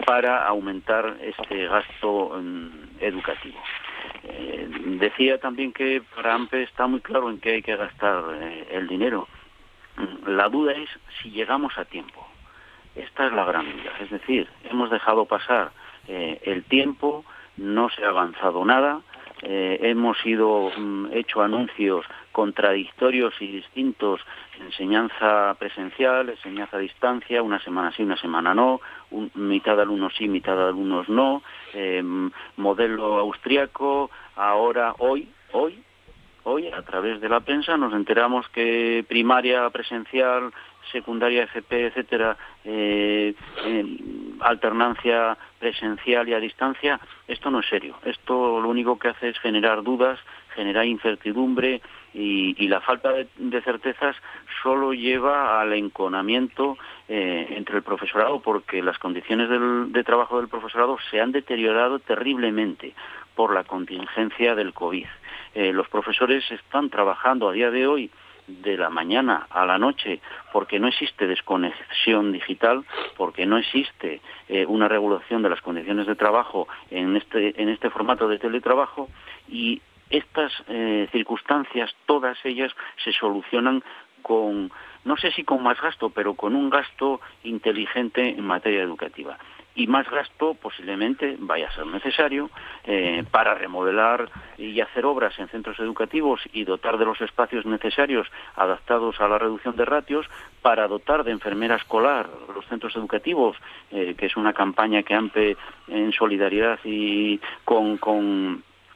para 0.05 0.47
aumentar 0.47 1.17
este 1.21 1.67
gasto 1.67 2.39
mm, 2.41 2.69
educativo. 3.01 3.59
Eh, 4.23 4.67
decía 4.99 5.37
también 5.39 5.73
que 5.73 6.01
para 6.15 6.33
AMPE 6.33 6.63
está 6.63 6.87
muy 6.87 7.01
claro 7.01 7.29
en 7.29 7.39
qué 7.39 7.55
hay 7.55 7.61
que 7.61 7.75
gastar 7.75 8.23
eh, 8.35 8.67
el 8.71 8.87
dinero. 8.87 9.27
Mm, 9.97 10.29
la 10.29 10.49
duda 10.49 10.73
es 10.73 10.89
si 11.21 11.31
llegamos 11.31 11.77
a 11.77 11.85
tiempo. 11.85 12.25
Esta 12.95 13.27
es 13.27 13.33
la 13.33 13.43
gran 13.45 13.65
duda. 13.65 13.91
Es 13.99 14.09
decir, 14.09 14.47
hemos 14.69 14.89
dejado 14.89 15.25
pasar 15.25 15.71
eh, 16.07 16.39
el 16.43 16.63
tiempo, 16.63 17.25
no 17.57 17.89
se 17.89 18.05
ha 18.05 18.09
avanzado 18.09 18.63
nada, 18.65 19.01
hemos 19.45 20.17
ido 20.25 20.71
mm, 20.75 21.07
hecho 21.13 21.41
anuncios 21.41 22.05
contradictorios 22.31 23.33
y 23.39 23.47
distintos, 23.47 24.19
enseñanza 24.59 25.55
presencial, 25.59 26.29
enseñanza 26.29 26.77
a 26.77 26.79
distancia, 26.79 27.41
una 27.41 27.59
semana 27.59 27.91
sí, 27.95 28.03
una 28.03 28.17
semana 28.17 28.53
no, 28.53 28.81
mitad 29.35 29.75
de 29.75 29.83
alumnos 29.83 30.13
sí, 30.17 30.27
mitad 30.27 30.55
de 30.55 30.63
alumnos 30.63 31.07
no, 31.07 31.43
em, 31.73 32.31
modelo 32.57 33.19
austriaco, 33.19 34.09
ahora, 34.35 34.95
hoy, 34.97 35.29
hoy, 35.51 35.81
hoy, 36.43 36.67
a 36.67 36.81
través 36.81 37.21
de 37.21 37.29
la 37.29 37.39
prensa 37.39 37.77
nos 37.77 37.93
enteramos 37.93 38.49
que 38.49 39.05
primaria 39.07 39.69
presencial, 39.69 40.51
secundaria 40.91 41.43
FP, 41.43 41.87
etcétera, 41.87 42.37
eh, 42.65 43.33
em, 43.65 43.97
alternancia 44.39 45.37
presencial 45.59 46.27
y 46.27 46.33
a 46.33 46.39
distancia, 46.39 46.99
esto 47.27 47.49
no 47.49 47.59
es 47.59 47.67
serio. 47.67 47.95
Esto 48.03 48.59
lo 48.59 48.69
único 48.69 48.99
que 48.99 49.09
hace 49.09 49.29
es 49.29 49.39
generar 49.39 49.83
dudas, 49.83 50.19
generar 50.55 50.85
incertidumbre, 50.85 51.81
y, 52.13 52.67
la 52.67 52.79
falta 52.81 53.11
de, 53.11 53.61
certezas 53.61 54.15
solo 54.61 54.93
lleva 54.93 55.59
al 55.59 55.73
enconamiento 55.73 56.77
eh, 57.07 57.47
entre 57.57 57.77
el 57.77 57.83
profesorado 57.83 58.39
porque 58.39 58.83
las 58.83 58.99
condiciones 58.99 59.49
de 59.49 60.03
trabajo 60.03 60.37
del 60.37 60.47
profesorado 60.47 60.97
se 61.09 61.19
han 61.19 61.31
deteriorado 61.31 61.99
terriblemente 61.99 62.93
por 63.35 63.53
la 63.53 63.63
contingencia 63.63 64.53
del 64.53 64.73
COVID. 64.73 65.07
Eh, 65.55 65.73
los 65.73 65.87
profesores 65.89 66.49
están 66.51 66.89
trabajando 66.89 67.49
a 67.49 67.53
día 67.53 67.71
de 67.71 67.87
hoy 67.87 68.11
de 68.47 68.77
la 68.77 68.89
mañana 68.89 69.47
a 69.49 69.65
la 69.65 69.77
noche 69.77 70.19
porque 70.51 70.79
no 70.79 70.87
existe 70.87 71.27
desconexión 71.27 72.31
digital, 72.31 72.85
porque 73.17 73.45
no 73.45 73.57
existe 73.57 74.21
eh, 74.49 74.65
una 74.65 74.87
regulación 74.87 75.41
de 75.41 75.49
las 75.49 75.61
condiciones 75.61 76.07
de 76.07 76.15
trabajo 76.15 76.67
en 76.91 77.15
este, 77.15 77.61
en 77.61 77.69
este 77.69 77.89
formato 77.89 78.27
de 78.27 78.39
teletrabajo 78.39 79.09
y 79.47 79.81
estas 80.09 80.51
eh, 80.67 81.07
circunstancias, 81.11 81.95
todas 82.05 82.37
ellas, 82.45 82.71
se 83.03 83.11
solucionan 83.11 83.83
con, 84.21 84.71
no 85.05 85.17
sé 85.17 85.31
si 85.31 85.43
con 85.43 85.63
más 85.63 85.81
gasto, 85.81 86.09
pero 86.09 86.35
con 86.35 86.55
un 86.55 86.69
gasto 86.69 87.19
inteligente 87.43 88.29
en 88.29 88.45
materia 88.45 88.83
educativa. 88.83 89.37
Y 89.75 89.87
más 89.87 90.09
gasto 90.09 90.53
posiblemente 90.53 91.35
vaya 91.39 91.67
a 91.67 91.75
ser 91.75 91.87
necesario 91.87 92.49
eh, 92.83 93.23
para 93.31 93.55
remodelar 93.55 94.29
y 94.57 94.79
hacer 94.81 95.05
obras 95.05 95.37
en 95.39 95.47
centros 95.49 95.79
educativos 95.79 96.41
y 96.53 96.63
dotar 96.63 96.97
de 96.97 97.05
los 97.05 97.19
espacios 97.21 97.65
necesarios 97.65 98.27
adaptados 98.55 99.19
a 99.19 99.27
la 99.27 99.39
reducción 99.39 99.75
de 99.75 99.85
ratios, 99.85 100.27
para 100.61 100.87
dotar 100.87 101.23
de 101.23 101.31
enfermera 101.31 101.75
escolar 101.75 102.29
los 102.55 102.65
centros 102.67 102.95
educativos, 102.95 103.57
eh, 103.91 104.15
que 104.17 104.27
es 104.27 104.37
una 104.37 104.53
campaña 104.53 105.03
que 105.03 105.13
AMPE 105.13 105.57
en 105.87 106.11
solidaridad 106.13 106.79
y 106.83 107.39
con 107.65 107.97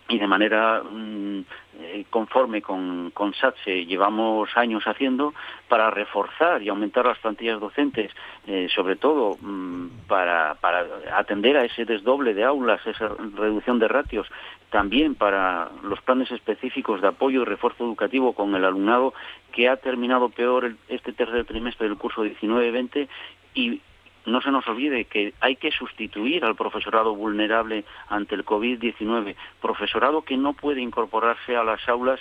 y 0.09 0.19
de 0.19 0.27
manera 0.27 0.81
mm, 0.83 1.39
eh, 1.79 2.05
conforme 2.09 2.61
con, 2.61 3.11
con 3.11 3.33
SATSE 3.33 3.85
llevamos 3.85 4.49
años 4.55 4.83
haciendo 4.87 5.33
para 5.67 5.91
reforzar 5.91 6.61
y 6.61 6.69
aumentar 6.69 7.05
las 7.05 7.19
plantillas 7.19 7.59
docentes, 7.59 8.11
eh, 8.47 8.67
sobre 8.73 8.95
todo 8.95 9.37
mm, 9.39 10.07
para, 10.07 10.55
para 10.55 10.85
atender 11.13 11.57
a 11.57 11.65
ese 11.65 11.85
desdoble 11.85 12.33
de 12.33 12.43
aulas, 12.43 12.85
esa 12.87 13.09
reducción 13.35 13.79
de 13.79 13.87
ratios, 13.87 14.27
también 14.71 15.15
para 15.15 15.69
los 15.83 16.01
planes 16.01 16.31
específicos 16.31 17.01
de 17.01 17.09
apoyo 17.09 17.41
y 17.41 17.45
refuerzo 17.45 17.85
educativo 17.85 18.33
con 18.33 18.55
el 18.55 18.65
alumnado 18.65 19.13
que 19.51 19.69
ha 19.69 19.77
terminado 19.77 20.29
peor 20.29 20.73
este 20.89 21.13
tercer 21.13 21.45
trimestre 21.45 21.87
del 21.87 21.97
curso 21.97 22.25
19-20 22.25 23.07
y 23.53 23.81
no 24.27 24.41
se 24.41 24.51
nos 24.51 24.67
olvide 24.67 25.05
que 25.05 25.33
hay 25.39 25.55
que 25.55 25.71
sustituir 25.71 26.43
al 26.43 26.55
profesorado 26.55 27.15
vulnerable 27.15 27.85
ante 28.09 28.35
el 28.35 28.45
COVID-19, 28.45 29.35
profesorado 29.61 30.21
que 30.21 30.37
no 30.37 30.53
puede 30.53 30.81
incorporarse 30.81 31.55
a 31.55 31.63
las 31.63 31.87
aulas 31.87 32.19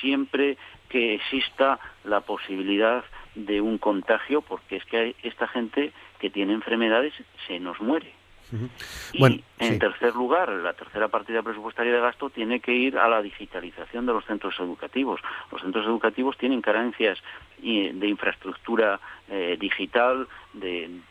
siempre 0.00 0.56
que 0.88 1.14
exista 1.14 1.78
la 2.04 2.20
posibilidad 2.20 3.04
de 3.34 3.60
un 3.60 3.78
contagio, 3.78 4.42
porque 4.42 4.76
es 4.76 4.84
que 4.84 5.16
esta 5.22 5.48
gente 5.48 5.92
que 6.18 6.30
tiene 6.30 6.52
enfermedades 6.52 7.12
se 7.46 7.58
nos 7.58 7.80
muere. 7.80 8.12
Y 9.12 9.42
en 9.58 9.78
tercer 9.78 10.14
lugar, 10.14 10.50
la 10.50 10.74
tercera 10.74 11.08
partida 11.08 11.42
presupuestaria 11.42 11.94
de 11.94 12.00
gasto 12.00 12.28
tiene 12.28 12.60
que 12.60 12.74
ir 12.74 12.98
a 12.98 13.08
la 13.08 13.22
digitalización 13.22 14.04
de 14.04 14.12
los 14.12 14.26
centros 14.26 14.54
educativos. 14.60 15.20
Los 15.50 15.62
centros 15.62 15.86
educativos 15.86 16.36
tienen 16.36 16.60
carencias 16.60 17.18
de 17.62 18.06
infraestructura 18.06 19.00
eh, 19.28 19.56
digital, 19.58 20.26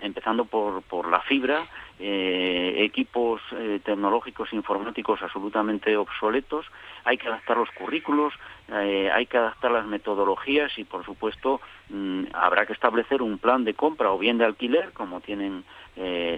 empezando 0.02 0.46
por, 0.46 0.84
por 0.84 1.10
la 1.10 1.22
fibra, 1.22 1.66
eh, 1.98 2.76
equipos 2.80 3.42
eh, 3.52 3.80
tecnológicos 3.84 4.54
informáticos 4.54 5.22
absolutamente 5.24 5.96
obsoletos, 5.98 6.68
hay 7.04 7.18
que 7.18 7.28
adaptar 7.30 7.58
los 7.58 7.72
currículos, 7.72 8.34
hay 8.70 9.26
que 9.26 9.38
adaptar 9.38 9.72
las 9.72 9.86
metodologías 9.86 10.72
y, 10.78 10.86
por 10.86 11.04
supuesto, 11.04 11.60
mm, 11.90 12.28
habrá 12.32 12.66
que 12.66 12.72
establecer 12.72 13.22
un 13.22 13.38
plan 13.38 13.66
de 13.66 13.74
compra 13.74 14.12
o 14.12 14.18
bien 14.18 14.38
de 14.38 14.46
alquiler, 14.46 14.94
como 14.94 15.20
tienen 15.20 15.66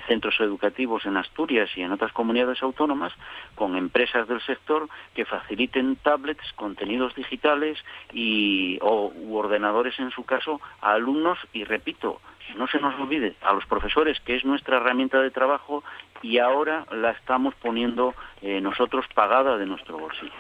centros 0.08 0.40
educativos 0.40 1.06
en 1.06 1.16
Asturias 1.16 1.70
y 1.76 1.84
en 1.84 1.92
otras 1.92 2.12
comunidades 2.12 2.64
autónomas, 2.64 3.14
con 3.54 3.78
empresas 3.78 4.28
del 4.28 4.42
sector 4.42 4.90
que 5.14 5.26
faciliten 5.26 5.96
tablets, 5.98 6.54
contenidos 6.54 7.14
digitales 7.14 7.78
y, 8.12 8.80
o 8.82 9.14
u 9.16 9.36
ordenadores 9.36 10.00
en 10.00 10.10
su 10.10 10.26
caso 10.26 10.60
a 10.82 10.94
alumnos 10.94 11.38
y 11.54 11.66
repito, 11.74 12.20
no 12.58 12.68
se 12.68 12.80
nos 12.80 12.94
olvide 13.00 13.36
a 13.42 13.54
los 13.54 13.66
profesores 13.66 14.20
que 14.20 14.36
es 14.36 14.46
nuestra 14.46 14.78
herramienta 14.78 15.20
de 15.20 15.32
trabajo 15.32 15.84
y 16.22 16.38
ahora 16.38 16.86
la 16.92 17.12
estamos 17.12 17.56
poniendo 17.56 18.14
eh, 18.42 18.62
nosotros 18.62 19.06
pagada 19.16 19.58
de 19.58 19.66
nuestro 19.66 19.98
bolsillo. 19.98 20.32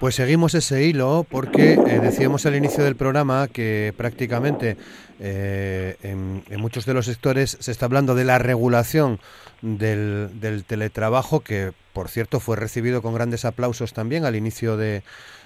Pues 0.00 0.16
seguimos 0.16 0.54
ese 0.54 0.84
hilo 0.84 1.24
porque 1.30 1.74
eh, 1.74 2.00
decíamos 2.00 2.44
al 2.44 2.56
inicio 2.56 2.82
del 2.82 2.96
programa 2.96 3.46
que 3.46 3.94
prácticamente 3.96 4.76
eh, 5.20 5.96
en, 6.02 6.60
muchos 6.60 6.86
de 6.86 6.94
los 6.94 7.06
sectores 7.06 7.56
se 7.60 7.70
está 7.70 7.86
hablando 7.86 8.14
de 8.14 8.24
la 8.24 8.38
regulación 8.38 9.20
del, 9.62 10.64
teletrabajo 10.66 11.40
que 11.40 11.72
por 11.92 12.08
cierto 12.08 12.40
fue 12.40 12.56
recibido 12.56 13.00
con 13.00 13.14
grandes 13.14 13.44
aplausos 13.44 13.92
también 13.92 14.24
al 14.24 14.34
inicio 14.34 14.76
de, 14.76 15.02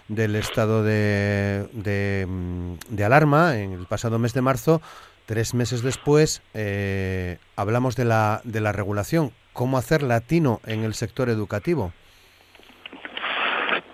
del 0.08 0.36
estado 0.36 0.82
de, 0.82 1.66
de, 1.72 3.04
alarma 3.04 3.58
en 3.58 3.72
el 3.72 3.86
pasado 3.86 4.18
mes 4.18 4.32
de 4.32 4.42
marzo. 4.42 4.80
Tres 5.26 5.54
meses 5.54 5.82
después 5.82 6.42
eh, 6.52 7.38
hablamos 7.56 7.96
de 7.96 8.04
la, 8.04 8.40
de 8.44 8.60
la 8.60 8.72
regulación. 8.72 9.32
¿Cómo 9.54 9.78
hacer 9.78 10.02
latino 10.02 10.60
en 10.66 10.84
el 10.84 10.94
sector 10.94 11.30
educativo? 11.30 11.92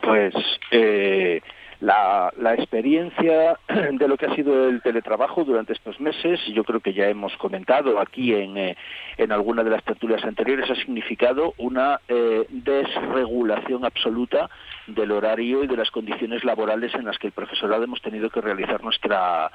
Pues 0.02 0.34
eh, 0.72 1.40
la, 1.80 2.32
la, 2.36 2.54
experiencia 2.54 3.56
de 3.92 4.08
lo 4.08 4.16
que 4.16 4.26
ha 4.26 4.34
sido 4.34 4.68
el 4.68 4.82
teletrabajo 4.82 5.44
durante 5.44 5.72
estos 5.72 6.00
meses, 6.00 6.40
yo 6.52 6.64
creo 6.64 6.80
que 6.80 6.92
ya 6.92 7.08
hemos 7.08 7.36
comentado 7.36 8.00
aquí 8.00 8.34
en, 8.34 8.56
eh, 8.56 8.76
en 9.16 9.32
alguna 9.32 9.62
de 9.62 9.70
las 9.70 9.84
tertulias 9.84 10.24
anteriores, 10.24 10.70
ha 10.70 10.74
significado 10.74 11.54
una 11.58 12.00
eh, 12.08 12.44
desregulación 12.50 13.84
absoluta 13.84 14.50
del 14.86 15.12
horario 15.12 15.64
y 15.64 15.66
de 15.66 15.76
las 15.76 15.90
condiciones 15.90 16.44
laborales 16.44 16.94
en 16.94 17.06
las 17.06 17.18
que 17.18 17.28
el 17.28 17.32
profesorado 17.32 17.84
hemos 17.84 18.02
tenido 18.02 18.30
que 18.30 18.40
realizar 18.40 18.82
nuestra 18.82 19.50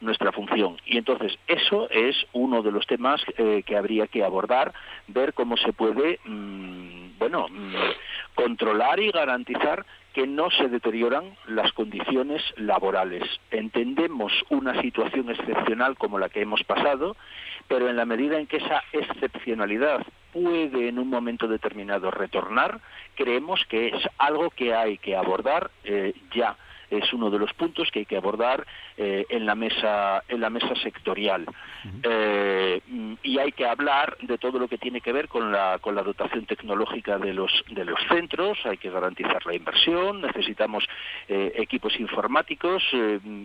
nuestra 0.00 0.32
función. 0.32 0.76
Y 0.86 0.98
entonces 0.98 1.38
eso 1.46 1.88
es 1.90 2.16
uno 2.32 2.62
de 2.62 2.72
los 2.72 2.86
temas 2.86 3.20
eh, 3.36 3.62
que 3.64 3.76
habría 3.76 4.06
que 4.06 4.24
abordar, 4.24 4.72
ver 5.08 5.34
cómo 5.34 5.56
se 5.56 5.72
puede, 5.72 6.18
mm, 6.24 7.18
bueno, 7.18 7.46
mm, 7.48 7.74
controlar 8.34 9.00
y 9.00 9.10
garantizar 9.10 9.84
que 10.12 10.26
no 10.26 10.50
se 10.50 10.68
deterioran 10.68 11.36
las 11.46 11.72
condiciones 11.72 12.42
laborales. 12.56 13.22
Entendemos 13.50 14.32
una 14.48 14.80
situación 14.80 15.30
excepcional 15.30 15.96
como 15.96 16.18
la 16.18 16.28
que 16.28 16.42
hemos 16.42 16.64
pasado, 16.64 17.16
pero 17.68 17.88
en 17.88 17.96
la 17.96 18.04
medida 18.04 18.38
en 18.38 18.46
que 18.46 18.56
esa 18.56 18.82
excepcionalidad 18.92 20.04
puede 20.32 20.88
en 20.88 20.98
un 20.98 21.08
momento 21.08 21.46
determinado 21.46 22.10
retornar, 22.10 22.80
creemos 23.14 23.64
que 23.66 23.88
es 23.88 24.08
algo 24.18 24.50
que 24.50 24.74
hay 24.74 24.98
que 24.98 25.16
abordar 25.16 25.70
eh, 25.84 26.14
ya 26.34 26.56
es 26.90 27.12
uno 27.12 27.30
de 27.30 27.38
los 27.38 27.52
puntos 27.54 27.90
que 27.90 28.00
hay 28.00 28.04
que 28.06 28.16
abordar 28.16 28.66
eh, 28.96 29.24
en 29.28 29.46
la 29.46 29.54
mesa 29.54 30.22
en 30.28 30.40
la 30.40 30.50
mesa 30.50 30.74
sectorial. 30.82 31.46
Eh, 32.02 32.80
y 33.22 33.38
hay 33.38 33.52
que 33.52 33.66
hablar 33.66 34.16
de 34.20 34.36
todo 34.36 34.58
lo 34.58 34.68
que 34.68 34.76
tiene 34.76 35.00
que 35.00 35.12
ver 35.12 35.28
con 35.28 35.52
la 35.52 35.78
con 35.80 35.94
la 35.94 36.02
dotación 36.02 36.44
tecnológica 36.46 37.18
de 37.18 37.32
los 37.32 37.52
de 37.70 37.84
los 37.84 37.98
centros. 38.08 38.58
Hay 38.64 38.76
que 38.76 38.90
garantizar 38.90 39.44
la 39.46 39.54
inversión 39.54 40.20
necesitamos 40.20 40.84
eh, 41.28 41.52
equipos 41.56 41.98
informáticos 41.98 42.82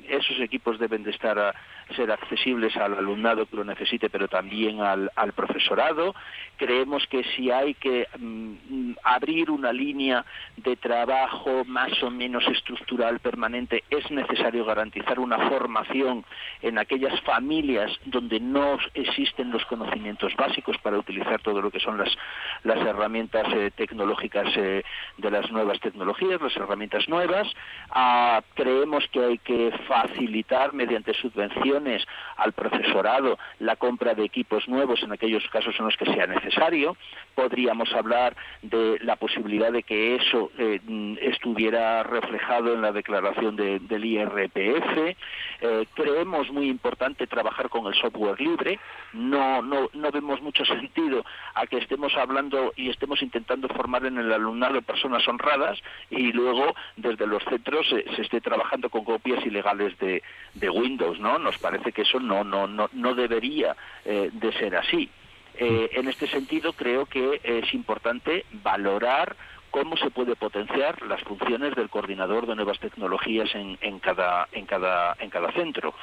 esos 0.07 0.39
equipos 0.39 0.79
deben 0.79 1.03
de 1.03 1.11
estar 1.11 1.37
a, 1.37 1.53
ser 1.95 2.11
accesibles 2.11 2.75
al 2.77 2.95
alumnado 2.95 3.45
que 3.45 3.55
lo 3.55 3.63
necesite 3.63 4.09
pero 4.09 4.27
también 4.27 4.81
al, 4.81 5.11
al 5.15 5.33
profesorado. 5.33 6.15
Creemos 6.57 7.05
que 7.07 7.23
si 7.35 7.51
hay 7.51 7.73
que 7.75 8.07
mm, 8.17 8.93
abrir 9.03 9.51
una 9.51 9.71
línea 9.71 10.25
de 10.57 10.75
trabajo 10.75 11.63
más 11.65 12.01
o 12.03 12.09
menos 12.09 12.45
estructural 12.47 13.19
permanente, 13.35 13.83
es 13.89 14.09
necesario 14.11 14.63
garantizar 14.63 15.19
una 15.19 15.49
formación 15.49 16.23
en 16.61 16.77
aquellas 16.77 17.19
familias 17.21 17.91
donde 18.05 18.39
no 18.39 18.77
existen 18.93 19.51
los 19.51 19.65
conocimientos 19.65 20.33
básicos 20.37 20.77
para 20.77 20.97
utilizar 20.97 21.41
todo 21.41 21.61
lo 21.61 21.69
que 21.69 21.81
son 21.81 21.97
las, 21.97 22.09
las 22.63 22.77
herramientas 22.77 23.45
eh, 23.53 23.71
tecnológicas 23.75 24.47
eh, 24.55 24.83
de 25.17 25.31
las 25.31 25.51
nuevas 25.51 25.81
tecnologías, 25.81 26.39
las 26.39 26.55
herramientas 26.55 27.09
nuevas. 27.09 27.45
Ah, 27.89 28.41
creemos 28.53 29.05
que 29.11 29.25
hay 29.25 29.37
que 29.39 29.73
facilitar 29.85 30.71
mediante 30.71 31.13
subvenciones 31.13 32.05
al 32.37 32.53
profesorado 32.53 33.37
la 33.59 33.75
compra 33.75 34.13
de 34.13 34.23
equipos 34.23 34.65
nuevos 34.69 35.03
en 35.03 35.11
aquellos 35.11 35.43
casos 35.49 35.75
en 35.77 35.85
los 35.85 35.97
que 35.97 36.05
sea 36.05 36.25
necesario. 36.25 36.95
Podríamos 37.35 37.93
hablar 37.93 38.33
de 38.61 38.97
la 39.01 39.17
posibilidad 39.17 39.73
de 39.73 39.83
que 39.83 40.15
eso 40.15 40.51
eh, 40.57 40.79
estuviera 41.21 42.01
reflejado 42.03 42.73
en 42.73 42.81
la 42.81 42.93
declaración 42.93 43.24
del 43.33 44.05
IRPF. 44.05 45.15
Eh, 45.61 45.87
creemos 45.93 46.51
muy 46.51 46.69
importante 46.69 47.27
trabajar 47.27 47.69
con 47.69 47.87
el 47.87 47.93
software 47.95 48.39
libre. 48.39 48.79
No, 49.13 49.61
no, 49.61 49.89
no 49.93 50.11
vemos 50.11 50.41
mucho 50.41 50.65
sentido 50.65 51.25
a 51.53 51.65
que 51.67 51.77
estemos 51.77 52.13
hablando 52.15 52.73
y 52.75 52.89
estemos 52.89 53.21
intentando 53.21 53.67
formar 53.69 54.05
en 54.05 54.17
el 54.17 54.31
alumnado 54.31 54.81
personas 54.81 55.27
honradas 55.27 55.79
y 56.09 56.31
luego 56.31 56.75
desde 56.95 57.27
los 57.27 57.43
centros 57.43 57.87
se, 57.89 58.21
esté 58.21 58.41
trabajando 58.41 58.89
con 58.89 59.03
copias 59.03 59.45
ilegales 59.45 59.97
de, 59.99 60.21
Windows, 60.69 61.19
¿no? 61.19 61.37
Nos 61.37 61.57
parece 61.59 61.91
que 61.91 62.01
eso 62.01 62.19
no, 62.19 62.43
no, 62.43 62.67
no, 62.67 62.89
no 62.91 63.13
debería 63.13 63.75
eh, 64.03 64.29
de 64.33 64.51
ser 64.53 64.75
así. 64.75 65.09
Eh, 65.57 65.89
en 65.93 66.07
este 66.09 66.27
sentido, 66.27 66.73
creo 66.73 67.05
que 67.05 67.39
es 67.43 67.73
importante 67.73 68.45
valorar 68.51 69.35
cómo 69.75 69.97
se 69.97 70.09
puede 70.09 70.37
potenciar 70.37 71.01
las 71.01 71.21
funciones 71.23 71.75
del 71.75 71.89
coordinador 71.89 72.47
de 72.47 72.55
nuevas 72.55 72.79
tecnologías 72.79 73.53
en, 73.55 73.77
en, 73.81 73.99
cada, 73.99 74.47
en, 74.53 74.65
cada, 74.65 75.17
en 75.19 75.29
cada 75.29 75.51
centro. 75.51 75.93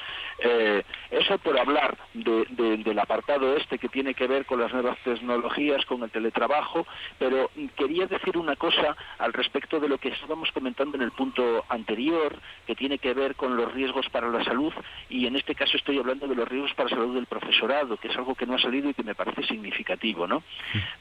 Eh, 0.41 0.83
eso 1.11 1.39
por 1.39 1.59
hablar 1.59 1.97
del 2.13 2.99
apartado 2.99 3.57
este 3.57 3.79
que 3.79 3.89
tiene 3.89 4.13
que 4.13 4.27
ver 4.27 4.45
con 4.45 4.61
las 4.61 4.75
nuevas 4.75 4.99
tecnologías, 5.03 5.87
con 5.87 6.03
el 6.03 6.11
teletrabajo, 6.11 6.87
pero 7.19 7.51
quería 7.75 8.05
decir 8.05 8.37
una 8.37 8.57
cosa 8.57 8.95
al 9.19 9.33
respecto 9.33 9.81
de 9.81 9.89
lo 9.89 9.97
que 9.97 10.11
estábamos 10.11 10.53
comentando 10.53 10.99
en 10.99 11.05
el 11.05 11.13
punto 11.13 11.65
anterior, 11.71 12.37
que 12.67 12.75
tiene 12.75 12.99
que 12.99 13.15
ver 13.15 13.37
con 13.37 13.57
los 13.57 13.73
riesgos 13.73 14.07
para 14.11 14.29
la 14.29 14.45
salud, 14.45 14.75
y 15.09 15.27
en 15.27 15.35
este 15.35 15.55
caso 15.55 15.79
estoy 15.79 15.99
hablando 15.99 16.27
de 16.27 16.35
los 16.35 16.47
riesgos 16.47 16.75
para 16.75 16.91
la 16.91 16.97
salud 16.97 17.15
del 17.15 17.25
profesorado, 17.25 17.97
que 17.97 18.09
es 18.09 18.17
algo 18.19 18.35
que 18.35 18.45
no 18.45 18.57
ha 18.57 18.59
salido 18.59 18.91
y 18.91 18.95
que 18.95 19.03
me 19.03 19.15
parece 19.15 19.45
significativo. 19.45 20.27
¿no? 20.27 20.43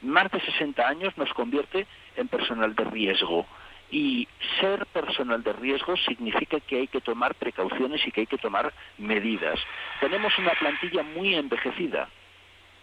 Más 0.04 0.32
de 0.32 0.40
60 0.40 0.88
años 0.88 1.18
nos 1.18 1.34
convierte 1.34 1.86
en 2.16 2.28
personal 2.28 2.76
de 2.76 2.84
riesgo. 2.86 3.46
Y 3.92 4.28
ser 4.60 4.86
personal 4.88 5.44
de 5.44 5.52
riesgo 5.54 5.98
significa 5.98 6.60
que 6.62 6.78
hay 6.78 6.88
que 6.88 7.02
tomar 7.02 7.36
precauciones 7.36 8.06
y 8.08 8.12
que 8.12 8.22
hay 8.22 8.28
que 8.28 8.38
tomar 8.38 8.74
medidas. 8.98 9.60
Tenemos 10.00 10.38
una 10.38 10.52
plantilla 10.52 11.04
muy 11.04 11.36
envejecida. 11.36 12.08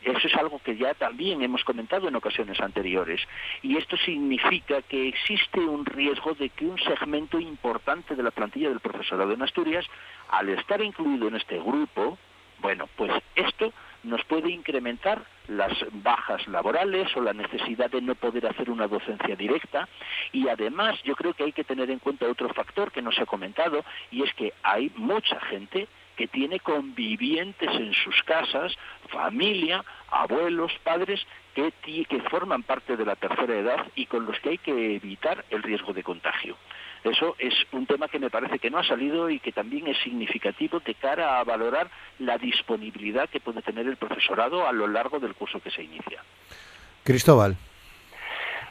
Eso 0.02 0.28
es 0.28 0.34
algo 0.36 0.60
que 0.60 0.76
ya 0.76 0.94
también 0.94 1.42
hemos 1.42 1.64
comentado 1.64 2.08
en 2.08 2.14
ocasiones 2.14 2.60
anteriores. 2.60 3.20
Y 3.62 3.76
esto 3.76 3.96
significa 3.96 4.82
que 4.82 5.08
existe 5.08 5.58
un 5.58 5.84
riesgo 5.84 6.34
de 6.34 6.50
que 6.50 6.66
un 6.66 6.78
segmento 6.78 7.40
importante 7.40 8.14
de 8.14 8.22
la 8.22 8.30
plantilla 8.30 8.68
del 8.68 8.80
profesorado 8.80 9.32
en 9.32 9.42
Asturias, 9.42 9.86
al 10.28 10.50
estar 10.50 10.80
incluido 10.82 11.26
en 11.26 11.36
este 11.36 11.58
grupo, 11.58 12.16
bueno, 12.60 12.88
pues 12.96 13.12
esto 13.34 13.72
nos 14.02 14.24
puede 14.24 14.50
incrementar 14.50 15.24
las 15.48 15.72
bajas 15.92 16.46
laborales 16.48 17.08
o 17.16 17.20
la 17.20 17.32
necesidad 17.32 17.90
de 17.90 18.02
no 18.02 18.14
poder 18.14 18.46
hacer 18.46 18.70
una 18.70 18.86
docencia 18.86 19.34
directa 19.34 19.88
y 20.32 20.48
además 20.48 21.00
yo 21.04 21.16
creo 21.16 21.34
que 21.34 21.44
hay 21.44 21.52
que 21.52 21.64
tener 21.64 21.90
en 21.90 21.98
cuenta 21.98 22.26
otro 22.26 22.48
factor 22.50 22.92
que 22.92 23.02
no 23.02 23.12
se 23.12 23.22
ha 23.22 23.26
comentado 23.26 23.84
y 24.10 24.22
es 24.22 24.32
que 24.34 24.52
hay 24.62 24.92
mucha 24.96 25.40
gente 25.40 25.88
que 26.16 26.26
tiene 26.26 26.58
convivientes 26.58 27.70
en 27.70 27.94
sus 27.94 28.22
casas, 28.24 28.76
familia, 29.08 29.84
abuelos, 30.10 30.72
padres, 30.82 31.24
que, 31.54 31.72
que 32.04 32.20
forman 32.22 32.64
parte 32.64 32.96
de 32.96 33.04
la 33.04 33.14
tercera 33.14 33.54
edad 33.54 33.86
y 33.94 34.06
con 34.06 34.26
los 34.26 34.38
que 34.40 34.50
hay 34.50 34.58
que 34.58 34.96
evitar 34.96 35.44
el 35.50 35.62
riesgo 35.62 35.92
de 35.92 36.02
contagio. 36.02 36.56
Eso 37.04 37.36
es 37.38 37.54
un 37.72 37.86
tema 37.86 38.08
que 38.08 38.18
me 38.18 38.30
parece 38.30 38.58
que 38.58 38.70
no 38.70 38.78
ha 38.78 38.84
salido 38.84 39.30
y 39.30 39.38
que 39.40 39.52
también 39.52 39.86
es 39.86 39.98
significativo 39.98 40.80
de 40.80 40.94
cara 40.94 41.38
a 41.38 41.44
valorar 41.44 41.88
la 42.18 42.38
disponibilidad 42.38 43.28
que 43.28 43.40
puede 43.40 43.62
tener 43.62 43.86
el 43.86 43.96
profesorado 43.96 44.66
a 44.66 44.72
lo 44.72 44.86
largo 44.86 45.18
del 45.18 45.34
curso 45.34 45.60
que 45.60 45.70
se 45.70 45.82
inicia. 45.82 46.22
Cristóbal. 47.04 47.56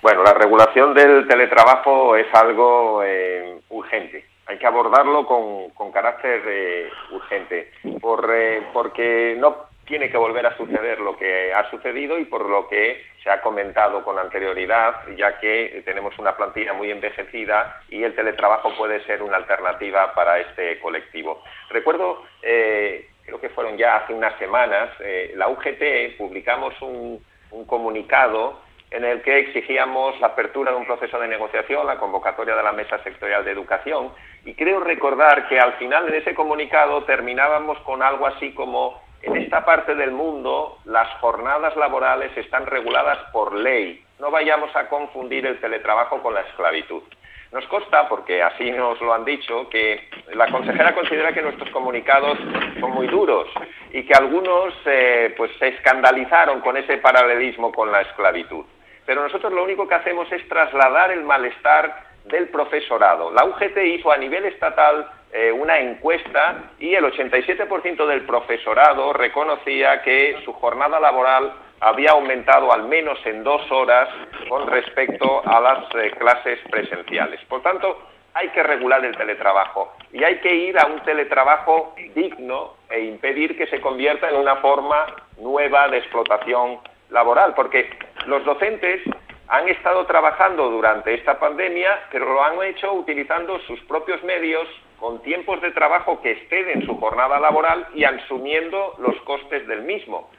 Bueno, 0.01 0.23
la 0.23 0.33
regulación 0.33 0.93
del 0.93 1.27
teletrabajo 1.27 2.15
es 2.15 2.27
algo 2.33 3.01
eh, 3.03 3.59
urgente. 3.69 4.25
Hay 4.45 4.57
que 4.57 4.67
abordarlo 4.67 5.25
con, 5.25 5.91
carácter 5.91 6.41
eh, 6.47 6.89
urgente, 7.11 7.71
por, 7.99 8.29
eh, 8.33 8.67
porque 8.71 9.35
no 9.37 9.67
tiene 9.87 10.09
que 10.09 10.17
volver 10.17 10.45
a 10.45 10.55
suceder 10.57 10.99
lo 10.99 11.17
que 11.17 11.53
ha 11.53 11.69
sucedido 11.71 12.19
y 12.19 12.25
por 12.25 12.47
lo 12.47 12.67
que 12.67 13.03
se 13.23 13.29
ha 13.29 13.41
comentado 13.41 14.03
con 14.03 14.19
anterioridad, 14.19 15.07
ya 15.15 15.39
que 15.39 15.81
tenemos 15.85 16.17
una 16.19 16.35
plantilla 16.35 16.73
muy 16.73 16.91
envejecida 16.91 17.81
y 17.89 18.03
el 18.03 18.13
teletrabajo 18.13 18.75
puede 18.77 19.03
ser 19.05 19.23
una 19.23 19.37
alternativa 19.37 20.13
para 20.13 20.39
este 20.39 20.79
colectivo. 20.79 21.41
Recuerdo, 21.69 22.23
eh, 22.41 23.09
creo 23.25 23.39
que 23.39 23.49
fueron 23.49 23.77
ya 23.77 23.97
hace 23.97 24.13
unas 24.13 24.37
semanas, 24.37 24.89
eh, 24.99 25.33
la 25.35 25.47
UGT 25.47 26.17
publicamos 26.17 26.79
un, 26.81 27.23
un 27.51 27.65
comunicado 27.65 28.61
en 28.91 29.03
el 29.03 29.21
que 29.21 29.39
exigíamos 29.39 30.19
la 30.19 30.27
apertura 30.27 30.71
de 30.71 30.77
un 30.77 30.85
proceso 30.85 31.19
de 31.19 31.27
negociación, 31.27 31.85
la 31.87 31.97
convocatoria 31.97 32.55
de 32.55 32.63
la 32.63 32.71
Mesa 32.71 33.01
Sectorial 33.03 33.43
de 33.43 33.51
Educación, 33.51 34.11
y 34.45 34.53
creo 34.53 34.79
recordar 34.79 35.49
que 35.49 35.59
al 35.59 35.73
final 35.73 36.09
de 36.09 36.19
ese 36.19 36.33
comunicado 36.33 37.03
terminábamos 37.03 37.77
con 37.79 38.01
algo 38.01 38.27
así 38.27 38.53
como 38.53 39.06
en 39.21 39.37
esta 39.37 39.65
parte 39.65 39.95
del 39.95 40.11
mundo 40.11 40.77
las 40.85 41.07
jornadas 41.19 41.75
laborales 41.75 42.35
están 42.37 42.65
reguladas 42.65 43.17
por 43.31 43.53
ley. 43.53 44.03
No 44.19 44.31
vayamos 44.31 44.75
a 44.75 44.87
confundir 44.87 45.45
el 45.45 45.59
teletrabajo 45.59 46.21
con 46.21 46.33
la 46.33 46.41
esclavitud. 46.41 47.03
Nos 47.51 47.65
consta, 47.67 48.09
porque 48.09 48.43
así 48.43 48.71
nos 48.71 48.99
lo 48.99 49.13
han 49.13 49.23
dicho, 49.23 49.69
que 49.69 50.09
la 50.33 50.49
consejera 50.49 50.93
considera 50.93 51.33
que 51.33 51.41
nuestros 51.41 51.69
comunicados 51.69 52.37
son 52.79 52.91
muy 52.91 53.07
duros 53.07 53.47
y 53.91 54.03
que 54.03 54.13
algunos 54.13 54.73
eh, 54.85 55.33
pues 55.37 55.51
se 55.57 55.69
escandalizaron 55.69 56.59
con 56.59 56.75
ese 56.75 56.97
paralelismo 56.97 57.71
con 57.71 57.91
la 57.91 58.01
esclavitud. 58.01 58.65
Pero 59.05 59.23
nosotros 59.23 59.53
lo 59.53 59.63
único 59.63 59.87
que 59.87 59.95
hacemos 59.95 60.29
es 60.33 60.45
trasladar 60.49 61.11
el 61.11 61.23
malestar 61.23 62.07
del 62.25 62.49
profesorado. 62.49 63.31
La 63.31 63.45
UGT 63.45 63.77
hizo 63.77 64.11
a 64.11 64.17
nivel 64.17 64.43
estatal 64.45 65.09
eh, 65.31 65.51
una 65.51 65.79
encuesta 65.79 66.71
y 66.79 66.93
el 66.95 67.05
87% 67.05 68.05
del 68.05 68.25
profesorado 68.25 69.13
reconocía 69.13 70.01
que 70.01 70.37
su 70.45 70.53
jornada 70.53 70.99
laboral 70.99 71.53
había 71.79 72.11
aumentado 72.11 72.71
al 72.71 72.83
menos 72.83 73.19
en 73.25 73.43
dos 73.43 73.69
horas 73.71 74.09
con 74.49 74.67
respecto 74.67 75.41
a 75.45 75.59
las 75.59 75.95
eh, 75.95 76.11
clases 76.17 76.59
presenciales. 76.69 77.39
Por 77.45 77.61
tanto, 77.61 77.97
hay 78.33 78.49
que 78.49 78.63
regular 78.63 79.03
el 79.03 79.17
teletrabajo 79.17 79.93
y 80.13 80.23
hay 80.23 80.37
que 80.39 80.53
ir 80.53 80.79
a 80.79 80.85
un 80.85 80.99
teletrabajo 81.01 81.95
digno 82.15 82.75
e 82.89 83.01
impedir 83.01 83.57
que 83.57 83.67
se 83.67 83.81
convierta 83.81 84.29
en 84.29 84.37
una 84.37 84.57
forma 84.57 85.07
nueva 85.39 85.87
de 85.89 85.97
explotación 85.97 86.79
laboral, 87.09 87.53
porque 87.55 87.89
los 88.25 88.43
docentes 88.45 89.01
han 89.47 89.67
estado 89.69 90.05
trabajando 90.05 90.69
durante 90.69 91.13
esta 91.13 91.39
pandemia, 91.39 91.99
pero 92.11 92.25
lo 92.25 92.43
han 92.43 92.61
hecho 92.63 92.93
utilizando 92.93 93.59
sus 93.61 93.79
propios 93.81 94.23
medios, 94.23 94.67
con 94.99 95.21
tiempos 95.21 95.61
de 95.61 95.71
trabajo 95.71 96.21
que 96.21 96.31
exceden 96.31 96.85
su 96.85 96.99
jornada 96.99 97.39
laboral 97.39 97.87
y 97.93 98.03
asumiendo 98.03 98.95
los 98.99 99.15
costes 99.21 99.67
del 99.67 99.83
mismo. 99.83 100.29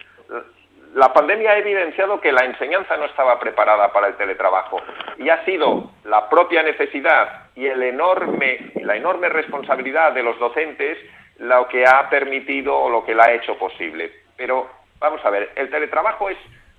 la 0.94 1.12
pandemia 1.12 1.52
ha 1.52 1.58
evidenciado 1.58 2.20
que 2.20 2.32
la 2.32 2.44
enseñanza 2.44 2.96
no 2.96 3.04
estaba 3.04 3.38
preparada 3.38 3.92
para 3.92 4.08
el 4.08 4.16
teletrabajo 4.16 4.80
y 5.18 5.28
ha 5.28 5.44
sido 5.44 5.90
la 6.04 6.28
propia 6.28 6.62
necesidad 6.62 7.50
y 7.54 7.68
la 7.68 7.86
enorme 8.96 9.28
responsabilidad 9.28 10.12
de 10.12 10.22
los 10.22 10.38
docentes 10.38 10.98
lo 11.38 11.68
que 11.68 11.84
ha 11.86 12.08
permitido 12.10 12.76
o 12.76 12.90
lo 12.90 13.04
que 13.04 13.14
la 13.14 13.24
ha 13.24 13.32
hecho 13.32 13.56
posible. 13.56 14.12
Pero 14.36 14.68
vamos 14.98 15.24
a 15.24 15.30
ver, 15.30 15.52
el 15.56 15.70
teletrabajo 15.70 16.28
es 16.28 16.38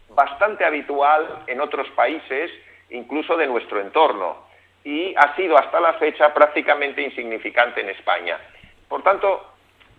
bastante 0.09 0.65
habitual 0.65 1.43
en 1.47 1.61
otros 1.61 1.87
países, 1.91 2.51
incluso 2.89 3.37
de 3.37 3.47
nuestro 3.47 3.79
entorno, 3.79 4.48
y 4.83 5.13
ha 5.15 5.35
sido 5.35 5.57
hasta 5.57 5.79
la 5.79 5.93
fecha 5.93 6.33
prácticamente 6.33 7.01
insignificante 7.01 7.81
en 7.81 7.89
España. 7.89 8.37
Por 8.87 9.03
tanto, 9.03 9.45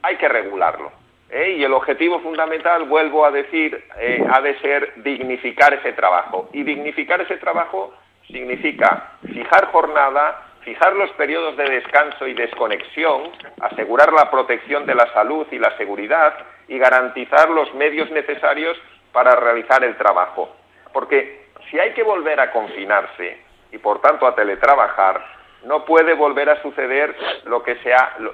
hay 0.03 0.17
que 0.17 0.29
regularlo. 0.29 0.93
¿eh? 1.31 1.57
Y 1.59 1.65
el 1.65 1.73
objetivo 1.73 2.21
fundamental, 2.21 2.85
vuelvo 2.85 3.25
a 3.25 3.31
decir, 3.31 3.85
eh, 3.99 4.25
ha 4.31 4.41
de 4.41 4.59
ser 4.61 5.03
dignificar 5.03 5.75
ese 5.75 5.93
trabajo. 5.93 6.49
Y 6.53 6.63
dignificar 6.63 7.21
ese 7.21 7.37
trabajo 7.37 7.95
significa 8.27 9.13
fijar 9.27 9.67
jornada, 9.67 10.47
fijar 10.63 10.95
los 10.95 11.11
periodos 11.13 11.57
de 11.57 11.65
descanso 11.65 12.27
y 12.27 12.35
desconexión, 12.35 13.31
asegurar 13.61 14.13
la 14.13 14.31
protección 14.31 14.87
de 14.87 14.95
la 14.95 15.13
salud 15.13 15.47
y 15.51 15.59
la 15.59 15.77
seguridad 15.77 16.35
y 16.69 16.79
garantizar 16.79 17.51
los 17.51 17.73
medios 17.75 18.11
necesarios 18.11 18.77
para 19.13 19.35
realizar 19.37 19.83
el 19.85 19.97
trabajo. 19.97 20.55
Porque 20.93 21.47
si 21.71 21.79
hay 21.79 21.93
que 21.93 22.03
volver 22.03 22.41
a 22.41 22.53
confinarse 22.53 23.50
y 23.73 23.79
por 23.79 24.01
tanto 24.01 24.27
a 24.27 24.35
teletrabajar, 24.35 25.25
no 25.65 25.85
puede 25.85 26.15
volver 26.15 26.49
a 26.51 26.63
suceder 26.63 27.15
lo 27.45 27.63
que, 27.63 27.77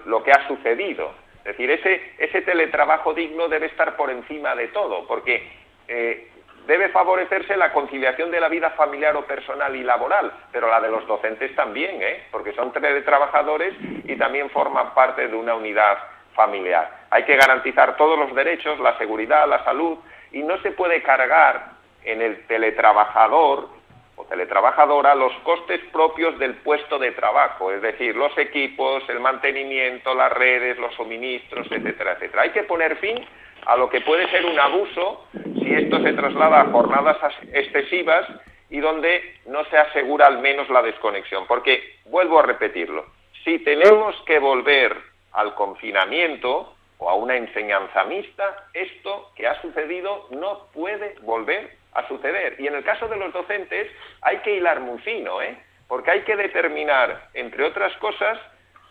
lo 0.05 0.22
que 0.22 0.30
ha 0.30 0.47
sucedido 0.47 1.26
es 1.47 1.57
decir, 1.57 1.70
ese, 1.70 2.03
ese 2.18 2.43
teletrabajo 2.43 3.14
digno 3.14 3.47
debe 3.47 3.66
estar 3.66 3.95
por 3.95 4.11
encima 4.11 4.57
de 4.57 4.66
todo, 4.66 5.07
porque 5.07 5.49
eh, 5.87 6.28
debe 6.66 6.89
favorecerse 6.89 7.57
la 7.57 7.72
conciliación 7.72 8.32
de 8.32 8.41
la 8.41 8.49
vida 8.49 8.70
familiar 8.70 9.14
o 9.14 9.24
personal 9.24 9.76
y 9.76 9.84
laboral, 9.84 10.32
pero 10.51 10.68
la 10.68 10.80
de 10.80 10.91
los 10.91 11.07
docentes 11.07 11.55
también, 11.55 12.03
¿eh? 12.03 12.24
porque 12.32 12.53
son 12.55 12.72
teletrabajadores 12.72 13.74
y 13.80 14.16
también 14.16 14.51
forman 14.51 14.93
parte 14.93 15.28
de 15.28 15.37
una 15.37 15.55
unidad 15.55 15.99
familiar. 16.34 16.91
Hay 17.11 17.22
que 17.22 17.37
garantizar 17.37 17.97
todos 17.97 18.18
los 18.18 18.34
derechos, 18.34 18.80
la 18.80 18.99
seguridad, 18.99 19.47
la 19.47 19.62
salud, 19.62 19.99
y 20.32 20.43
no 20.43 20.59
se 20.62 20.72
puede 20.72 21.01
cargar 21.05 21.76
en 22.03 22.22
el 22.22 22.45
teletrabajador 22.49 23.68
o 24.17 24.25
teletrabajadora 24.25 25.14
los 25.14 25.33
costes 25.45 25.81
propios 25.93 26.39
del 26.39 26.55
puesto 26.57 26.99
de 26.99 27.12
trabajo, 27.12 27.71
es 27.71 27.83
decir, 27.83 28.17
los 28.17 28.37
equipos, 28.39 29.03
el 29.09 29.21
mantenimiento, 29.21 30.14
las 30.14 30.33
redes, 30.33 30.79
los 30.79 30.95
suministros, 30.95 31.67
etcétera, 31.71 32.12
etcétera. 32.12 32.43
Hay 32.43 32.51
que 32.51 32.62
poner 32.64 32.97
fin 32.97 33.25
a 33.67 33.77
lo 33.77 33.91
que 33.91 34.01
puede 34.01 34.29
ser 34.31 34.47
un 34.47 34.59
abuso 34.59 35.27
si 35.61 35.75
esto 35.75 36.03
se 36.03 36.12
traslada 36.12 36.62
a 36.62 36.71
jornadas 36.71 37.19
excesivas 37.53 38.27
y 38.71 38.81
donde 38.81 39.37
no 39.47 39.64
se 39.67 39.77
asegura 39.77 40.27
al 40.27 40.39
menos 40.39 40.69
la 40.71 40.83
desconexión. 40.83 41.47
Porque, 41.47 41.97
vuelvo 42.07 42.39
a 42.39 42.43
repetirlo, 42.43 43.05
si 43.45 43.59
tenemos 43.61 44.17
que 44.27 44.39
volver 44.39 44.97
al 45.33 45.55
confinamiento 45.55 46.75
o 46.99 47.11
a 47.11 47.14
una 47.14 47.37
enseñanza 47.37 48.05
mixta, 48.05 48.69
esto 48.73 49.31
que 49.37 49.47
ha 49.47 49.61
sucedido 49.61 50.27
no 50.31 50.67
puede 50.73 51.14
volver 51.23 51.77
a 51.97 52.07
suceder. 52.09 52.57
Y 52.59 52.67
en 52.67 52.75
el 52.75 52.85
caso 52.85 53.09
de 53.09 53.17
los 53.17 53.33
docentes 53.33 53.91
hay 54.23 54.39
que 54.39 54.57
hilar 54.57 54.81
muy 54.81 54.99
fino, 55.01 55.41
¿eh? 55.43 55.57
porque 55.89 56.11
hay 56.11 56.23
que 56.23 56.37
determinar, 56.37 57.29
entre 57.35 57.65
otras 57.65 57.97
cosas, 57.99 58.39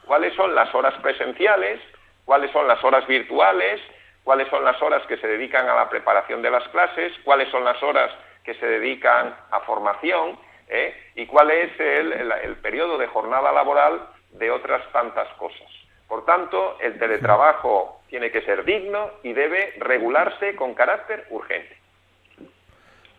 cuáles 0.06 0.34
son 0.36 0.56
las 0.56 0.74
horas 0.74 0.93
presenciales, 1.01 1.80
cuáles 2.26 2.51
son 2.51 2.68
las 2.68 2.84
horas 2.84 3.06
virtuales, 3.08 3.82
cuáles 4.24 4.47
son 4.49 4.64
las 4.64 4.82
horas 4.82 5.06
que 5.08 5.18
se 5.18 5.28
dedican 5.28 5.70
a 5.70 5.76
la 5.76 5.89
preparación 5.89 6.41
de 6.41 6.49
las 6.49 6.68
clases, 6.70 7.14
cuáles 7.24 7.49
son 7.49 7.64
las 7.64 7.82
horas 7.84 8.12
que 8.43 8.56
se 8.56 8.66
dedican 8.66 9.36
a 9.51 9.60
formación 9.62 10.38
¿eh? 10.68 10.95
y 11.16 11.26
cuál 11.26 11.51
es 11.51 11.80
el, 11.80 12.12
el 12.43 12.56
periodo 12.58 12.97
de 12.97 13.08
jornada 13.08 13.51
laboral 13.51 14.08
de 14.32 14.51
otras 14.51 14.82
tantas 14.91 15.28
cosas. 15.36 15.68
Por 16.08 16.26
tanto, 16.26 16.78
el 16.82 16.97
teletrabajo 16.99 18.01
tiene 18.10 18.32
que 18.32 18.41
ser 18.41 18.64
digno 18.64 19.12
y 19.24 19.34
debe 19.34 19.74
regularse 19.80 20.56
con 20.56 20.76
carácter 20.76 21.26
urgente. 21.30 21.84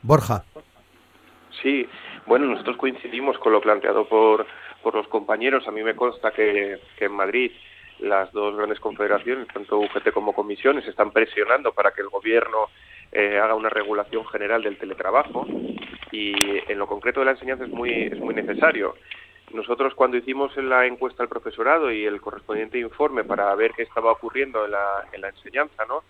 Borja. 0.03 0.45
Sí, 1.63 1.89
bueno, 2.27 2.47
nosotros 2.47 2.77
coincidimos 2.77 3.39
con 3.39 3.53
lo 3.53 3.61
planteado 3.61 4.09
por, 4.09 4.47
por 4.83 4.95
los 4.95 5.09
compañeros. 5.09 5.67
A 5.67 5.71
mí 5.71 5.83
me 5.83 5.97
consta 5.97 6.31
que, 6.33 6.79
en 6.99 7.13
Madrid 7.13 7.53
las 7.99 8.31
dos 8.33 8.55
grandes 8.55 8.79
confederaciones, 8.79 9.49
tanto 9.49 9.79
UGT 9.79 10.13
como 10.13 10.35
comisiones, 10.35 10.87
están 10.87 11.13
presionando 11.13 11.73
para 11.73 11.93
que 11.93 12.03
el 12.03 12.09
gobierno 12.09 12.67
eh, 13.11 13.39
haga 13.39 13.55
una 13.55 13.71
regulación 13.71 14.27
general 14.27 14.63
del 14.63 14.77
teletrabajo 14.77 15.47
y 16.13 16.35
en 16.71 16.79
lo 16.79 16.87
concreto 16.87 17.21
de 17.21 17.27
la 17.27 17.33
enseñanza 17.33 17.65
es 17.65 17.71
muy, 17.71 17.91
es 17.91 18.19
muy 18.19 18.35
necesario. 18.35 18.97
Nosotros 19.53 19.95
cuando 19.95 20.17
hicimos 20.17 20.57
la 20.57 20.87
encuesta 20.87 21.23
al 21.23 21.29
profesorado 21.29 21.91
y 21.91 22.05
el 22.05 22.21
correspondiente 22.21 22.79
informe 22.79 23.25
para 23.25 23.55
ver 23.55 23.73
qué 23.73 23.83
estaba 23.83 24.13
ocurriendo 24.13 24.65
en 24.65 24.73
la, 24.73 25.07
en 25.13 25.21
la 25.21 25.29
enseñanza, 25.29 25.85
¿no? 25.87 26.03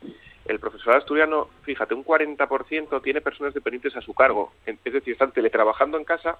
el 0.48 0.60
profesorado 0.60 0.98
asturiano, 0.98 1.48
fíjate, 1.62 1.94
un 1.94 2.04
40% 2.04 3.02
tiene 3.02 3.20
personas 3.20 3.52
dependientes 3.52 3.96
a 3.96 4.00
su 4.00 4.14
cargo, 4.14 4.52
es 4.64 4.92
decir, 4.92 5.12
están 5.12 5.32
teletrabajando 5.32 5.98
en 5.98 6.04
casa 6.04 6.38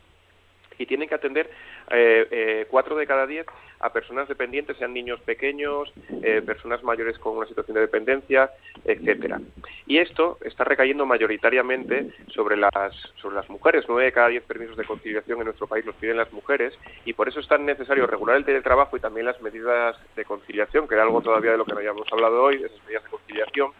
y 0.78 0.86
tienen 0.86 1.08
que 1.08 1.14
atender 1.14 1.50
eh, 1.90 2.26
eh, 2.30 2.66
cuatro 2.70 2.96
de 2.96 3.06
cada 3.06 3.26
diez 3.26 3.46
a 3.80 3.92
personas 3.92 4.26
dependientes, 4.28 4.76
sean 4.78 4.94
niños 4.94 5.20
pequeños, 5.20 5.92
eh, 6.22 6.42
personas 6.44 6.82
mayores 6.82 7.18
con 7.18 7.36
una 7.36 7.46
situación 7.46 7.74
de 7.74 7.82
dependencia, 7.82 8.50
etcétera. 8.84 9.40
Y 9.86 9.98
esto 9.98 10.38
está 10.42 10.64
recayendo 10.64 11.04
mayoritariamente 11.04 12.10
sobre 12.28 12.56
las 12.56 12.72
sobre 13.16 13.36
las 13.36 13.48
mujeres. 13.50 13.84
Nueve 13.88 14.04
de 14.04 14.12
cada 14.12 14.28
diez 14.28 14.44
permisos 14.44 14.76
de 14.76 14.84
conciliación 14.84 15.38
en 15.38 15.44
nuestro 15.46 15.66
país 15.66 15.84
los 15.84 15.94
piden 15.96 16.16
las 16.16 16.32
mujeres 16.32 16.72
y 17.04 17.12
por 17.12 17.28
eso 17.28 17.40
es 17.40 17.48
tan 17.48 17.66
necesario 17.66 18.06
regular 18.06 18.36
el 18.36 18.44
teletrabajo 18.44 18.96
y 18.96 19.00
también 19.00 19.26
las 19.26 19.40
medidas 19.42 19.96
de 20.14 20.24
conciliación, 20.24 20.88
que 20.88 20.94
era 20.94 21.04
algo 21.04 21.20
todavía 21.20 21.52
de 21.52 21.58
lo 21.58 21.64
que 21.64 21.72
no 21.72 21.78
habíamos 21.78 22.10
hablado 22.12 22.42
hoy, 22.42 22.58
de 22.58 22.66
esas 22.66 22.82
medidas 22.84 23.04
de 23.04 23.10
conciliación 23.10 23.72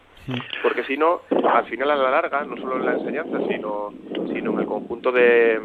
porque 0.61 0.83
si 0.83 0.97
no, 0.97 1.21
al 1.49 1.65
final 1.65 1.91
a 1.91 1.95
la 1.95 2.11
larga, 2.11 2.43
no 2.43 2.57
solo 2.57 2.77
en 2.77 2.85
la 2.85 2.93
enseñanza, 2.93 3.39
sino, 3.47 3.93
sino 4.33 4.51
en 4.51 4.59
el 4.59 4.65
conjunto 4.65 5.11
de, 5.11 5.59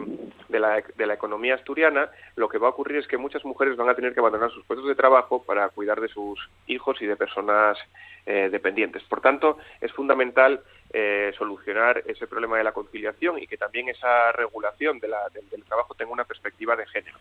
de, 0.52 0.60
la, 0.60 0.82
de 0.96 1.06
la 1.06 1.14
economía 1.14 1.56
asturiana, 1.56 2.10
lo 2.36 2.48
que 2.48 2.58
va 2.58 2.68
a 2.68 2.70
ocurrir 2.70 2.98
es 2.98 3.08
que 3.08 3.16
muchas 3.16 3.44
mujeres 3.44 3.76
van 3.76 3.88
a 3.88 3.94
tener 3.94 4.14
que 4.14 4.20
abandonar 4.20 4.50
sus 4.52 4.64
puestos 4.64 4.86
de 4.86 4.94
trabajo 4.94 5.42
para 5.42 5.68
cuidar 5.70 6.00
de 6.00 6.08
sus 6.08 6.38
hijos 6.68 7.02
y 7.02 7.06
de 7.06 7.16
personas 7.16 7.76
eh, 8.24 8.48
dependientes. 8.52 9.02
Por 9.04 9.20
tanto, 9.20 9.58
es 9.80 9.90
fundamental 9.92 10.60
eh, 10.92 11.32
solucionar 11.36 12.04
ese 12.06 12.28
problema 12.28 12.58
de 12.58 12.64
la 12.64 12.72
conciliación 12.72 13.40
y 13.40 13.48
que 13.48 13.56
también 13.56 13.88
esa 13.88 14.30
regulación 14.30 15.00
de 15.00 15.08
la, 15.08 15.28
del, 15.30 15.64
trabajo 15.64 15.94
tenga 15.94 16.12
una 16.12 16.24
perspectiva 16.24 16.76
de 16.76 16.86
género. 16.86 17.18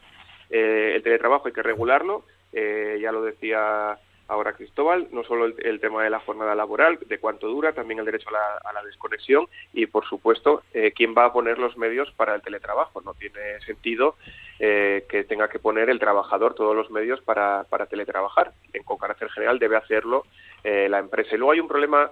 Eh, 0.51 0.93
el 0.95 1.01
teletrabajo 1.01 1.47
hay 1.47 1.53
que 1.53 1.63
regularlo, 1.63 2.25
ya 2.53 3.11
lo 3.13 3.23
decía 3.23 3.97
ahora 4.31 4.53
Cristóbal, 4.53 5.09
no 5.11 5.25
solo 5.25 5.45
el, 5.45 5.79
tema 5.81 6.05
de 6.05 6.09
la 6.09 6.21
jornada 6.21 6.55
laboral, 6.55 6.97
de 7.05 7.19
cuánto 7.19 7.47
dura, 7.47 7.73
también 7.73 7.99
el 7.99 8.05
derecho 8.05 8.29
a 8.29 8.71
la, 8.71 8.81
desconexión 8.83 9.45
y, 9.73 9.87
por 9.87 10.07
supuesto, 10.07 10.63
eh, 10.73 10.93
quién 10.95 11.13
va 11.15 11.25
a 11.25 11.33
poner 11.33 11.59
los 11.59 11.77
medios 11.77 12.09
para 12.13 12.33
el 12.33 12.41
teletrabajo. 12.41 13.01
No 13.01 13.13
tiene 13.13 13.59
sentido 13.65 14.15
eh, 14.57 15.05
que 15.09 15.25
tenga 15.25 15.49
que 15.49 15.59
poner 15.59 15.89
el 15.89 15.99
trabajador 15.99 16.55
todos 16.55 16.73
los 16.73 16.89
medios 16.91 17.21
para, 17.21 17.65
para 17.69 17.87
teletrabajar. 17.87 18.53
En, 18.71 18.83
con 18.83 18.97
carácter 18.97 19.29
general 19.31 19.59
debe 19.59 19.75
hacerlo 19.75 20.25
eh, 20.63 20.87
la 20.89 20.99
empresa. 20.99 21.35
Y 21.35 21.37
luego 21.37 21.51
hay 21.51 21.59
un 21.59 21.67
problema 21.67 22.09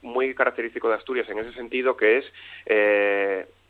muy 0.00 0.34
característico 0.34 0.88
de 0.88 0.94
Asturias 0.94 1.28
en 1.28 1.38
ese 1.38 1.52
sentido, 1.52 1.98
que 1.98 2.18
es 2.18 2.32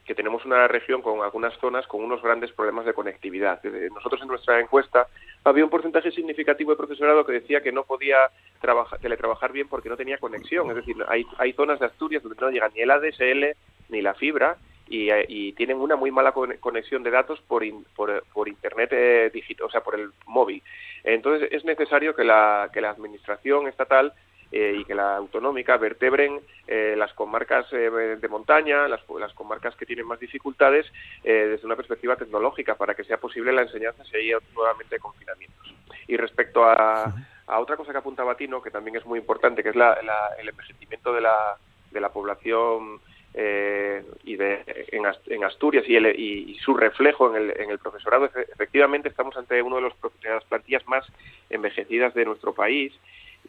que 0.04 0.14
tenemos 0.14 0.44
una 0.44 0.66
región 0.68 1.00
con 1.00 1.22
algunas 1.22 1.56
zonas 1.58 1.86
con 1.86 2.02
unos 2.02 2.22
grandes 2.22 2.52
problemas 2.52 2.84
de 2.84 2.94
conectividad. 2.94 3.62
Nosotros 3.94 4.20
en 4.22 4.28
nuestra 4.28 4.60
encuesta 4.60 5.06
había 5.44 5.64
un 5.64 5.70
porcentaje 5.70 6.10
significativo 6.10 6.72
de 6.72 6.76
profesorado 6.76 7.24
que 7.24 7.32
decía 7.32 7.62
que 7.62 7.72
no 7.72 7.84
podía 7.84 8.16
trabajar, 8.60 8.98
teletrabajar 8.98 9.52
bien 9.52 9.68
porque 9.68 9.88
no 9.88 9.96
tenía 9.96 10.18
conexión. 10.18 10.68
Es 10.70 10.76
decir, 10.76 10.96
hay, 11.08 11.24
hay 11.38 11.52
zonas 11.52 11.78
de 11.78 11.86
Asturias 11.86 12.22
donde 12.22 12.40
no 12.40 12.50
llega 12.50 12.68
ni 12.68 12.80
el 12.80 12.90
ADSL 12.90 13.56
ni 13.90 14.02
la 14.02 14.14
fibra 14.14 14.56
y, 14.88 15.52
tienen 15.52 15.78
una 15.78 15.96
muy 15.96 16.10
mala 16.10 16.32
conexión 16.32 17.02
de 17.02 17.10
datos 17.10 17.40
por, 17.42 17.64
por, 17.94 18.48
Internet 18.48 18.90
eh, 18.92 19.30
digital, 19.32 19.66
o 19.66 19.70
sea, 19.70 19.82
por 19.82 19.98
el 19.98 20.10
móvil. 20.26 20.62
Entonces 21.04 21.48
es 21.50 21.64
necesario 21.64 22.14
que 22.14 22.24
la, 22.24 22.70
que 22.72 22.80
la 22.80 22.90
Administración 22.90 23.68
estatal 23.68 24.12
eh, 24.54 24.76
y 24.80 24.84
que 24.84 24.94
la 24.94 25.16
autonómica 25.16 25.78
vertebren 25.78 26.38
eh, 26.66 26.94
las 26.94 27.14
comarcas 27.14 27.72
eh, 27.72 28.18
de 28.20 28.28
montaña, 28.28 28.86
las, 28.86 29.00
las, 29.18 29.32
comarcas 29.32 29.74
que 29.76 29.86
tienen 29.86 30.06
más 30.06 30.20
dificultades 30.20 30.84
desde 31.24 31.64
una 31.64 31.74
perspectiva 31.74 32.16
tecnológica 32.16 32.74
para 32.74 32.94
que 32.94 33.04
sea 33.04 33.16
posible 33.16 33.50
la 33.50 33.62
enseñanza 33.62 34.04
si 34.04 34.14
hay 34.14 34.32
nuevamente 34.54 34.98
confinamientos. 34.98 35.74
Y 36.06 36.18
respecto 36.18 36.64
a, 36.64 37.14
a 37.46 37.60
otra 37.60 37.78
cosa 37.78 37.92
que 37.92 37.98
apuntaba 37.98 38.36
Tino, 38.36 38.60
que 38.60 38.70
también 38.70 38.96
es 38.96 39.06
muy 39.06 39.18
importante, 39.18 39.62
que 39.62 39.70
es 39.70 39.76
la, 39.76 39.98
el 40.38 40.48
envejecimiento 40.50 41.14
de 41.14 41.22
la, 41.22 41.56
de 41.90 42.00
la 42.00 42.10
población 42.10 43.00
y 43.34 44.36
de, 44.36 44.62
en, 45.28 45.44
Asturias 45.46 45.84
y, 45.88 45.96
y, 45.96 46.58
su 46.58 46.74
reflejo 46.74 47.34
en 47.34 47.42
el, 47.42 47.58
en 47.58 47.70
el, 47.70 47.78
profesorado. 47.78 48.26
Efectivamente, 48.26 49.08
estamos 49.08 49.34
ante 49.38 49.62
uno 49.62 49.76
de, 49.76 49.90
de 50.22 50.28
las 50.28 50.44
plantillas 50.44 50.86
más 50.86 51.06
envejecidas 51.48 52.12
de 52.12 52.26
nuestro 52.26 52.52
país 52.52 52.92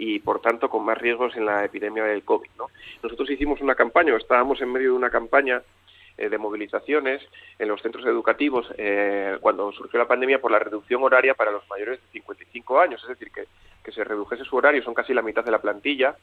y 0.06 0.20
por 0.20 0.42
tanto 0.42 0.70
con 0.70 0.84
más 0.84 0.98
riesgos 0.98 1.36
en 1.38 1.46
la 1.46 1.64
epidemia 1.64 2.04
del 2.04 2.24
COVID. 2.24 2.50
¿no? 2.58 2.68
Nosotros 3.02 3.30
hicimos 3.30 3.62
una 3.62 3.76
campaña, 3.76 4.16
estábamos 4.18 4.62
en 4.62 4.72
medio 4.72 4.92
de 4.92 4.98
una 4.98 5.10
campaña 5.10 5.62
eh, 6.18 6.30
de 6.30 6.38
movilizaciones 6.38 7.22
en 7.60 7.68
los 7.68 7.82
centros 7.82 8.06
educativos 8.06 8.68
eh, 8.78 9.38
cuando 9.42 9.72
surgió 9.72 10.00
la 10.00 10.08
pandemia 10.08 10.42
por 10.42 10.52
la 10.52 10.60
reducción 10.60 11.04
horaria 11.04 11.34
para 11.34 11.52
los 11.52 11.68
mayores 11.70 12.02
de 12.02 12.08
55 12.20 12.80
años, 12.80 13.02
es 13.04 13.10
decir, 13.10 13.32
que, 13.32 13.46
que 13.84 13.92
se 13.92 14.04
redujese 14.04 14.44
su 14.44 14.56
horario, 14.56 14.84
son 14.84 14.94
casi 14.94 15.14
la 15.14 15.22
mitad 15.22 15.44
de 15.44 15.52
la 15.52 15.62
plantilla, 15.62 16.16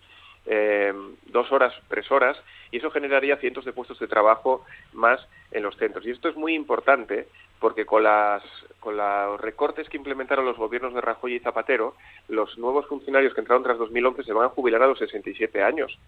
eh, 0.47 0.93
dos 1.26 1.53
horas, 1.53 1.74
tres 1.88 2.11
horas, 2.11 2.36
y 2.70 2.78
eso 2.78 2.91
generaría 2.91 3.36
cientos 3.36 3.64
de 3.64 3.72
puestos 3.72 3.99
de 3.99 4.09
trabajo 4.09 4.64
más 4.93 5.20
en 5.51 5.62
los 5.62 5.76
centros. 5.76 6.07
Y 6.07 6.11
esto 6.11 6.28
es 6.28 6.36
muy 6.36 6.55
importante 6.55 7.28
porque 7.59 7.84
con, 7.84 8.03
las, 8.03 8.43
con 8.80 8.97
los 8.97 9.41
recortes 9.41 9.88
que 9.88 9.99
implementaron 9.99 10.47
los 10.47 10.57
gobiernos 10.57 10.95
de 10.95 11.03
Rajoy 11.03 11.34
y 11.34 11.41
Zapatero, 11.41 11.95
los 12.28 12.57
nuevos 12.57 12.86
funcionarios 12.86 13.34
que 13.34 13.41
entraron 13.41 13.62
tras 13.62 13.78
2011 13.78 14.24
se 14.24 14.32
van 14.32 14.47
a 14.47 14.51
jubilar 14.51 14.82
a 14.82 14.86
los 14.86 14.99
67 14.99 15.62
años. 15.62 15.99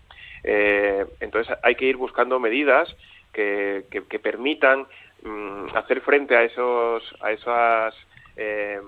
Eh, 0.45 1.05
entonces 1.21 1.55
hay 1.63 1.75
que 1.75 1.85
ir 1.85 1.97
buscando 1.97 2.41
medidas 2.41 2.97
que, 3.33 3.85
que, 3.91 4.19
permitan 4.19 4.87
mm, 5.23 5.77
hacer 5.77 6.01
frente 6.03 6.37
a 6.37 6.45
esos 6.45 7.03
a 7.21 7.33
esas 7.33 7.95
eh, 8.37 8.81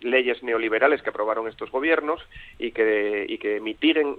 leyes 0.00 0.42
neoliberales 0.42 1.02
que 1.02 1.10
aprobaron 1.10 1.48
estos 1.48 1.70
gobiernos 1.70 2.20
y 2.58 2.72
que, 2.72 3.26
y 3.28 3.38
que 3.38 3.60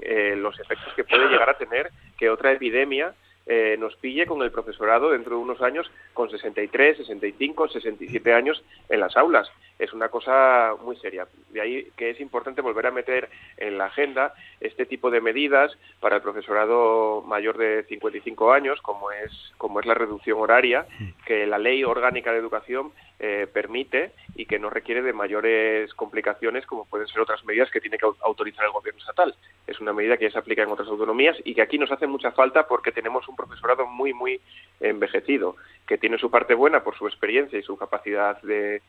eh, 0.02 0.36
los 0.36 0.60
efectos 0.60 0.94
que 0.94 1.04
puede 1.04 1.30
llegar 1.30 1.50
a 1.50 1.58
tener 1.58 1.92
que 2.18 2.30
otra 2.30 2.52
epidemia 2.52 3.14
eh, 3.52 3.78
nos 3.80 3.96
pille 3.96 4.28
con 4.28 4.44
el 4.44 4.52
profesorado 4.52 5.10
dentro 5.10 5.36
de 5.36 5.42
unos 5.42 5.60
años 5.64 5.90
con 6.14 6.30
63, 6.30 6.98
65, 6.98 7.70
67 7.70 8.32
años 8.32 8.64
en 8.90 9.00
las 9.00 9.18
aulas. 9.18 9.50
Es 9.80 9.92
una 9.92 10.10
cosa 10.10 10.76
muy 10.84 10.96
seria. 10.98 11.28
De 11.50 11.60
ahí 11.60 11.88
que 11.98 12.12
es 12.12 12.20
importante 12.22 12.62
volver 12.62 12.86
a 12.86 12.92
meter 12.92 13.28
en 13.58 13.80
la 13.80 13.86
agenda 13.86 14.36
este 14.60 14.86
tipo 14.86 15.10
de 15.10 15.20
medidas 15.20 15.76
para 16.00 16.18
el 16.18 16.22
profesorado 16.22 17.24
mayor 17.24 17.58
de 17.58 17.86
55 17.86 18.54
años, 18.54 18.80
como 18.82 19.12
es, 19.12 19.32
como 19.58 19.80
es 19.80 19.88
la 19.88 19.96
reducción 19.96 20.40
horaria, 20.40 20.86
que 21.26 21.48
la 21.48 21.58
Ley 21.58 21.84
Orgánica 21.84 22.32
de 22.32 22.38
Educación 22.38 22.92
eh, 23.22 23.48
permite 23.52 24.14
y 24.36 24.46
que 24.46 24.60
no 24.60 24.70
requiere 24.70 25.02
de 25.02 25.12
mayores 25.12 25.94
complicaciones 25.94 26.66
como 26.66 26.86
pueden 26.86 27.06
ser 27.08 27.20
otras 27.20 27.44
medidas 27.44 27.70
que 27.70 27.82
tiene 27.82 27.98
que 27.98 28.06
autorizar 28.22 28.64
el 28.64 28.72
gobierno 28.72 29.02
estatal. 29.02 29.36
Es 29.68 29.82
una 29.82 29.92
medida 29.92 30.16
que 30.16 30.24
ya 30.24 30.32
se 30.32 30.40
aplica 30.40 30.64
en 30.64 30.70
otras 30.70 30.88
autonomías 30.88 31.36
y 31.44 31.54
que 31.54 31.62
aquí 31.62 31.78
nos 31.78 31.92
hace 31.92 32.08
mucha 32.08 32.32
falta 32.32 32.66
porque 32.66 32.94
tenemos 32.94 33.28
un 33.28 33.36
profesorado 33.36 33.86
muy, 33.88 34.14
muy 34.14 34.40
envejecido, 34.80 35.58
que 35.86 35.98
tiene 35.98 36.18
su 36.18 36.32
parte 36.32 36.54
buena 36.54 36.82
por 36.82 36.98
su 36.98 37.08
experiencia 37.08 37.60
y 37.60 37.64
su 37.64 37.76
capacidad 37.76 38.42
de, 38.42 38.82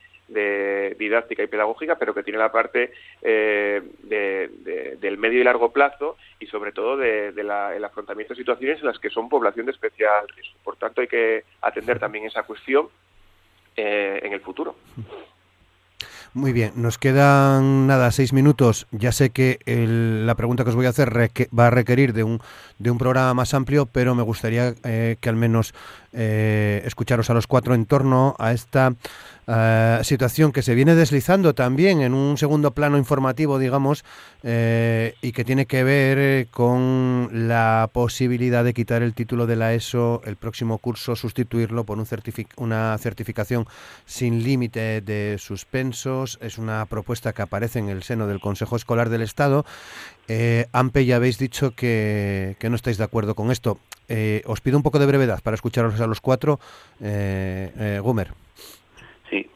didáctica 0.97 1.43
y 1.43 1.49
pedagógica, 1.49 1.97
pero 1.97 2.15
que 2.15 2.23
tiene 2.23 2.39
la 2.39 2.53
parte 2.53 2.93
eh, 3.23 3.83
del 4.03 5.19
medio 5.19 5.41
y 5.41 5.45
largo 5.45 5.73
plazo 5.73 6.17
y 6.39 6.47
sobre 6.47 6.71
todo 6.71 6.97
del 6.97 7.51
afrontamiento 7.85 8.35
de 8.35 8.39
situaciones 8.39 8.79
en 8.79 8.87
las 8.87 9.01
que 9.01 9.11
son 9.11 9.29
población 9.29 9.67
de 9.67 9.73
especial 9.73 10.29
riesgo. 10.29 10.57
Por 10.63 10.77
tanto, 10.77 11.01
hay 11.01 11.09
que 11.09 11.43
atender 11.63 11.99
también 11.99 12.27
esa 12.27 12.45
cuestión 12.45 12.91
eh, 13.77 14.21
en 14.23 14.33
el 14.33 14.41
futuro. 14.41 14.77
Muy 16.33 16.53
bien, 16.53 16.73
nos 16.77 16.97
quedan 16.97 17.89
nada, 17.89 18.13
seis 18.13 18.33
minutos. 18.33 18.87
Ya 18.93 19.11
sé 19.11 19.31
que 19.31 19.59
la 19.67 20.37
pregunta 20.37 20.63
que 20.63 20.71
os 20.71 20.77
voy 20.77 20.87
a 20.87 20.91
hacer 20.91 21.11
va 21.13 21.67
a 21.67 21.71
requerir 21.71 22.13
de 22.13 22.23
un, 22.23 22.41
de 22.79 22.91
un 22.93 22.99
programa 22.99 23.35
más 23.35 23.53
amplio, 23.53 23.87
pero 23.87 24.15
me 24.15 24.23
gustaría 24.23 24.75
eh, 24.85 25.17
que 25.21 25.29
al 25.29 25.35
menos 25.35 25.75
eh, 26.13 26.83
escucharos 26.85 27.31
a 27.31 27.35
los 27.35 27.47
cuatro 27.47 27.75
en 27.75 27.87
torno 27.87 28.35
a 28.39 28.53
esta 28.53 28.95
eh, 29.47 30.01
situación 30.03 30.53
que 30.53 30.63
se 30.63 30.75
viene 30.75 30.95
deslizando 30.95 31.55
también 31.55 32.03
en 32.03 32.15
un 32.15 32.37
segundo 32.37 32.71
plano 32.71 32.99
informativo, 32.99 33.59
digamos, 33.59 34.05
eh, 34.43 35.15
y 35.23 35.33
que 35.33 35.45
tiene 35.45 35.67
que 35.67 35.83
ver 35.83 36.49
con 36.49 37.29
la 37.33 37.89
posibilidad 37.93 38.63
de 38.63 38.75
quitar 38.75 39.03
el 39.03 39.15
título 39.15 39.47
de 39.47 39.57
la 39.57 39.75
ESO 39.75 40.23
el 40.25 40.37
próximo 40.37 40.79
curso, 40.79 41.17
sustituirlo 41.17 41.85
por 41.85 41.99
un 41.99 42.07
una 42.57 42.99
certificación 42.99 43.67
sin 44.05 44.43
límite 44.43 45.01
de 45.01 45.37
suspensos. 45.39 46.39
Es 46.43 46.59
una 46.59 46.87
propuesta 46.87 47.33
que 47.33 47.43
aparece 47.43 47.79
en 47.79 47.89
el 47.89 48.03
seno 48.03 48.27
del 48.27 48.41
Consejo 48.41 48.77
Escolar 48.77 49.09
del 49.09 49.23
Estado. 49.23 49.65
Ampe, 50.73 51.05
ya 51.05 51.17
habéis 51.17 51.39
dicho 51.39 51.73
que, 51.75 52.57
que 52.59 52.69
no 52.69 52.77
estáis 52.77 52.99
de 52.99 53.05
acuerdo 53.05 53.35
con 53.35 53.51
esto. 53.51 53.79
Eh, 54.11 54.43
os 54.45 54.61
pido 54.61 54.77
un 54.77 54.83
poco 54.83 54.99
de 54.99 55.07
brevedad 55.07 55.41
para 55.41 55.55
escucharos 55.55 56.01
a 56.01 56.07
los 56.09 56.21
cuatro. 56.21 56.59
Eh, 57.01 57.71
eh. 57.79 58.01
Sí, 59.31 59.49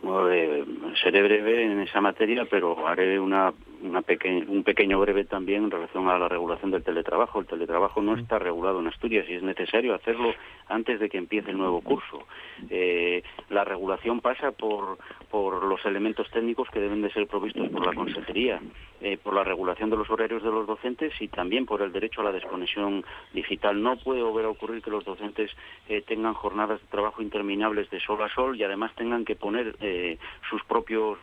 seré 1.03 1.23
breve 1.23 1.65
en 1.65 1.81
esa 1.81 2.01
materia, 2.01 2.47
pero 2.49 2.87
haré 2.87 3.19
una 3.19 3.53
un 3.85 4.63
pequeño 4.65 4.99
breve 4.99 5.25
también 5.25 5.65
en 5.65 5.71
relación 5.71 6.09
a 6.09 6.19
la 6.19 6.29
regulación 6.29 6.71
del 6.71 6.83
teletrabajo. 6.83 7.41
El 7.41 7.47
teletrabajo 7.47 8.01
no 8.01 8.17
está 8.17 8.39
regulado 8.39 8.81
en 8.81 8.89
Asturias 8.89 9.27
y 9.29 9.35
es 9.35 9.43
necesario 9.43 9.95
hacerlo 9.95 10.33
antes 10.69 10.99
de 11.01 11.09
que 11.09 11.19
empiece 11.19 11.51
el 11.51 11.59
nuevo 11.59 11.81
curso. 11.83 12.27
Eh, 12.71 13.23
la 13.51 13.65
regulación 13.65 14.21
pasa 14.21 14.53
por, 14.53 14.99
por 15.31 15.65
los 15.65 15.85
elementos 15.85 16.31
técnicos 16.31 16.69
que 16.71 16.81
deben 16.81 17.03
de 17.03 17.13
ser 17.13 17.27
provistos 17.27 17.69
por 17.69 17.87
la 17.87 17.95
Consejería, 17.95 18.61
eh, 19.01 19.19
por 19.23 19.35
la 19.35 19.45
regulación 19.45 19.91
de 19.91 19.97
los 19.97 20.09
horarios 20.09 20.43
de 20.43 20.51
los 20.51 20.67
docentes 20.67 21.13
y 21.21 21.29
también 21.29 21.67
por 21.67 21.83
el 21.83 21.93
derecho 21.93 22.23
a 22.23 22.25
la 22.25 22.33
desconexión 22.33 23.05
digital. 23.33 23.83
No 23.83 23.97
puede 23.97 24.23
volver 24.23 24.47
a 24.47 24.51
ocurrir 24.51 24.83
que 24.83 24.91
los 24.91 25.05
docentes 25.05 25.51
eh, 25.89 26.03
tengan 26.03 26.35
jornadas 26.35 26.81
de 26.81 26.87
trabajo 26.89 27.21
interminables 27.21 27.91
de 27.91 28.01
sol 28.01 28.23
a 28.23 28.29
sol 28.31 28.57
y 28.57 28.65
además 28.65 28.95
tengan 28.95 29.25
que 29.25 29.37
poner 29.37 29.77
sus 30.49 30.63
propios 30.65 31.19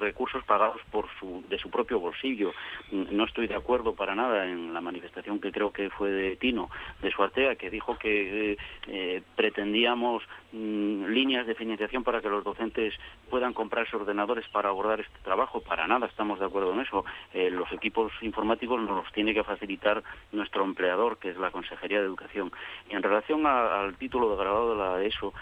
recursos 0.00 0.42
pagados 0.44 0.80
por 0.90 1.06
su, 1.18 1.44
de 1.48 1.58
su 1.58 1.70
propio 1.70 2.00
bolsillo. 2.06 2.52
No 2.92 3.24
estoy 3.24 3.46
de 3.48 3.54
acuerdo 3.54 3.94
para 3.94 4.14
nada 4.14 4.46
en 4.46 4.72
la 4.72 4.80
manifestación 4.80 5.40
que 5.40 5.50
creo 5.50 5.72
que 5.72 5.90
fue 5.90 6.10
de 6.10 6.36
Tino, 6.36 6.70
de 7.02 7.10
Suartea, 7.10 7.56
que 7.56 7.70
dijo 7.70 7.98
que 7.98 8.52
eh, 8.52 8.56
eh, 8.86 9.22
pretendíamos 9.34 10.22
mm, 10.52 11.06
líneas 11.06 11.46
de 11.46 11.54
financiación 11.54 12.04
para 12.04 12.20
que 12.20 12.28
los 12.28 12.44
docentes 12.44 12.94
puedan 13.28 13.52
comprarse 13.52 13.96
ordenadores 13.96 14.46
para 14.48 14.68
abordar 14.68 15.00
este 15.00 15.18
trabajo. 15.24 15.60
Para 15.60 15.86
nada 15.86 16.06
estamos 16.06 16.38
de 16.38 16.46
acuerdo 16.46 16.72
en 16.74 16.80
eso. 16.80 17.04
Eh, 17.34 17.50
los 17.50 17.70
equipos 17.72 18.12
informáticos 18.22 18.80
nos 18.80 19.04
los 19.04 19.12
tiene 19.12 19.34
que 19.34 19.42
facilitar 19.42 20.02
nuestro 20.32 20.64
empleador, 20.64 21.18
que 21.18 21.30
es 21.30 21.36
la 21.36 21.50
Consejería 21.50 22.00
de 22.00 22.06
Educación. 22.06 22.52
Y 22.88 22.94
en 22.94 23.02
relación 23.02 23.44
al 23.46 23.96
título 23.96 24.30
de 24.30 24.36
graduado 24.36 24.70
de 24.72 24.78
la 24.78 25.02
ESO, 25.04 25.32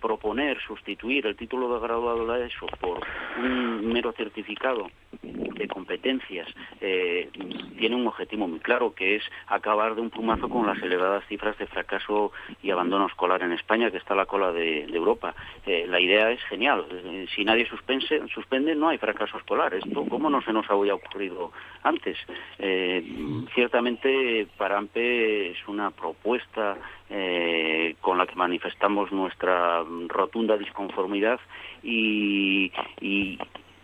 proponer 0.00 0.60
sustituir 0.60 1.26
el 1.26 1.36
título 1.36 1.72
de 1.72 1.80
graduado 1.80 2.26
de 2.26 2.26
la 2.26 2.46
ESO 2.46 2.66
por 2.80 2.98
un 3.38 3.92
mero 3.92 4.12
certificado 4.12 4.88
de 5.22 5.68
competencias 5.76 6.48
eh, 6.80 7.28
tiene 7.78 7.96
un 7.96 8.06
objetivo 8.06 8.48
muy 8.48 8.60
claro, 8.60 8.94
que 8.94 9.16
es 9.16 9.22
acabar 9.46 9.94
de 9.94 10.00
un 10.00 10.08
plumazo 10.08 10.48
con 10.48 10.66
las 10.66 10.82
elevadas 10.82 11.22
cifras 11.28 11.58
de 11.58 11.66
fracaso 11.66 12.32
y 12.62 12.70
abandono 12.70 13.06
escolar 13.06 13.42
en 13.42 13.52
España, 13.52 13.90
que 13.90 13.98
está 13.98 14.14
a 14.14 14.16
la 14.16 14.24
cola 14.24 14.52
de, 14.52 14.84
Europa. 14.84 15.34
Eh, 15.66 15.84
la 15.86 16.00
idea 16.00 16.30
es 16.30 16.42
genial. 16.44 16.86
Eh, 16.90 17.26
si 17.34 17.44
nadie 17.44 17.66
suspense, 17.66 18.22
suspende, 18.32 18.74
no 18.74 18.88
hay 18.88 18.96
fracaso 18.96 19.36
escolar. 19.36 19.74
Esto, 19.74 20.06
¿cómo 20.08 20.30
no 20.30 20.40
se 20.40 20.54
nos 20.54 20.68
había 20.70 20.94
ocurrido 20.94 21.52
antes? 21.82 22.16
ciertamente, 23.54 24.48
para 24.56 24.78
AMPE 24.78 25.50
es 25.50 25.68
una 25.68 25.90
propuesta 25.90 26.76
con 28.00 28.18
la 28.18 28.26
que 28.26 28.34
manifestamos 28.34 29.12
nuestra 29.12 29.84
rotunda 30.08 30.56
disconformidad 30.56 31.38
y, 31.82 32.72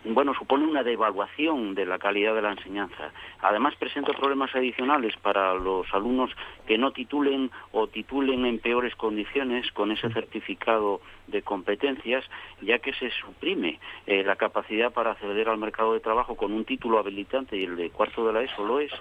bueno, 0.05 0.33
supone 0.33 0.65
una 0.65 0.83
devaluación 0.83 1.75
de 1.75 1.85
la 1.85 1.97
calidad 1.97 2.35
de 2.35 2.41
la 2.41 2.51
enseñanza. 2.51 3.11
Además, 3.41 3.75
presenta 3.75 4.13
problemas 4.13 4.53
adicionales 4.55 5.15
para 5.17 5.53
los 5.53 5.91
alumnos 5.93 6.31
que 6.67 6.77
no 6.77 6.91
titulen 6.91 7.51
o 7.71 7.87
titulen 7.87 8.45
en 8.45 8.59
peores 8.59 8.95
condiciones 8.95 9.71
con 9.71 9.91
ese 9.91 10.09
certificado 10.09 11.01
de 11.27 11.41
competencias, 11.41 12.23
ya 12.61 12.79
que 12.79 12.93
se 12.93 13.09
suprime 13.11 13.79
eh, 14.05 14.23
la 14.23 14.35
capacidad 14.35 14.91
para 14.91 15.11
acceder 15.11 15.49
al 15.49 15.57
mercado 15.57 15.93
de 15.93 15.99
trabajo 15.99 16.35
con 16.35 16.53
un 16.53 16.65
título 16.65 16.99
habilitante 16.99 17.57
y 17.57 17.63
el 17.63 17.75
de 17.75 17.89
cuarto 17.89 18.25
de 18.25 18.33
la 18.33 18.41
ESO 18.41 18.65
lo 18.65 18.79
es, 18.79 18.91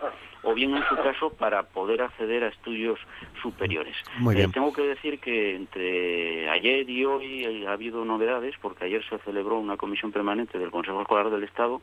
o 0.43 0.55
bien 0.55 0.77
en 0.77 0.85
su 0.89 0.97
caso 0.97 1.31
para 1.31 1.65
poder 1.65 2.03
acceder 2.03 2.45
a 2.45 2.49
estudios 2.49 2.99
superiores. 3.41 3.97
Eh, 4.35 4.49
tengo 4.53 4.73
que 4.73 4.83
decir 4.83 5.19
que 5.19 5.57
entre 5.57 6.49
ayer 6.51 6.89
y 6.89 7.05
hoy 7.05 7.67
ha 7.67 7.73
habido 7.73 8.05
novedades, 8.05 8.55
porque 8.61 8.85
ayer 8.85 9.05
se 9.09 9.19
celebró 9.19 9.59
una 9.59 9.77
comisión 9.77 10.13
permanente 10.13 10.59
del 10.59 10.71
Consejo 10.71 11.01
Escolar 11.01 11.31
del 11.31 11.45
Estado 11.45 11.81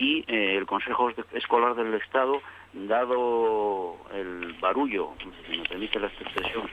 y 0.00 0.24
eh, 0.28 0.56
el 0.56 0.66
Consejo 0.66 1.10
Escolar 1.32 1.74
del 1.74 1.92
Estado, 1.94 2.40
dado 2.72 3.96
el 4.14 4.54
barullo, 4.60 5.10
si 5.46 5.58
me 5.58 5.68
permite 5.68 6.00
la 6.00 6.06
expresión, 6.06 6.68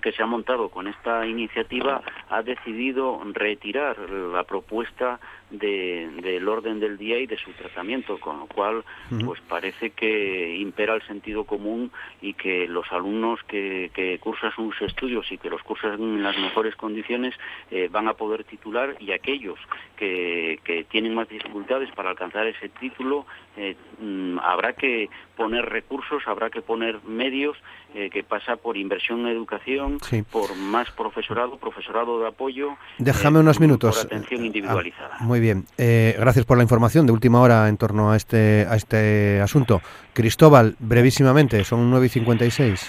que 0.00 0.12
se, 0.12 0.22
ha, 0.22 0.26
montado 0.26 0.68
con 0.68 0.86
esta 0.86 1.26
iniciativa 1.26 2.02
ha 2.28 2.42
decidido 2.42 3.20
retirar 3.32 3.98
la 3.98 4.44
propuesta 4.44 5.20
del 5.52 6.48
orden 6.48 6.80
del 6.80 6.96
día 6.96 7.18
y 7.18 7.26
de 7.26 7.36
su 7.36 7.52
tratamiento, 7.52 8.18
con 8.18 8.38
lo 8.40 8.46
cual 8.46 8.84
pues 9.24 9.40
parece 9.42 9.90
que 9.90 10.56
impera 10.56 10.94
el 10.94 11.02
sentido 11.06 11.44
común 11.44 11.92
y 12.20 12.34
que 12.34 12.66
los 12.66 12.90
alumnos 12.90 13.40
que, 13.46 14.18
cursan 14.20 14.52
sus 14.52 14.80
estudios 14.82 15.30
y 15.30 15.38
que 15.38 15.50
los 15.50 15.62
cursan 15.62 15.94
en 15.94 16.22
las 16.22 16.36
mejores 16.38 16.74
condiciones 16.76 17.34
eh, 17.70 17.88
van 17.90 18.08
a 18.08 18.14
poder 18.14 18.44
titular 18.44 18.96
y 18.98 19.12
aquellos 19.12 19.58
que, 19.96 20.58
tienen 20.90 21.14
más 21.14 21.28
dificultades 21.28 21.90
para 21.92 22.10
alcanzar 22.10 22.46
ese 22.46 22.68
título 22.68 23.26
eh, 23.56 23.76
mm, 24.00 24.38
habrá 24.38 24.72
que 24.72 25.08
poner 25.36 25.64
recursos, 25.66 26.22
habrá 26.26 26.50
que 26.50 26.62
poner 26.62 27.02
medios 27.04 27.56
eh, 27.94 28.10
que 28.10 28.22
pasa 28.22 28.56
por 28.56 28.76
inversión 28.76 29.20
en 29.20 29.26
educación, 29.28 29.98
por 30.30 30.56
más 30.56 30.90
profesorado, 30.92 31.58
profesorado 31.58 32.20
de 32.20 32.28
apoyo. 32.28 32.76
Déjame 32.98 33.40
unos 33.40 33.60
minutos. 33.60 33.96
Por 33.96 34.06
atención 34.06 34.44
individualizada. 34.46 35.16
muy 35.20 35.40
bien. 35.40 35.41
Eh, 35.78 36.16
gracias 36.18 36.44
por 36.44 36.56
la 36.56 36.62
información 36.62 37.06
de 37.06 37.12
última 37.12 37.40
hora 37.40 37.68
en 37.68 37.76
torno 37.76 38.12
a 38.12 38.16
este, 38.16 38.66
a 38.68 38.76
este 38.76 39.40
asunto. 39.40 39.80
Cristóbal, 40.12 40.76
brevísimamente, 40.78 41.64
son 41.64 41.90
9 41.90 42.06
y 42.06 42.08
56 42.08 42.80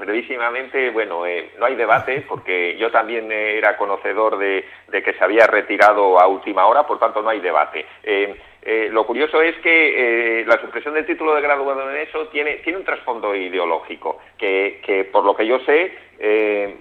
brevísimamente, 0.00 0.90
bueno, 0.90 1.26
eh, 1.26 1.52
no 1.58 1.66
hay 1.66 1.76
debate 1.76 2.24
porque 2.28 2.76
yo 2.76 2.90
también 2.90 3.30
era 3.30 3.76
conocedor 3.76 4.38
de, 4.38 4.64
que 4.90 5.12
se 5.12 5.22
había 5.22 5.46
retirado 5.46 6.18
a 6.18 6.26
última 6.26 6.66
hora, 6.66 6.86
por 6.86 6.98
tanto 6.98 7.22
no 7.22 7.28
hay 7.28 7.40
debate. 7.40 7.86
Eh, 8.02 8.88
lo 8.90 9.06
curioso 9.06 9.40
es 9.40 9.56
que 9.58 10.44
la 10.46 10.60
supresión 10.60 10.94
del 10.94 11.06
título 11.06 11.34
de 11.34 11.40
graduado 11.40 11.90
en 11.90 11.96
eso 11.96 12.26
tiene, 12.28 12.60
un 12.66 12.84
trasfondo 12.84 13.34
ideológico 13.34 14.18
que, 14.36 15.08
por 15.12 15.24
lo 15.24 15.34
que 15.34 15.46
yo 15.46 15.60
sé, 15.60 15.92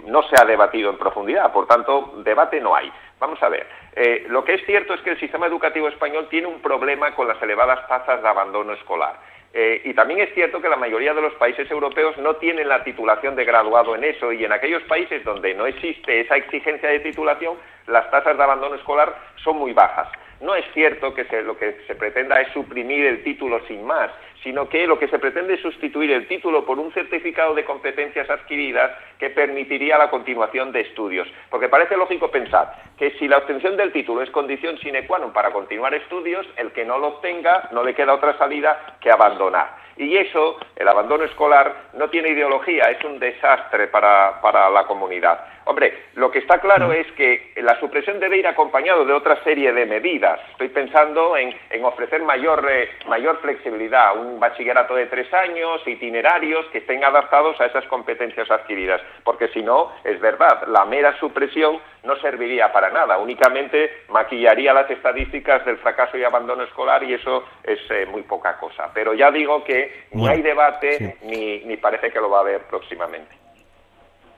no 0.05 0.23
se 0.23 0.35
ha 0.41 0.45
debatido 0.45 0.89
en 0.89 0.97
profundidad. 0.97 1.53
Por 1.53 1.67
tanto, 1.67 2.15
debate 2.17 2.59
no 2.59 2.75
hay. 2.75 2.91
Vamos 3.19 3.41
a 3.43 3.49
ver. 3.49 3.67
Eh, 3.95 4.25
lo 4.29 4.45
que 4.45 4.53
es 4.53 4.65
cierto 4.65 4.93
es 4.93 5.01
que 5.01 5.11
el 5.11 5.19
sistema 5.19 5.47
educativo 5.47 5.89
español 5.89 6.27
tiene 6.29 6.47
un 6.47 6.61
problema 6.61 7.13
con 7.15 7.27
las 7.27 7.41
elevadas 7.41 7.87
tasas 7.87 8.21
de 8.21 8.27
abandono 8.27 8.73
escolar. 8.73 9.19
Eh, 9.53 9.81
y 9.83 9.93
también 9.93 10.19
es 10.19 10.33
cierto 10.35 10.61
que 10.61 10.69
la 10.69 10.75
mayoría 10.75 11.13
de 11.13 11.21
los 11.21 11.33
países 11.33 11.69
europeos 11.71 12.15
no 12.19 12.35
tienen 12.35 12.67
la 12.67 12.83
titulación 12.83 13.35
de 13.35 13.45
graduado 13.45 13.95
en 13.95 14.03
eso 14.03 14.31
y 14.31 14.45
en 14.45 14.51
aquellos 14.51 14.83
países 14.83 15.23
donde 15.23 15.55
no 15.55 15.65
existe 15.65 16.21
esa 16.21 16.37
exigencia 16.37 16.89
de 16.89 16.99
titulación, 16.99 17.57
las 17.87 18.09
tasas 18.11 18.37
de 18.37 18.43
abandono 18.43 18.75
escolar 18.75 19.15
son 19.43 19.57
muy 19.57 19.73
bajas. 19.73 20.07
No 20.41 20.55
es 20.55 20.65
cierto 20.73 21.13
que 21.13 21.25
lo 21.41 21.57
que 21.57 21.77
se 21.85 21.95
pretenda 21.95 22.39
es 22.39 22.51
suprimir 22.53 23.05
el 23.05 23.23
título 23.23 23.59
sin 23.67 23.85
más, 23.85 24.09
sino 24.41 24.69
que 24.69 24.87
lo 24.87 24.97
que 24.97 25.09
se 25.09 25.19
pretende 25.19 25.55
es 25.55 25.61
sustituir 25.61 26.11
el 26.11 26.27
título 26.27 26.65
por 26.65 26.79
un 26.79 26.93
certificado 26.93 27.53
de 27.53 27.65
competencias 27.65 28.29
adquiridas 28.29 28.91
que 29.17 29.29
permitiría 29.29 29.97
la 29.97 30.09
continuación 30.09 30.71
de 30.71 30.81
estudios. 30.81 31.27
Porque 31.49 31.67
parece 31.67 31.97
lógico 31.97 32.31
pensar 32.31 32.73
que 32.97 33.11
si 33.19 33.27
la 33.27 33.37
obtención 33.37 33.75
del 33.75 33.91
título 33.91 34.21
es 34.21 34.29
condición 34.29 34.77
sine 34.77 35.05
qua 35.05 35.19
non 35.19 35.35
para 35.35 35.51
continuar 35.51 35.93
estudios, 35.93 36.47
el 36.55 36.71
que 36.71 36.85
no 36.85 36.97
lo 36.97 37.19
obtenga 37.19 37.67
no 37.75 37.83
le 37.83 37.93
queda 37.93 38.15
otra 38.15 38.37
salida 38.37 38.95
que 39.01 39.11
abandonar. 39.11 39.75
Y 39.99 40.15
eso, 40.15 40.55
el 40.77 40.87
abandono 40.87 41.25
escolar, 41.25 41.91
no 41.93 42.09
tiene 42.09 42.29
ideología, 42.29 42.85
es 42.85 43.03
un 43.03 43.19
desastre 43.19 43.87
para, 43.87 44.39
para 44.39 44.69
la 44.69 44.87
comunidad. 44.87 45.43
Hombre, 45.65 45.93
lo 46.15 46.31
que 46.31 46.39
está 46.39 46.59
claro 46.59 46.91
es 46.91 47.05
que 47.13 47.53
la 47.57 47.79
supresión 47.79 48.19
debe 48.19 48.37
ir 48.37 48.47
acompañado 48.47 49.05
de 49.05 49.13
otra 49.13 49.43
serie 49.43 49.71
de 49.71 49.85
medidas. 49.85 50.39
Estoy 50.51 50.69
pensando 50.69 51.37
en, 51.37 51.53
ofrecer 51.83 52.21
mayor, 52.23 52.67
eh, 52.69 52.89
mayor 53.07 53.39
flexibilidad, 53.41 54.17
un 54.17 54.39
bachillerato 54.39 54.95
de 54.95 55.05
tres 55.07 55.31
años, 55.33 55.81
itinerarios 55.85 56.65
que 56.67 56.79
estén 56.79 57.03
adaptados 57.03 57.59
a 57.61 57.65
esas 57.65 57.85
competencias 57.85 58.49
adquiridas, 58.49 59.01
porque 59.23 59.47
si 59.49 59.61
no, 59.61 59.91
es 60.03 60.19
verdad, 60.19 60.67
la 60.67 60.85
mera 60.85 61.17
supresión 61.19 61.79
no 62.03 62.15
serviría 62.17 62.71
para 62.71 62.89
nada, 62.89 63.17
únicamente 63.17 64.03
maquillaría 64.09 64.73
las 64.73 64.89
estadísticas 64.89 65.65
del 65.65 65.77
fracaso 65.77 66.17
y 66.17 66.23
abandono 66.23 66.63
escolar 66.63 67.03
y 67.03 67.13
eso 67.13 67.43
es 67.63 67.79
eh, 67.89 68.05
muy 68.05 68.23
poca 68.23 68.57
cosa. 68.57 68.91
Pero 68.93 69.13
ya 69.13 69.31
digo 69.31 69.63
que 69.63 70.05
ni 70.11 70.27
hay 70.27 70.41
debate 70.41 71.17
ni, 71.23 71.59
ni 71.59 71.77
parece 71.77 72.11
que 72.11 72.19
lo 72.19 72.29
va 72.29 72.39
a 72.39 72.41
haber 72.41 72.61
próximamente. 72.63 73.38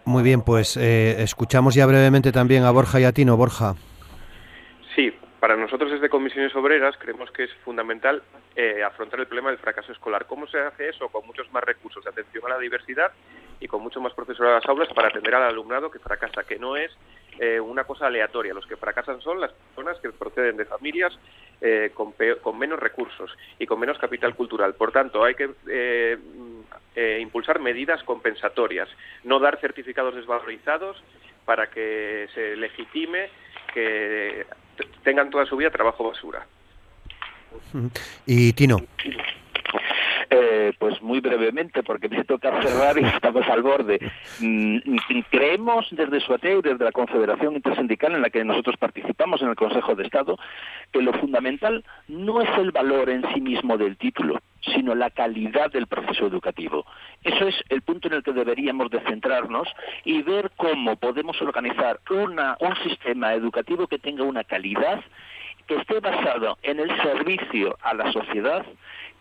Muy 0.06 0.24
bien, 0.24 0.42
pues 0.42 0.78
eh, 0.78 1.22
escuchamos 1.22 1.76
ya 1.76 1.86
brevemente 1.86 2.32
también 2.32 2.64
a 2.64 2.72
Borja 2.72 3.00
y 3.00 3.04
a 3.04 3.12
Tino. 3.12 3.38
Borja. 3.38 3.76
Sí, 4.96 5.14
para 5.40 5.56
nosotros 5.56 5.92
desde 5.92 6.10
Comisiones 6.10 6.56
Obreras 6.56 6.96
creemos 6.98 7.30
que 7.32 7.44
es 7.44 7.54
fundamental 7.64 8.24
eh, 8.56 8.84
afrontar 8.84 9.20
el 9.20 9.28
problema 9.28 9.50
del 9.50 9.60
fracaso 9.60 9.92
escolar. 9.92 10.26
¿Cómo 10.26 10.48
se 10.48 10.60
hace 10.60 10.90
eso? 10.90 11.08
Con 11.10 11.26
muchos 11.28 11.52
más 11.54 11.64
recursos 11.64 12.04
de 12.04 12.10
atención 12.10 12.44
a 12.48 12.56
la 12.56 12.58
diversidad 12.58 13.12
y 13.60 13.68
con 13.68 13.84
mucho 13.84 14.02
más 14.02 14.14
profesorado 14.14 14.56
en 14.56 14.62
las 14.62 14.70
aulas 14.70 14.90
para 14.94 15.10
atender 15.10 15.36
al 15.36 15.44
alumnado 15.44 15.92
que 15.92 16.00
fracasa, 16.00 16.44
que 16.46 16.58
no 16.58 16.76
es 16.76 16.92
eh, 17.40 17.60
una 17.60 17.84
cosa 17.84 18.08
aleatoria. 18.08 18.56
Los 18.56 18.66
que 18.66 18.78
fracasan 18.78 19.22
son 19.22 19.40
las 19.40 19.52
personas 19.52 20.00
que 20.00 20.10
proceden 20.10 20.58
de 20.58 20.66
familias 20.66 21.14
con, 21.94 22.16
con, 22.42 22.58
menos 22.58 22.80
recursos 22.80 23.30
y 23.60 23.68
con 23.68 23.80
menos 23.80 24.00
capital 24.00 24.34
cultural. 24.34 24.74
Por 24.74 24.92
tanto, 24.92 25.24
hay 25.24 25.36
que 25.36 25.52
eh, 26.96 27.20
impulsar 27.22 27.60
medidas 27.60 28.04
compensatorias, 28.04 28.90
no 29.24 29.40
dar 29.40 29.60
certificados 29.60 30.16
desvalorizados 30.16 31.02
para 31.46 31.70
que 31.70 32.28
se 32.34 32.56
legitime 32.56 33.30
que 33.74 34.46
tengan 35.04 35.30
toda 35.30 35.46
su 35.46 35.58
vida 35.58 35.70
trabajo 35.70 36.04
basura. 36.04 36.46
Y 38.26 38.54
Tino. 38.54 38.78
Eh, 40.34 40.72
pues 40.80 41.02
muy 41.02 41.20
brevemente, 41.20 41.84
porque 41.84 42.08
me 42.08 42.24
toca 42.24 42.62
cerrar 42.62 42.98
y 42.98 43.04
estamos 43.04 43.46
al 43.50 43.62
borde. 43.62 44.00
Mm, 44.40 44.78
creemos 45.30 45.88
desde 45.92 46.22
SUATE 46.22 46.54
y 46.54 46.62
desde 46.62 46.86
la 46.86 46.94
Confederación 46.94 47.54
Intersindical 47.56 48.16
en 48.16 48.22
la 48.22 48.30
que 48.30 48.46
nosotros 48.46 48.78
participamos 48.78 49.42
en 49.42 49.50
el 49.50 49.58
Consejo 49.58 49.94
de 49.94 50.06
Estado 50.06 50.38
que 50.94 51.02
lo 51.02 51.12
fundamental 51.12 51.84
no 52.08 52.42
es 52.42 52.50
el 52.58 52.72
valor 52.72 53.10
en 53.10 53.26
sí 53.34 53.42
mismo 53.42 53.78
del 53.78 53.98
título, 53.98 54.40
sino 54.74 54.96
la 54.96 55.10
calidad 55.10 55.70
del 55.70 55.88
proceso 55.88 56.28
educativo. 56.28 56.86
Eso 57.26 57.50
es 57.50 57.56
el 57.68 57.82
punto 57.82 58.08
en 58.08 58.14
el 58.14 58.24
que 58.24 58.32
deberíamos 58.32 58.90
de 58.90 59.02
centrarnos 59.02 59.68
y 60.06 60.22
ver 60.22 60.52
cómo 60.56 60.96
podemos 60.96 61.42
organizar 61.42 62.00
una, 62.10 62.56
un 62.62 62.76
sistema 62.78 63.34
educativo 63.34 63.86
que 63.88 64.00
tenga 64.00 64.24
una 64.24 64.46
calidad 64.46 65.04
que 65.68 65.76
esté 65.76 66.00
basado 66.00 66.58
en 66.64 66.80
el 66.80 66.90
servicio 67.02 67.78
a 67.82 67.94
la 67.94 68.12
sociedad 68.14 68.66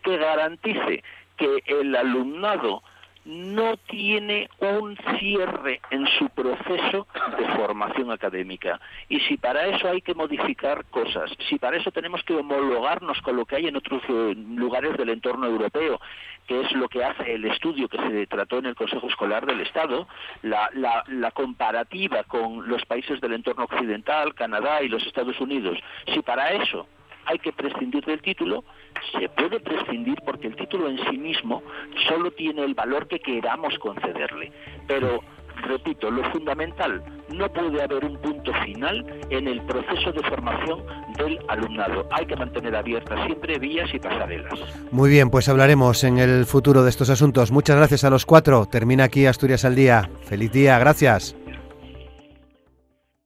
que 0.01 0.17
garantice 0.17 1.03
que 1.37 1.63
el 1.67 1.95
alumnado 1.95 2.83
no 3.23 3.77
tiene 3.77 4.49
un 4.59 4.97
cierre 5.19 5.79
en 5.91 6.07
su 6.17 6.29
proceso 6.29 7.07
de 7.37 7.47
formación 7.55 8.11
académica. 8.11 8.79
Y 9.09 9.19
si 9.21 9.37
para 9.37 9.67
eso 9.67 9.87
hay 9.87 10.01
que 10.01 10.15
modificar 10.15 10.85
cosas, 10.85 11.31
si 11.47 11.59
para 11.59 11.77
eso 11.77 11.91
tenemos 11.91 12.23
que 12.23 12.33
homologarnos 12.33 13.21
con 13.21 13.35
lo 13.35 13.45
que 13.45 13.57
hay 13.57 13.67
en 13.67 13.75
otros 13.75 14.01
eh, 14.09 14.33
lugares 14.35 14.97
del 14.97 15.09
entorno 15.09 15.45
europeo, 15.45 15.99
que 16.47 16.61
es 16.61 16.71
lo 16.71 16.89
que 16.89 17.03
hace 17.03 17.33
el 17.35 17.45
estudio 17.45 17.87
que 17.87 17.97
se 17.97 18.27
trató 18.27 18.57
en 18.57 18.65
el 18.65 18.75
Consejo 18.75 19.07
Escolar 19.07 19.45
del 19.45 19.61
Estado, 19.61 20.07
la, 20.41 20.69
la 21.07 21.31
comparativa 21.31 22.23
con 22.23 22.67
los 22.67 22.83
países 22.85 23.21
del 23.21 23.33
entorno 23.33 23.65
occidental, 23.65 24.33
Canadá 24.33 24.81
y 24.81 24.89
los 24.89 25.05
Estados 25.05 25.39
Unidos, 25.39 25.77
si 26.11 26.21
para 26.21 26.53
eso 26.53 26.87
hay 27.25 27.39
que 27.39 27.53
prescindir 27.53 28.03
del 28.05 28.21
título, 28.21 28.63
se 29.11 29.29
puede 29.29 29.59
prescindir 29.59 30.17
porque 30.25 30.47
el 30.47 30.55
título 30.55 30.89
en 30.89 30.97
sí 31.09 31.17
mismo 31.17 31.61
solo 32.07 32.31
tiene 32.31 32.63
el 32.63 32.73
valor 32.73 33.07
que 33.07 33.19
queramos 33.19 33.77
concederle. 33.79 34.51
Pero, 34.87 35.21
repito, 35.67 36.09
lo 36.09 36.23
fundamental, 36.31 37.03
no 37.29 37.51
puede 37.51 37.81
haber 37.81 38.05
un 38.05 38.17
punto 38.17 38.51
final 38.65 39.05
en 39.29 39.47
el 39.47 39.61
proceso 39.63 40.11
de 40.11 40.21
formación 40.23 40.83
del 41.17 41.39
alumnado. 41.47 42.07
Hay 42.11 42.25
que 42.25 42.35
mantener 42.35 42.75
abiertas 42.75 43.25
siempre 43.25 43.59
vías 43.59 43.93
y 43.93 43.99
pasarelas. 43.99 44.53
Muy 44.91 45.09
bien, 45.09 45.29
pues 45.29 45.49
hablaremos 45.49 46.03
en 46.03 46.17
el 46.19 46.45
futuro 46.45 46.83
de 46.83 46.89
estos 46.89 47.09
asuntos. 47.09 47.51
Muchas 47.51 47.77
gracias 47.77 48.03
a 48.03 48.09
los 48.09 48.25
cuatro. 48.25 48.65
Termina 48.65 49.05
aquí 49.05 49.25
Asturias 49.25 49.65
al 49.65 49.75
Día. 49.75 50.09
Feliz 50.23 50.51
día, 50.51 50.77
gracias. 50.79 51.35